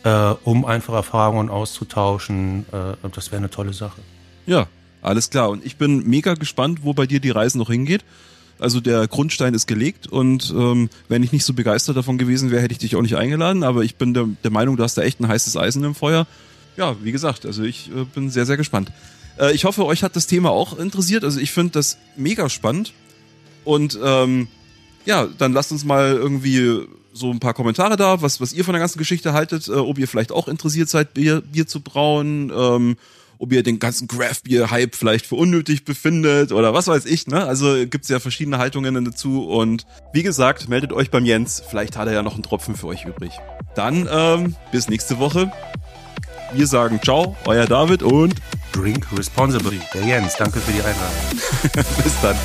äh, 0.04 0.34
um 0.44 0.66
einfach 0.66 0.94
Erfahrungen 0.94 1.50
auszutauschen. 1.50 2.66
Äh, 2.74 3.10
das 3.16 3.32
wäre 3.32 3.38
eine 3.38 3.50
tolle 3.50 3.72
Sache. 3.72 4.02
Ja, 4.46 4.68
alles 5.02 5.30
klar. 5.30 5.50
Und 5.50 5.66
ich 5.66 5.78
bin 5.78 6.08
mega 6.08 6.34
gespannt, 6.34 6.80
wo 6.84 6.94
bei 6.94 7.06
dir 7.06 7.20
die 7.20 7.30
Reise 7.30 7.58
noch 7.58 7.70
hingeht. 7.70 8.04
Also 8.60 8.82
der 8.82 9.08
Grundstein 9.08 9.54
ist 9.54 9.68
gelegt 9.68 10.08
und 10.08 10.54
ähm, 10.56 10.90
wenn 11.08 11.24
ich 11.24 11.32
nicht 11.32 11.46
so 11.46 11.54
begeistert 11.54 11.96
davon 11.96 12.18
gewesen 12.18 12.52
wäre, 12.52 12.62
hätte 12.62 12.74
ich 12.74 12.80
dich 12.80 12.98
auch 12.98 13.02
nicht 13.02 13.16
eingeladen. 13.16 13.64
Aber 13.64 13.84
ich 13.84 13.96
bin 13.96 14.14
der, 14.14 14.28
der 14.44 14.52
Meinung, 14.52 14.76
du 14.76 14.84
hast 14.84 14.98
da 14.98 15.02
echt 15.02 15.22
ein 15.22 15.30
heißes 15.30 15.56
Eisen 15.56 15.84
im 15.86 15.96
Feuer. 15.96 16.28
Ja, 16.76 16.98
wie 17.02 17.14
gesagt, 17.14 17.46
also 17.46 17.64
ich 17.64 17.90
äh, 17.90 18.04
bin 18.04 18.30
sehr, 18.30 18.46
sehr 18.46 18.58
gespannt. 18.58 18.92
Äh, 19.40 19.54
ich 19.54 19.64
hoffe, 19.64 19.86
euch 19.86 20.04
hat 20.04 20.18
das 20.18 20.28
Thema 20.28 20.50
auch 20.52 20.78
interessiert. 20.78 21.24
Also 21.24 21.40
ich 21.40 21.52
finde 21.52 21.72
das 21.72 21.98
mega 22.18 22.50
spannend. 22.50 22.94
Und 23.64 23.98
ähm, 24.04 24.50
ja, 25.06 25.28
dann 25.38 25.54
lasst 25.54 25.72
uns 25.72 25.86
mal 25.86 26.12
irgendwie 26.12 26.86
so 27.14 27.32
ein 27.32 27.40
paar 27.40 27.54
Kommentare 27.54 27.98
da, 27.98 28.22
was, 28.22 28.42
was 28.42 28.54
ihr 28.54 28.66
von 28.66 28.74
der 28.74 28.80
ganzen 28.80 28.98
Geschichte 28.98 29.34
haltet, 29.34 29.68
äh, 29.68 29.72
ob 29.72 29.98
ihr 29.98 30.08
vielleicht 30.08 30.32
auch 30.32 30.48
interessiert 30.48 30.90
seid, 30.90 31.14
Bier, 31.14 31.42
Bier 31.42 31.66
zu 31.66 31.82
brauen, 31.82 32.52
ähm, 32.56 32.98
ob 33.40 33.54
ihr 33.54 33.64
den 33.64 33.80
ganzen 33.80 34.08
Craft-Bier-Hype 34.08 34.96
vielleicht 34.96 35.26
für 35.26 35.36
unnötig 35.36 35.86
befindet 35.86 36.52
oder 36.52 36.74
was 36.74 36.88
weiß 36.88 37.06
ich, 37.06 37.26
ne? 37.26 37.46
Also 37.46 37.88
gibt's 37.88 38.10
ja 38.10 38.20
verschiedene 38.20 38.58
Haltungen 38.58 39.04
dazu 39.06 39.48
und 39.48 39.86
wie 40.14 40.24
gesagt, 40.24 40.68
meldet 40.68 40.92
euch 40.94 41.10
beim 41.10 41.26
Jens, 41.26 41.64
vielleicht 41.68 41.98
hat 41.98 42.08
er 42.08 42.14
ja 42.14 42.22
noch 42.22 42.34
einen 42.34 42.44
Tropfen 42.44 42.76
für 42.76 42.88
euch 42.88 43.06
übrig. 43.06 43.32
Dann 43.76 44.08
ähm, 44.12 44.56
bis 44.72 44.90
nächste 44.90 45.20
Woche. 45.20 45.52
Wir 46.54 46.68
sagen 46.68 47.00
ciao, 47.02 47.38
euer 47.46 47.66
David 47.66 48.04
und 48.04 48.36
Drink 48.74 49.08
responsibly. 49.18 49.80
Der 49.94 50.06
Jens, 50.06 50.36
danke 50.38 50.60
für 50.60 50.72
die 50.72 50.82
Einladung. 50.82 51.96
bis 52.04 52.22
dann. 52.22 52.36